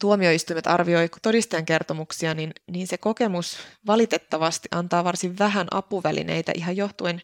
tuomioistuimet 0.00 0.66
arvioi 0.66 1.08
todistajan 1.22 1.66
kertomuksia, 1.66 2.34
niin, 2.34 2.52
niin 2.70 2.86
se 2.86 2.98
kokemus 2.98 3.58
valitettavasti 3.86 4.68
antaa 4.70 5.04
varsin 5.04 5.38
vähän 5.38 5.66
apuvälineitä 5.70 6.52
ihan 6.54 6.76
johtuen, 6.76 7.22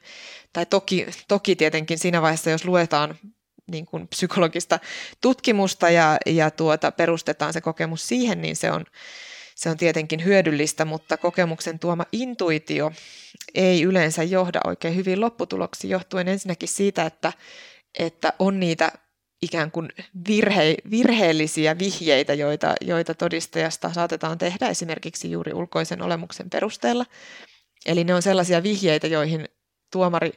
tai 0.52 0.66
toki, 0.66 1.06
toki 1.28 1.56
tietenkin 1.56 1.98
siinä 1.98 2.22
vaiheessa, 2.22 2.50
jos 2.50 2.64
luetaan 2.64 3.18
niin 3.70 3.86
kuin 3.86 4.08
psykologista 4.08 4.78
tutkimusta 5.20 5.90
ja, 5.90 6.18
ja 6.26 6.50
tuota, 6.50 6.92
perustetaan 6.92 7.52
se 7.52 7.60
kokemus 7.60 8.08
siihen, 8.08 8.42
niin 8.42 8.56
se 8.56 8.70
on, 8.70 8.84
se 9.54 9.70
on 9.70 9.76
tietenkin 9.76 10.24
hyödyllistä, 10.24 10.84
mutta 10.84 11.16
kokemuksen 11.16 11.78
tuoma 11.78 12.06
intuitio 12.12 12.92
ei 13.54 13.82
yleensä 13.82 14.22
johda 14.22 14.60
oikein 14.64 14.96
hyvin 14.96 15.20
lopputuloksi 15.20 15.88
johtuen 15.88 16.28
ensinnäkin 16.28 16.68
siitä, 16.68 17.06
että, 17.06 17.32
että 17.98 18.32
on 18.38 18.60
niitä 18.60 18.92
ikään 19.42 19.70
kuin 19.70 19.88
virhe, 20.28 20.74
virheellisiä 20.90 21.78
vihjeitä, 21.78 22.34
joita, 22.34 22.74
joita 22.80 23.14
todistajasta 23.14 23.92
saatetaan 23.92 24.38
tehdä 24.38 24.68
esimerkiksi 24.68 25.30
juuri 25.30 25.52
ulkoisen 25.52 26.02
olemuksen 26.02 26.50
perusteella. 26.50 27.06
Eli 27.86 28.04
ne 28.04 28.14
on 28.14 28.22
sellaisia 28.22 28.62
vihjeitä, 28.62 29.06
joihin 29.06 29.48
tuomari 29.92 30.32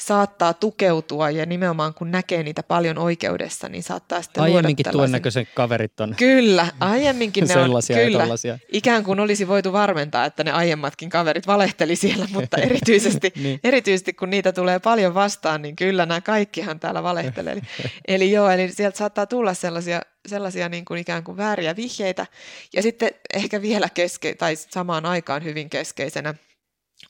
saattaa 0.00 0.54
tukeutua 0.54 1.30
ja 1.30 1.46
nimenomaan 1.46 1.94
kun 1.94 2.10
näkee 2.10 2.42
niitä 2.42 2.62
paljon 2.62 2.98
oikeudessa, 2.98 3.68
niin 3.68 3.82
saattaa 3.82 4.22
sitten 4.22 4.42
Aiemminkin 4.42 4.86
tuon 4.92 5.12
näköisen 5.12 5.48
kaverit 5.54 6.00
on. 6.00 6.14
Kyllä, 6.18 6.66
aiemminkin 6.80 7.44
ne 7.44 7.54
sellaisia 7.54 7.96
on, 7.96 8.02
kyllä, 8.02 8.24
ikään 8.72 9.04
kuin 9.04 9.20
olisi 9.20 9.48
voitu 9.48 9.72
varmentaa, 9.72 10.24
että 10.24 10.44
ne 10.44 10.52
aiemmatkin 10.52 11.10
kaverit 11.10 11.46
valehteli 11.46 11.96
siellä, 11.96 12.28
mutta 12.32 12.56
erityisesti, 12.66 13.32
niin. 13.42 13.60
erityisesti 13.64 14.12
kun 14.12 14.30
niitä 14.30 14.52
tulee 14.52 14.78
paljon 14.78 15.14
vastaan, 15.14 15.62
niin 15.62 15.76
kyllä 15.76 16.06
nämä 16.06 16.20
kaikkihan 16.20 16.80
täällä 16.80 17.02
valehtelee. 17.02 17.52
Eli, 17.52 17.62
eli 18.08 18.32
joo, 18.32 18.50
eli 18.50 18.72
sieltä 18.72 18.98
saattaa 18.98 19.26
tulla 19.26 19.54
sellaisia, 19.54 20.00
sellaisia 20.26 20.68
niin 20.68 20.84
kuin 20.84 21.00
ikään 21.00 21.24
kuin 21.24 21.36
vääriä 21.36 21.76
vihjeitä. 21.76 22.26
Ja 22.74 22.82
sitten 22.82 23.10
ehkä 23.34 23.62
vielä 23.62 23.88
keske, 23.94 24.34
tai 24.34 24.56
samaan 24.56 25.06
aikaan 25.06 25.44
hyvin 25.44 25.70
keskeisenä 25.70 26.34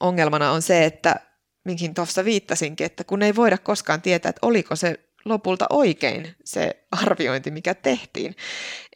ongelmana 0.01 0.51
on 0.51 0.63
se, 0.63 0.85
että 0.85 1.30
minkin 1.71 1.95
tuossa 1.95 2.25
viittasinkin, 2.25 2.85
että 2.85 3.05
kun 3.05 3.23
ei 3.23 3.37
voida 3.37 3.59
koskaan 3.59 4.03
tietää, 4.03 4.31
että 4.31 4.47
oliko 4.47 4.77
se 4.77 5.01
lopulta 5.25 5.67
oikein 5.71 6.35
se 6.45 6.85
arviointi, 7.03 7.51
mikä 7.51 7.75
tehtiin. 7.75 8.37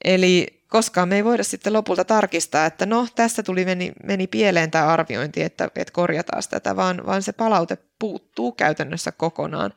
Eli 0.04 0.64
koskaan 0.68 1.08
me 1.08 1.16
ei 1.16 1.24
voida 1.24 1.44
sitten 1.44 1.72
lopulta 1.72 2.04
tarkistaa, 2.04 2.66
että 2.66 2.86
no 2.86 3.06
tässä 3.14 3.42
tuli 3.42 3.64
meni, 3.64 3.92
meni 4.04 4.26
pieleen 4.26 4.70
tämä 4.70 4.86
arviointi, 4.86 5.42
että, 5.42 5.70
että 5.76 5.92
korjataan 5.92 6.42
tätä, 6.50 6.76
vaan, 6.76 7.06
vaan 7.06 7.22
se 7.22 7.32
palaute 7.32 7.78
puuttuu 7.98 8.52
käytännössä 8.52 9.12
kokonaan. 9.12 9.72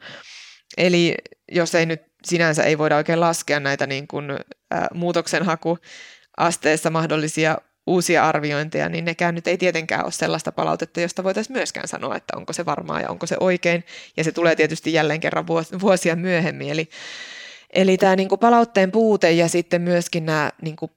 Eli 0.78 1.16
jos 1.52 1.76
ei 1.76 1.86
nyt 1.86 2.02
sinänsä 2.26 2.64
ei 2.64 2.78
voida 2.78 2.98
oikein 2.98 3.20
laskea 3.20 3.60
näitä 3.60 3.88
niin 3.88 4.08
kuin, 4.08 4.32
ä, 4.32 4.38
muutoksenhakuasteessa 4.94 6.90
mahdollisia 6.90 7.58
uusia 7.88 8.28
arviointeja, 8.28 8.90
niin 8.90 9.06
nekään 9.06 9.36
nyt 9.36 9.48
ei 9.48 9.58
tietenkään 9.58 10.04
ole 10.04 10.12
sellaista 10.12 10.52
palautetta, 10.52 11.02
josta 11.02 11.24
voitaisiin 11.24 11.58
myöskään 11.58 11.88
sanoa, 11.88 12.16
että 12.16 12.38
onko 12.38 12.54
se 12.54 12.66
varmaa 12.66 13.02
ja 13.02 13.10
onko 13.10 13.26
se 13.26 13.38
oikein. 13.40 13.84
Ja 14.18 14.24
se 14.24 14.32
tulee 14.32 14.56
tietysti 14.56 14.94
jälleen 14.94 15.20
kerran 15.20 15.48
vuosia 15.82 16.16
myöhemmin. 16.16 16.70
Eli, 16.70 16.90
eli 17.74 17.98
tämä 17.98 18.16
niin 18.16 18.30
kuin 18.30 18.40
palautteen 18.40 18.92
puute 18.92 19.32
ja 19.32 19.48
sitten 19.48 19.82
myöskin 19.82 20.26
nämä 20.26 20.52
niin 20.62 20.76
kuin 20.76 20.92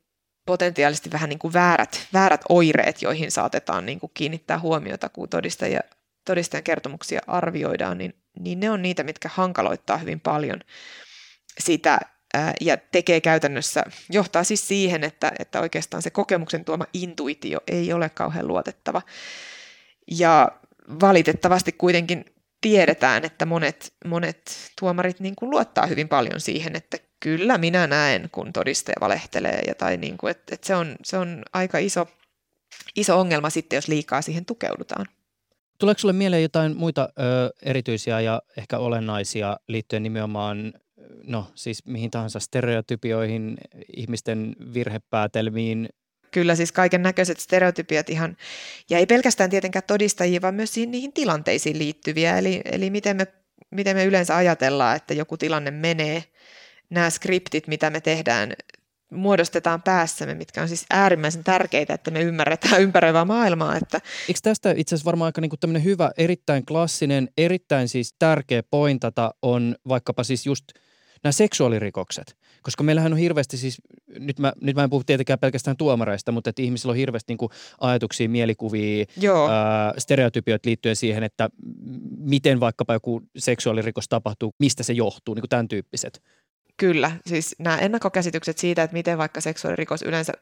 potentiaalisesti 0.47 1.13
vähän 1.13 1.29
niin 1.29 1.39
kuin 1.39 1.53
väärät, 1.53 2.07
väärät 2.13 2.41
oireet, 2.49 3.03
joihin 3.03 3.31
saatetaan 3.31 3.87
niin 3.87 4.01
kuin 4.01 4.11
kiinnittää 4.15 4.59
huomiota, 4.59 5.09
kun 5.09 5.29
todistaja, 5.29 5.81
todistajan 6.25 6.65
kertomuksia 6.65 7.21
arvioidaan, 7.27 7.99
niin, 7.99 8.15
niin 8.39 8.61
ne 8.61 8.71
on 8.71 8.83
niitä, 8.83 9.03
mitkä 9.03 9.31
hankaloittaa 9.33 9.97
hyvin 9.97 10.21
paljon 10.21 10.61
sitä 11.59 12.01
ja 12.61 12.77
tekee 12.77 13.21
käytännössä, 13.21 13.85
johtaa 14.11 14.45
siis 14.45 14.69
siihen, 14.69 15.05
että, 15.05 15.33
että 15.39 15.61
oikeastaan 15.61 16.03
se 16.03 16.11
kokemuksen 16.11 16.65
tuoma 16.65 16.87
intuitio 16.93 17.59
ei 17.67 17.93
ole 17.93 18.09
kauhean 18.09 18.49
luotettava. 18.49 19.03
Ja 20.11 20.53
valitettavasti 21.01 21.73
kuitenkin 21.73 22.25
tiedetään, 22.61 23.25
että 23.25 23.47
monet, 23.47 23.93
monet 24.07 24.73
tuomarit 24.81 25.21
niin 25.21 25.37
kuin 25.37 25.51
luottaa 25.51 25.87
hyvin 25.87 26.09
paljon 26.09 26.41
siihen, 26.41 26.77
että 26.77 26.97
kyllä 27.21 27.59
minä 27.59 27.87
näen, 27.87 28.29
kun 28.33 28.53
todistaja 28.53 28.97
valehtelee. 29.01 29.63
Ja 29.67 29.75
tai 29.75 29.97
niin 29.97 30.19
kuin, 30.19 30.31
että, 30.31 30.55
että 30.55 30.67
se, 30.67 30.75
on, 30.75 30.97
se 31.05 31.19
on 31.19 31.43
aika 31.53 31.79
iso, 31.79 32.07
iso 32.97 33.21
ongelma 33.21 33.51
sitten, 33.51 33.77
jos 33.77 33.89
liikaa 33.89 34.23
siihen 34.23 34.45
tukeudutaan. 34.45 35.07
Tuleeko 35.79 35.99
sinulle 35.99 36.19
mieleen 36.19 36.43
jotain 36.43 36.77
muita 36.77 37.09
ö, 37.19 37.23
erityisiä 37.63 38.21
ja 38.21 38.43
ehkä 38.57 38.79
olennaisia 38.79 39.57
liittyen 39.69 40.03
nimenomaan 40.03 40.73
no 41.27 41.47
siis 41.55 41.87
mihin 41.87 42.11
tahansa 42.11 42.41
stereotypioihin, 42.41 43.59
ihmisten 43.97 44.57
virhepäätelmiin. 44.75 45.89
Kyllä 46.31 46.55
siis 46.55 46.73
kaiken 46.73 47.03
näköiset 47.03 47.41
stereotypiat 47.41 48.11
ihan, 48.11 48.37
ja 48.91 48.99
ei 48.99 49.07
pelkästään 49.07 49.51
tietenkään 49.51 49.83
todistajia, 49.87 50.41
vaan 50.43 50.55
myös 50.55 50.77
niihin 50.77 51.13
tilanteisiin 51.13 51.79
liittyviä. 51.79 52.39
Eli, 52.39 52.61
eli 52.65 52.91
miten, 52.91 53.17
me, 53.17 53.27
miten 53.71 53.97
me 53.97 54.05
yleensä 54.05 54.37
ajatellaan, 54.37 54.97
että 54.97 55.15
joku 55.15 55.37
tilanne 55.37 55.71
menee, 55.71 56.25
nämä 56.91 57.11
skriptit, 57.11 57.67
mitä 57.67 57.91
me 57.91 58.01
tehdään, 58.01 58.53
muodostetaan 59.11 59.83
päässämme, 59.83 60.35
mitkä 60.35 60.63
on 60.63 60.69
siis 60.69 60.87
äärimmäisen 60.91 61.45
tärkeitä, 61.45 61.95
että 61.95 62.11
me 62.11 62.23
ymmärretään 62.23 62.83
ympäröivää 62.87 63.25
maailmaa. 63.25 63.77
Että... 63.77 64.01
Eikö 64.29 64.41
tästä 64.43 64.75
itse 64.77 64.95
asiassa 64.95 65.07
varmaan 65.07 65.27
aika 65.27 65.41
niin 65.41 65.85
hyvä, 65.85 66.11
erittäin 66.19 66.67
klassinen, 66.67 67.29
erittäin 67.39 67.89
siis 67.89 68.15
tärkeä 68.19 68.63
pointata 68.71 69.35
on 69.43 69.77
vaikkapa 69.89 70.25
siis 70.25 70.47
just– 70.47 70.65
nämä 71.25 71.33
seksuaalirikokset. 71.33 72.37
Koska 72.63 72.85
meillähän 72.85 73.13
on 73.13 73.19
hirveästi 73.19 73.57
siis, 73.57 73.83
nyt 74.19 74.39
mä, 74.39 74.53
nyt 74.61 74.77
mä 74.77 74.85
en 74.85 74.91
puhu 74.91 75.05
tietenkään 75.05 75.39
pelkästään 75.39 75.77
tuomareista, 75.77 76.33
mutta 76.33 76.51
että 76.51 76.63
ihmisillä 76.63 76.91
on 76.91 76.97
hirveästi 76.97 77.33
niin 77.33 77.39
kuin 77.39 77.51
ajatuksia, 77.81 78.29
mielikuvia, 78.29 79.07
ää, 79.51 79.95
stereotypioita 79.99 80.69
liittyen 80.69 80.97
siihen, 80.97 81.23
että 81.23 81.51
miten 82.19 82.61
vaikkapa 82.61 82.93
joku 82.93 83.23
seksuaalirikos 83.39 84.09
tapahtuu, 84.09 84.55
mistä 84.59 84.83
se 84.83 84.93
johtuu, 84.93 85.35
niin 85.35 85.43
kuin 85.43 85.49
tämän 85.49 85.69
tyyppiset. 85.69 86.23
Kyllä, 86.77 87.13
siis 87.27 87.57
nämä 87.59 87.79
ennakkokäsitykset 87.79 88.59
siitä, 88.59 88.83
että 88.83 88.97
miten 88.97 89.19
vaikka 89.19 89.41
seksuaalirikos 89.41 90.03
yleensä 90.03 90.33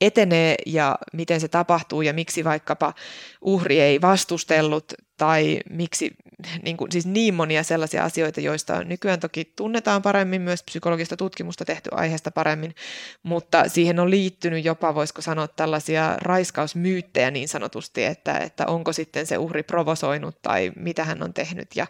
etenee 0.00 0.54
ja 0.66 0.98
miten 1.12 1.40
se 1.40 1.48
tapahtuu 1.48 2.02
ja 2.02 2.12
miksi 2.12 2.44
vaikkapa 2.44 2.94
uhri 3.42 3.80
ei 3.80 4.00
vastustellut 4.00 4.84
tai 5.22 5.60
miksi, 5.70 6.10
niin, 6.64 6.76
kuin, 6.76 6.92
siis 6.92 7.06
niin 7.06 7.34
monia 7.34 7.62
sellaisia 7.62 8.04
asioita, 8.04 8.40
joista 8.40 8.84
nykyään 8.84 9.20
toki 9.20 9.52
tunnetaan 9.56 10.02
paremmin, 10.02 10.42
myös 10.42 10.62
psykologista 10.62 11.16
tutkimusta 11.16 11.64
tehty 11.64 11.90
aiheesta 11.92 12.30
paremmin, 12.30 12.74
mutta 13.22 13.68
siihen 13.68 14.00
on 14.00 14.10
liittynyt 14.10 14.64
jopa, 14.64 14.94
voisiko 14.94 15.22
sanoa, 15.22 15.48
tällaisia 15.48 16.16
raiskausmyyttejä 16.20 17.30
niin 17.30 17.48
sanotusti, 17.48 18.04
että, 18.04 18.38
että 18.38 18.66
onko 18.66 18.92
sitten 18.92 19.26
se 19.26 19.38
uhri 19.38 19.62
provosoinut 19.62 20.42
tai 20.42 20.72
mitä 20.76 21.04
hän 21.04 21.22
on 21.22 21.34
tehnyt. 21.34 21.68
Ja, 21.76 21.86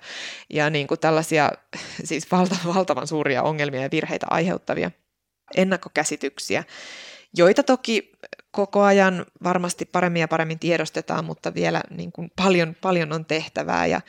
ja 0.50 0.70
niin 0.70 0.86
kuin 0.86 1.00
tällaisia 1.00 1.52
siis 2.04 2.30
valta, 2.30 2.56
valtavan 2.74 3.06
suuria 3.06 3.42
ongelmia 3.42 3.82
ja 3.82 3.90
virheitä 3.92 4.26
aiheuttavia 4.30 4.90
ennakkokäsityksiä, 5.56 6.64
joita 7.36 7.62
toki 7.62 8.12
koko 8.52 8.82
ajan 8.82 9.26
varmasti 9.44 9.84
paremmin 9.84 10.20
ja 10.20 10.28
paremmin 10.28 10.58
tiedostetaan, 10.58 11.24
mutta 11.24 11.54
vielä 11.54 11.82
niin 11.90 12.12
kuin 12.12 12.32
paljon, 12.36 12.76
paljon 12.80 13.12
on 13.12 13.24
tehtävää. 13.24 13.86
Ja, 13.86 14.00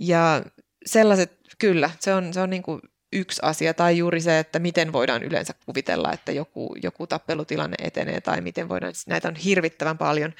ja 0.00 0.42
sellaiset, 0.86 1.38
kyllä, 1.58 1.90
se 2.00 2.14
on, 2.14 2.34
se 2.34 2.40
on 2.40 2.50
niin 2.50 2.62
kuin 2.62 2.80
yksi 3.12 3.40
asia, 3.42 3.74
tai 3.74 3.98
juuri 3.98 4.20
se, 4.20 4.38
että 4.38 4.58
miten 4.58 4.92
voidaan 4.92 5.22
yleensä 5.22 5.54
kuvitella, 5.66 6.12
että 6.12 6.32
joku, 6.32 6.76
joku 6.82 7.06
tappelutilanne 7.06 7.76
etenee, 7.82 8.20
tai 8.20 8.40
miten 8.40 8.68
voidaan, 8.68 8.92
näitä 9.06 9.28
on 9.28 9.36
hirvittävän 9.36 9.98
paljon. 9.98 10.32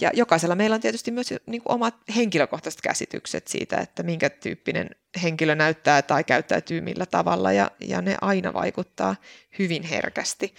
Ja 0.00 0.10
jokaisella 0.14 0.54
meillä 0.54 0.74
on 0.74 0.80
tietysti 0.80 1.10
myös 1.10 1.34
niin 1.46 1.62
kuin 1.62 1.74
omat 1.74 1.94
henkilökohtaiset 2.16 2.80
käsitykset 2.80 3.48
siitä, 3.48 3.76
että 3.76 4.02
minkä 4.02 4.30
tyyppinen 4.30 4.90
henkilö 5.22 5.54
näyttää 5.54 6.02
tai 6.02 6.24
käyttäytyy 6.24 6.80
millä 6.80 7.06
tavalla, 7.06 7.52
ja, 7.52 7.70
ja 7.80 8.02
ne 8.02 8.16
aina 8.20 8.52
vaikuttaa 8.52 9.16
hyvin 9.58 9.82
herkästi. 9.82 10.54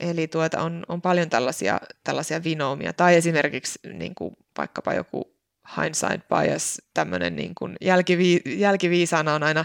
Eli 0.00 0.28
tuota 0.28 0.62
on, 0.62 0.84
on 0.88 1.02
paljon 1.02 1.30
tällaisia, 1.30 1.80
tällaisia 2.04 2.44
vinoumia. 2.44 2.92
Tai 2.92 3.16
esimerkiksi 3.16 3.78
niin 3.92 4.14
kuin 4.14 4.36
vaikkapa 4.58 4.94
joku 4.94 5.36
hindsight 5.76 6.28
bias, 6.28 6.82
tämmöinen 6.94 7.36
niin 7.36 7.54
kuin 7.54 7.76
jälkivi, 7.80 8.40
jälkiviisaana 8.46 9.34
on 9.34 9.42
aina, 9.42 9.64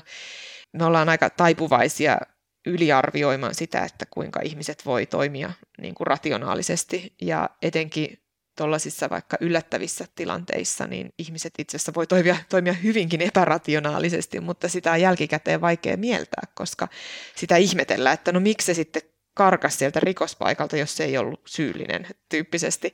me 0.73 0.85
ollaan 0.85 1.09
aika 1.09 1.29
taipuvaisia 1.29 2.17
yliarvioimaan 2.65 3.55
sitä, 3.55 3.83
että 3.83 4.05
kuinka 4.09 4.39
ihmiset 4.43 4.85
voi 4.85 5.05
toimia 5.05 5.51
niin 5.81 5.95
kuin 5.95 6.07
rationaalisesti 6.07 7.13
ja 7.21 7.49
etenkin 7.61 8.17
tuollaisissa 8.57 9.09
vaikka 9.09 9.37
yllättävissä 9.39 10.05
tilanteissa, 10.15 10.87
niin 10.87 11.13
ihmiset 11.17 11.53
itse 11.57 11.77
asiassa 11.77 11.93
voi 11.95 12.07
toimia, 12.07 12.37
toimia 12.49 12.73
hyvinkin 12.73 13.21
epärationaalisesti, 13.21 14.39
mutta 14.39 14.69
sitä 14.69 14.91
on 14.91 15.01
jälkikäteen 15.01 15.61
vaikea 15.61 15.97
mieltää, 15.97 16.43
koska 16.53 16.87
sitä 17.35 17.55
ihmetellään, 17.55 18.13
että 18.13 18.31
no 18.31 18.39
miksi 18.39 18.65
se 18.65 18.73
sitten 18.73 19.01
karkas 19.33 19.77
sieltä 19.79 19.99
rikospaikalta, 19.99 20.77
jos 20.77 20.99
ei 20.99 21.17
ollut 21.17 21.41
syyllinen 21.45 22.07
tyyppisesti. 22.29 22.93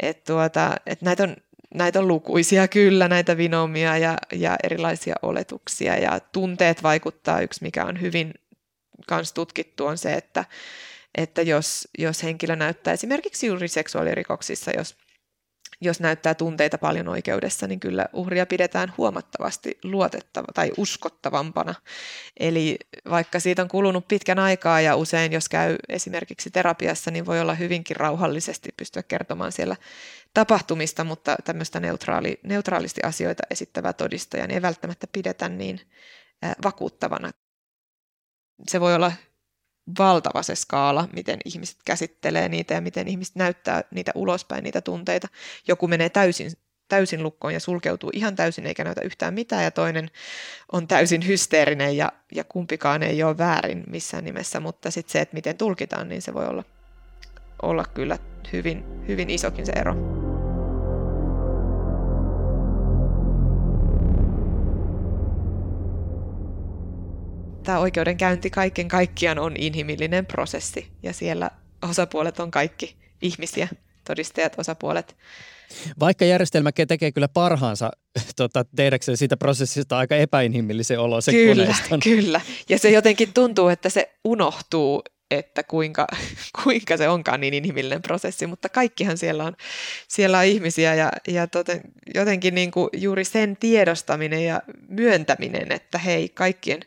Et 0.00 0.24
tuota, 0.24 0.76
et 0.86 1.02
näitä, 1.02 1.22
on, 1.22 1.36
näitä 1.74 1.98
on 1.98 2.08
lukuisia 2.08 2.68
kyllä, 2.68 3.08
näitä 3.08 3.36
vinomia 3.36 3.98
ja, 3.98 4.18
ja 4.32 4.56
erilaisia 4.62 5.14
oletuksia 5.22 5.96
ja 5.98 6.20
tunteet 6.20 6.82
vaikuttaa. 6.82 7.40
Yksi, 7.40 7.62
mikä 7.62 7.84
on 7.84 8.00
hyvin 8.00 8.34
kans 9.06 9.32
tutkittu, 9.32 9.86
on 9.86 9.98
se, 9.98 10.12
että, 10.12 10.44
että 11.14 11.42
jos, 11.42 11.88
jos 11.98 12.22
henkilö 12.22 12.56
näyttää 12.56 12.92
esimerkiksi 12.92 13.46
juuri 13.46 13.68
seksuaalirikoksissa, 13.68 14.70
jos 14.76 14.96
jos 15.80 16.00
näyttää 16.00 16.34
tunteita 16.34 16.78
paljon 16.78 17.08
oikeudessa, 17.08 17.66
niin 17.66 17.80
kyllä 17.80 18.06
uhria 18.12 18.46
pidetään 18.46 18.92
huomattavasti 18.98 19.78
luotettava 19.84 20.46
tai 20.54 20.72
uskottavampana. 20.76 21.74
Eli 22.40 22.78
vaikka 23.10 23.40
siitä 23.40 23.62
on 23.62 23.68
kulunut 23.68 24.08
pitkän 24.08 24.38
aikaa 24.38 24.80
ja 24.80 24.96
usein 24.96 25.32
jos 25.32 25.48
käy 25.48 25.76
esimerkiksi 25.88 26.50
terapiassa, 26.50 27.10
niin 27.10 27.26
voi 27.26 27.40
olla 27.40 27.54
hyvinkin 27.54 27.96
rauhallisesti 27.96 28.68
pystyä 28.76 29.02
kertomaan 29.02 29.52
siellä 29.52 29.76
tapahtumista, 30.34 31.04
mutta 31.04 31.36
tämmöistä 31.44 31.80
neutraali, 31.80 32.40
neutraalisti 32.42 33.00
asioita 33.02 33.42
esittävää 33.50 33.92
todistajaa 33.92 34.46
niin 34.46 34.54
ei 34.54 34.62
välttämättä 34.62 35.06
pidetä 35.12 35.48
niin 35.48 35.80
vakuuttavana. 36.64 37.30
Se 38.68 38.80
voi 38.80 38.94
olla 38.94 39.12
valtava 39.98 40.42
se 40.42 40.54
skaala, 40.54 41.08
miten 41.12 41.38
ihmiset 41.44 41.76
käsittelee 41.84 42.48
niitä 42.48 42.74
ja 42.74 42.80
miten 42.80 43.08
ihmiset 43.08 43.36
näyttää 43.36 43.82
niitä 43.90 44.12
ulospäin, 44.14 44.64
niitä 44.64 44.80
tunteita. 44.80 45.28
Joku 45.68 45.88
menee 45.88 46.08
täysin, 46.08 46.52
täysin 46.88 47.22
lukkoon 47.22 47.54
ja 47.54 47.60
sulkeutuu 47.60 48.10
ihan 48.12 48.36
täysin 48.36 48.66
eikä 48.66 48.84
näytä 48.84 49.00
yhtään 49.00 49.34
mitään 49.34 49.64
ja 49.64 49.70
toinen 49.70 50.10
on 50.72 50.88
täysin 50.88 51.26
hysteerinen 51.26 51.96
ja, 51.96 52.12
ja 52.34 52.44
kumpikaan 52.44 53.02
ei 53.02 53.22
ole 53.22 53.38
väärin 53.38 53.84
missään 53.86 54.24
nimessä, 54.24 54.60
mutta 54.60 54.90
sitten 54.90 55.12
se, 55.12 55.20
että 55.20 55.34
miten 55.34 55.56
tulkitaan, 55.56 56.08
niin 56.08 56.22
se 56.22 56.34
voi 56.34 56.46
olla, 56.46 56.64
olla 57.62 57.84
kyllä 57.84 58.18
hyvin, 58.52 58.84
hyvin 59.08 59.30
isokin 59.30 59.66
se 59.66 59.72
ero. 59.72 60.25
Tämä 67.66 67.78
oikeudenkäynti 67.78 68.50
kaiken 68.50 68.88
kaikkiaan 68.88 69.38
on 69.38 69.56
inhimillinen 69.56 70.26
prosessi 70.26 70.88
ja 71.02 71.12
siellä 71.12 71.50
osapuolet 71.82 72.40
on 72.40 72.50
kaikki 72.50 72.96
ihmisiä, 73.22 73.68
todistajat, 74.04 74.58
osapuolet. 74.58 75.16
Vaikka 76.00 76.24
järjestelmä 76.24 76.70
tekee 76.88 77.12
kyllä 77.12 77.28
parhaansa 77.28 77.90
tota, 78.36 78.64
tehdäkseen 78.76 79.16
siitä 79.16 79.36
prosessista 79.36 79.98
aika 79.98 80.16
epäinhimillisen 80.16 81.00
olo 81.00 81.20
se 81.20 81.32
Kyllä, 81.32 81.64
koneiston. 81.64 82.00
kyllä. 82.00 82.40
Ja 82.68 82.78
se 82.78 82.90
jotenkin 82.90 83.32
tuntuu, 83.32 83.68
että 83.68 83.88
se 83.88 84.14
unohtuu, 84.24 85.02
että 85.30 85.62
kuinka, 85.62 86.06
kuinka 86.62 86.96
se 86.96 87.08
onkaan 87.08 87.40
niin 87.40 87.54
inhimillinen 87.54 88.02
prosessi, 88.02 88.46
mutta 88.46 88.68
kaikkihan 88.68 89.18
siellä 89.18 89.44
on, 89.44 89.56
siellä 90.08 90.38
on 90.38 90.44
ihmisiä 90.44 90.94
ja, 90.94 91.12
ja 91.28 91.46
toten, 91.46 91.80
jotenkin 92.14 92.54
niin 92.54 92.70
kuin 92.70 92.88
juuri 92.92 93.24
sen 93.24 93.56
tiedostaminen 93.56 94.44
ja 94.44 94.62
myöntäminen, 94.88 95.72
että 95.72 95.98
hei, 95.98 96.28
kaikkien 96.28 96.80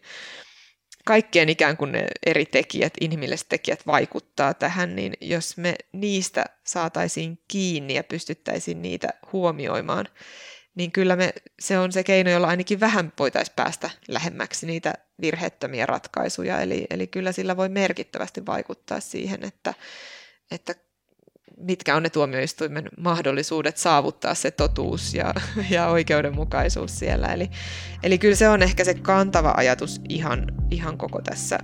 kaikkien 1.10 1.50
ikään 1.50 1.78
kuin 1.78 1.92
ne 1.92 2.08
eri 2.26 2.46
tekijät, 2.46 2.94
inhimilliset 3.02 3.50
tekijät 3.50 3.88
vaikuttaa 3.88 4.54
tähän, 4.54 4.96
niin 4.96 5.14
jos 5.22 5.58
me 5.58 5.76
niistä 5.92 6.46
saataisiin 6.64 7.40
kiinni 7.48 7.94
ja 7.94 8.04
pystyttäisiin 8.04 8.82
niitä 8.82 9.08
huomioimaan, 9.34 10.06
niin 10.76 10.92
kyllä 10.92 11.16
me, 11.16 11.34
se 11.60 11.80
on 11.80 11.92
se 11.92 12.04
keino, 12.04 12.30
jolla 12.30 12.48
ainakin 12.48 12.80
vähän 12.80 13.14
voitaisiin 13.20 13.56
päästä 13.56 13.90
lähemmäksi 14.08 14.66
niitä 14.66 14.94
virheettömiä 15.22 15.86
ratkaisuja. 15.86 16.62
Eli, 16.62 16.88
eli 16.90 17.08
kyllä 17.08 17.32
sillä 17.32 17.58
voi 17.58 17.70
merkittävästi 17.70 18.46
vaikuttaa 18.46 19.00
siihen, 19.00 19.44
että, 19.44 19.74
että 20.52 20.76
mitkä 21.60 21.96
on 21.96 22.04
ne 22.04 22.10
tuomioistuimen 22.10 22.90
mahdollisuudet 22.98 23.78
saavuttaa 23.78 24.36
se 24.36 24.52
totuus 24.52 25.14
ja, 25.14 25.34
ja 25.70 25.88
oikeudenmukaisuus 25.88 27.00
siellä. 27.00 27.28
Eli, 27.28 27.50
eli 28.04 28.18
kyllä 28.18 28.36
se 28.36 28.50
on 28.50 28.64
ehkä 28.64 28.84
se 28.84 28.94
kantava 28.94 29.54
ajatus 29.58 30.02
ihan, 30.10 30.48
ihan 30.72 30.98
koko 30.98 31.22
tässä, 31.22 31.60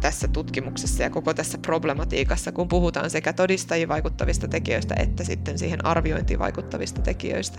tässä 0.00 0.28
tutkimuksessa 0.28 1.02
ja 1.02 1.10
koko 1.10 1.34
tässä 1.34 1.58
problematiikassa, 1.58 2.52
kun 2.52 2.68
puhutaan 2.68 3.10
sekä 3.10 3.32
todistajiin 3.32 3.88
vaikuttavista 3.88 4.48
tekijöistä 4.48 4.94
että 4.98 5.24
sitten 5.24 5.58
siihen 5.58 5.86
arviointiin 5.86 6.38
vaikuttavista 6.38 7.02
tekijöistä. 7.02 7.58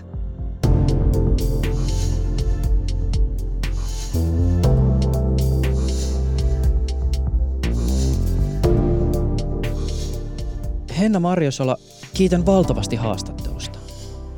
Henna 10.98 11.20
Marjosola, 11.20 11.76
kiitän 12.14 12.46
valtavasti 12.46 12.96
haastattelusta. 12.96 13.78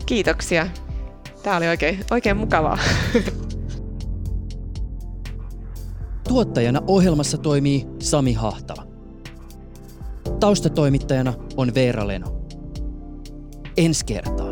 Kiitoksia. 0.07 0.67
Tämä 1.43 1.57
oli 1.57 1.69
oikein, 1.69 2.05
oikein 2.11 2.37
mukavaa. 2.37 2.79
Tuottajana 6.29 6.81
ohjelmassa 6.87 7.39
toimii 7.39 7.87
Sami 7.99 8.33
Hahtala. 8.33 8.87
Taustatoimittajana 10.41 11.35
on 11.57 11.75
Veera 11.75 12.07
Leno. 12.07 12.43
Ensi 13.77 14.05
kertaan. 14.05 14.46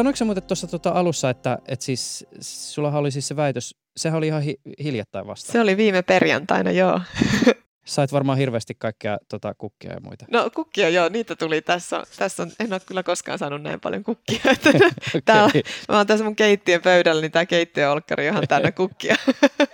Sanoitko 0.00 0.16
sä 0.16 0.24
muuten 0.24 0.42
tuossa 0.42 0.66
tuota 0.66 0.90
alussa, 0.90 1.30
että, 1.30 1.58
että 1.68 1.84
siis, 1.84 2.26
sulla 2.40 2.98
oli 2.98 3.10
siis 3.10 3.28
se 3.28 3.36
väitös, 3.36 3.74
sehän 3.96 4.18
oli 4.18 4.26
ihan 4.26 4.42
hi- 4.42 4.60
hiljattain 4.82 5.26
vasta. 5.26 5.52
Se 5.52 5.60
oli 5.60 5.76
viime 5.76 6.02
perjantaina, 6.02 6.70
joo. 6.70 7.00
Sait 7.86 8.12
varmaan 8.12 8.38
hirveästi 8.38 8.74
kaikkea 8.74 9.18
tota, 9.28 9.54
kukkia 9.54 9.92
ja 9.92 10.00
muita. 10.00 10.24
No 10.30 10.50
kukkia, 10.54 10.88
joo, 10.88 11.08
niitä 11.08 11.36
tuli 11.36 11.62
tässä. 11.62 12.02
Tässä 12.18 12.42
on, 12.42 12.50
en 12.60 12.72
ole 12.72 12.80
kyllä 12.86 13.02
koskaan 13.02 13.38
saanut 13.38 13.62
näin 13.62 13.80
paljon 13.80 14.02
kukkia. 14.04 14.40
okay. 14.52 14.90
Täällä, 15.24 15.52
mä 15.88 15.96
oon 15.96 16.06
tässä 16.06 16.24
mun 16.24 16.36
keittiön 16.36 16.82
pöydällä, 16.82 17.20
niin 17.20 17.32
tämä 17.32 17.46
keittiöolkkari 17.46 18.28
on 18.28 18.32
ihan 18.32 18.48
täynnä 18.48 18.72
kukkia. 18.72 19.16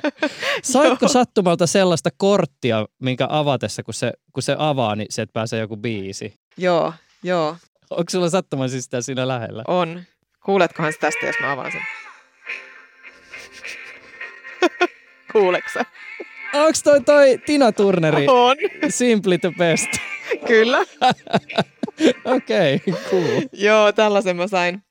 Saitko 0.63 1.09
sattumalta 1.09 1.67
sellaista 1.67 2.11
korttia, 2.17 2.87
minkä 3.03 3.27
avatessa, 3.31 3.83
kun 3.83 3.95
se, 3.95 4.13
kun 4.33 4.43
se 4.43 4.57
avaa, 4.59 4.97
niin 4.97 5.07
sieltä 5.11 5.33
pääsee 5.33 5.61
joku 5.61 5.77
biisi? 5.77 6.35
Joo, 6.57 6.93
joo. 7.23 7.57
Onko 7.91 8.11
sulla 8.11 8.31
sattuman 8.31 8.71
siis 8.71 8.85
sitä 8.85 9.01
siinä 9.01 9.29
lähellä? 9.29 9.65
On. 9.69 10.03
Kuuletkohan 10.47 10.93
se 10.93 10.99
tästä, 10.99 11.27
jos 11.27 11.37
mä 11.41 11.53
avaan 11.53 11.73
sen? 11.73 11.83
Kuuleksä? 15.33 15.85
Onko 16.55 16.79
toi 16.85 17.01
toi 17.01 17.39
Tina 17.47 17.73
Turneri? 17.73 18.27
On. 18.29 18.57
Simply 18.89 19.39
the 19.39 19.53
best. 19.59 19.89
Kyllä. 20.47 20.79
Okei, 22.25 22.75
okay, 22.75 23.03
cool. 23.11 23.43
Joo, 23.53 23.93
tällaisen 23.93 24.37
mä 24.37 24.47
sain. 24.47 24.83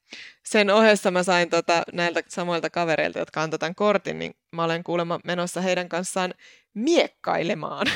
Sen 0.45 0.69
ohessa 0.69 1.11
mä 1.11 1.23
sain 1.23 1.49
tota, 1.49 1.83
näiltä 1.93 2.23
samoilta 2.27 2.69
kavereilta, 2.69 3.19
jotka 3.19 3.43
antoi 3.43 3.59
tämän 3.59 3.75
kortin, 3.75 4.19
niin 4.19 4.33
mä 4.51 4.63
olen 4.63 4.83
kuulemma 4.83 5.19
menossa 5.23 5.61
heidän 5.61 5.89
kanssaan 5.89 6.33
miekkailemaan. 6.73 7.87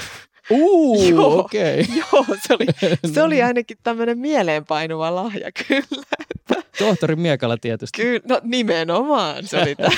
Uh, 0.49 1.19
okei. 1.39 1.81
Okay. 1.81 1.95
Joo, 2.11 2.25
se 2.47 2.53
oli, 2.53 2.65
se 3.13 3.21
oli 3.21 3.43
ainakin 3.43 3.77
tämmöinen 3.83 4.19
mieleenpainuva 4.19 5.15
lahja, 5.15 5.51
kyllä. 5.67 6.03
Tohtori 6.77 7.15
Miekala 7.15 7.57
tietysti. 7.57 8.01
Kyllä, 8.01 8.21
no 8.27 8.41
nimenomaan 8.43 9.47
se 9.47 9.61
oli 9.61 9.75
tämä. 9.75 9.95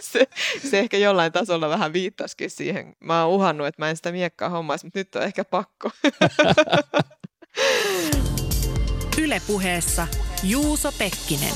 se, 0.00 0.26
se 0.70 0.78
ehkä 0.78 0.96
jollain 0.96 1.32
tasolla 1.32 1.68
vähän 1.68 1.92
viittasikin 1.92 2.50
siihen. 2.50 2.96
Mä 3.00 3.24
oon 3.24 3.34
uhannut, 3.34 3.66
että 3.66 3.82
mä 3.82 3.90
en 3.90 3.96
sitä 3.96 4.12
miekkaa 4.12 4.48
hommaisi, 4.48 4.86
mutta 4.86 4.98
nyt 4.98 5.16
on 5.16 5.22
ehkä 5.22 5.44
pakko. 5.44 5.90
Ylepuheessa 9.22 10.06
Juuso 10.42 10.92
Pekkinen. 10.98 11.54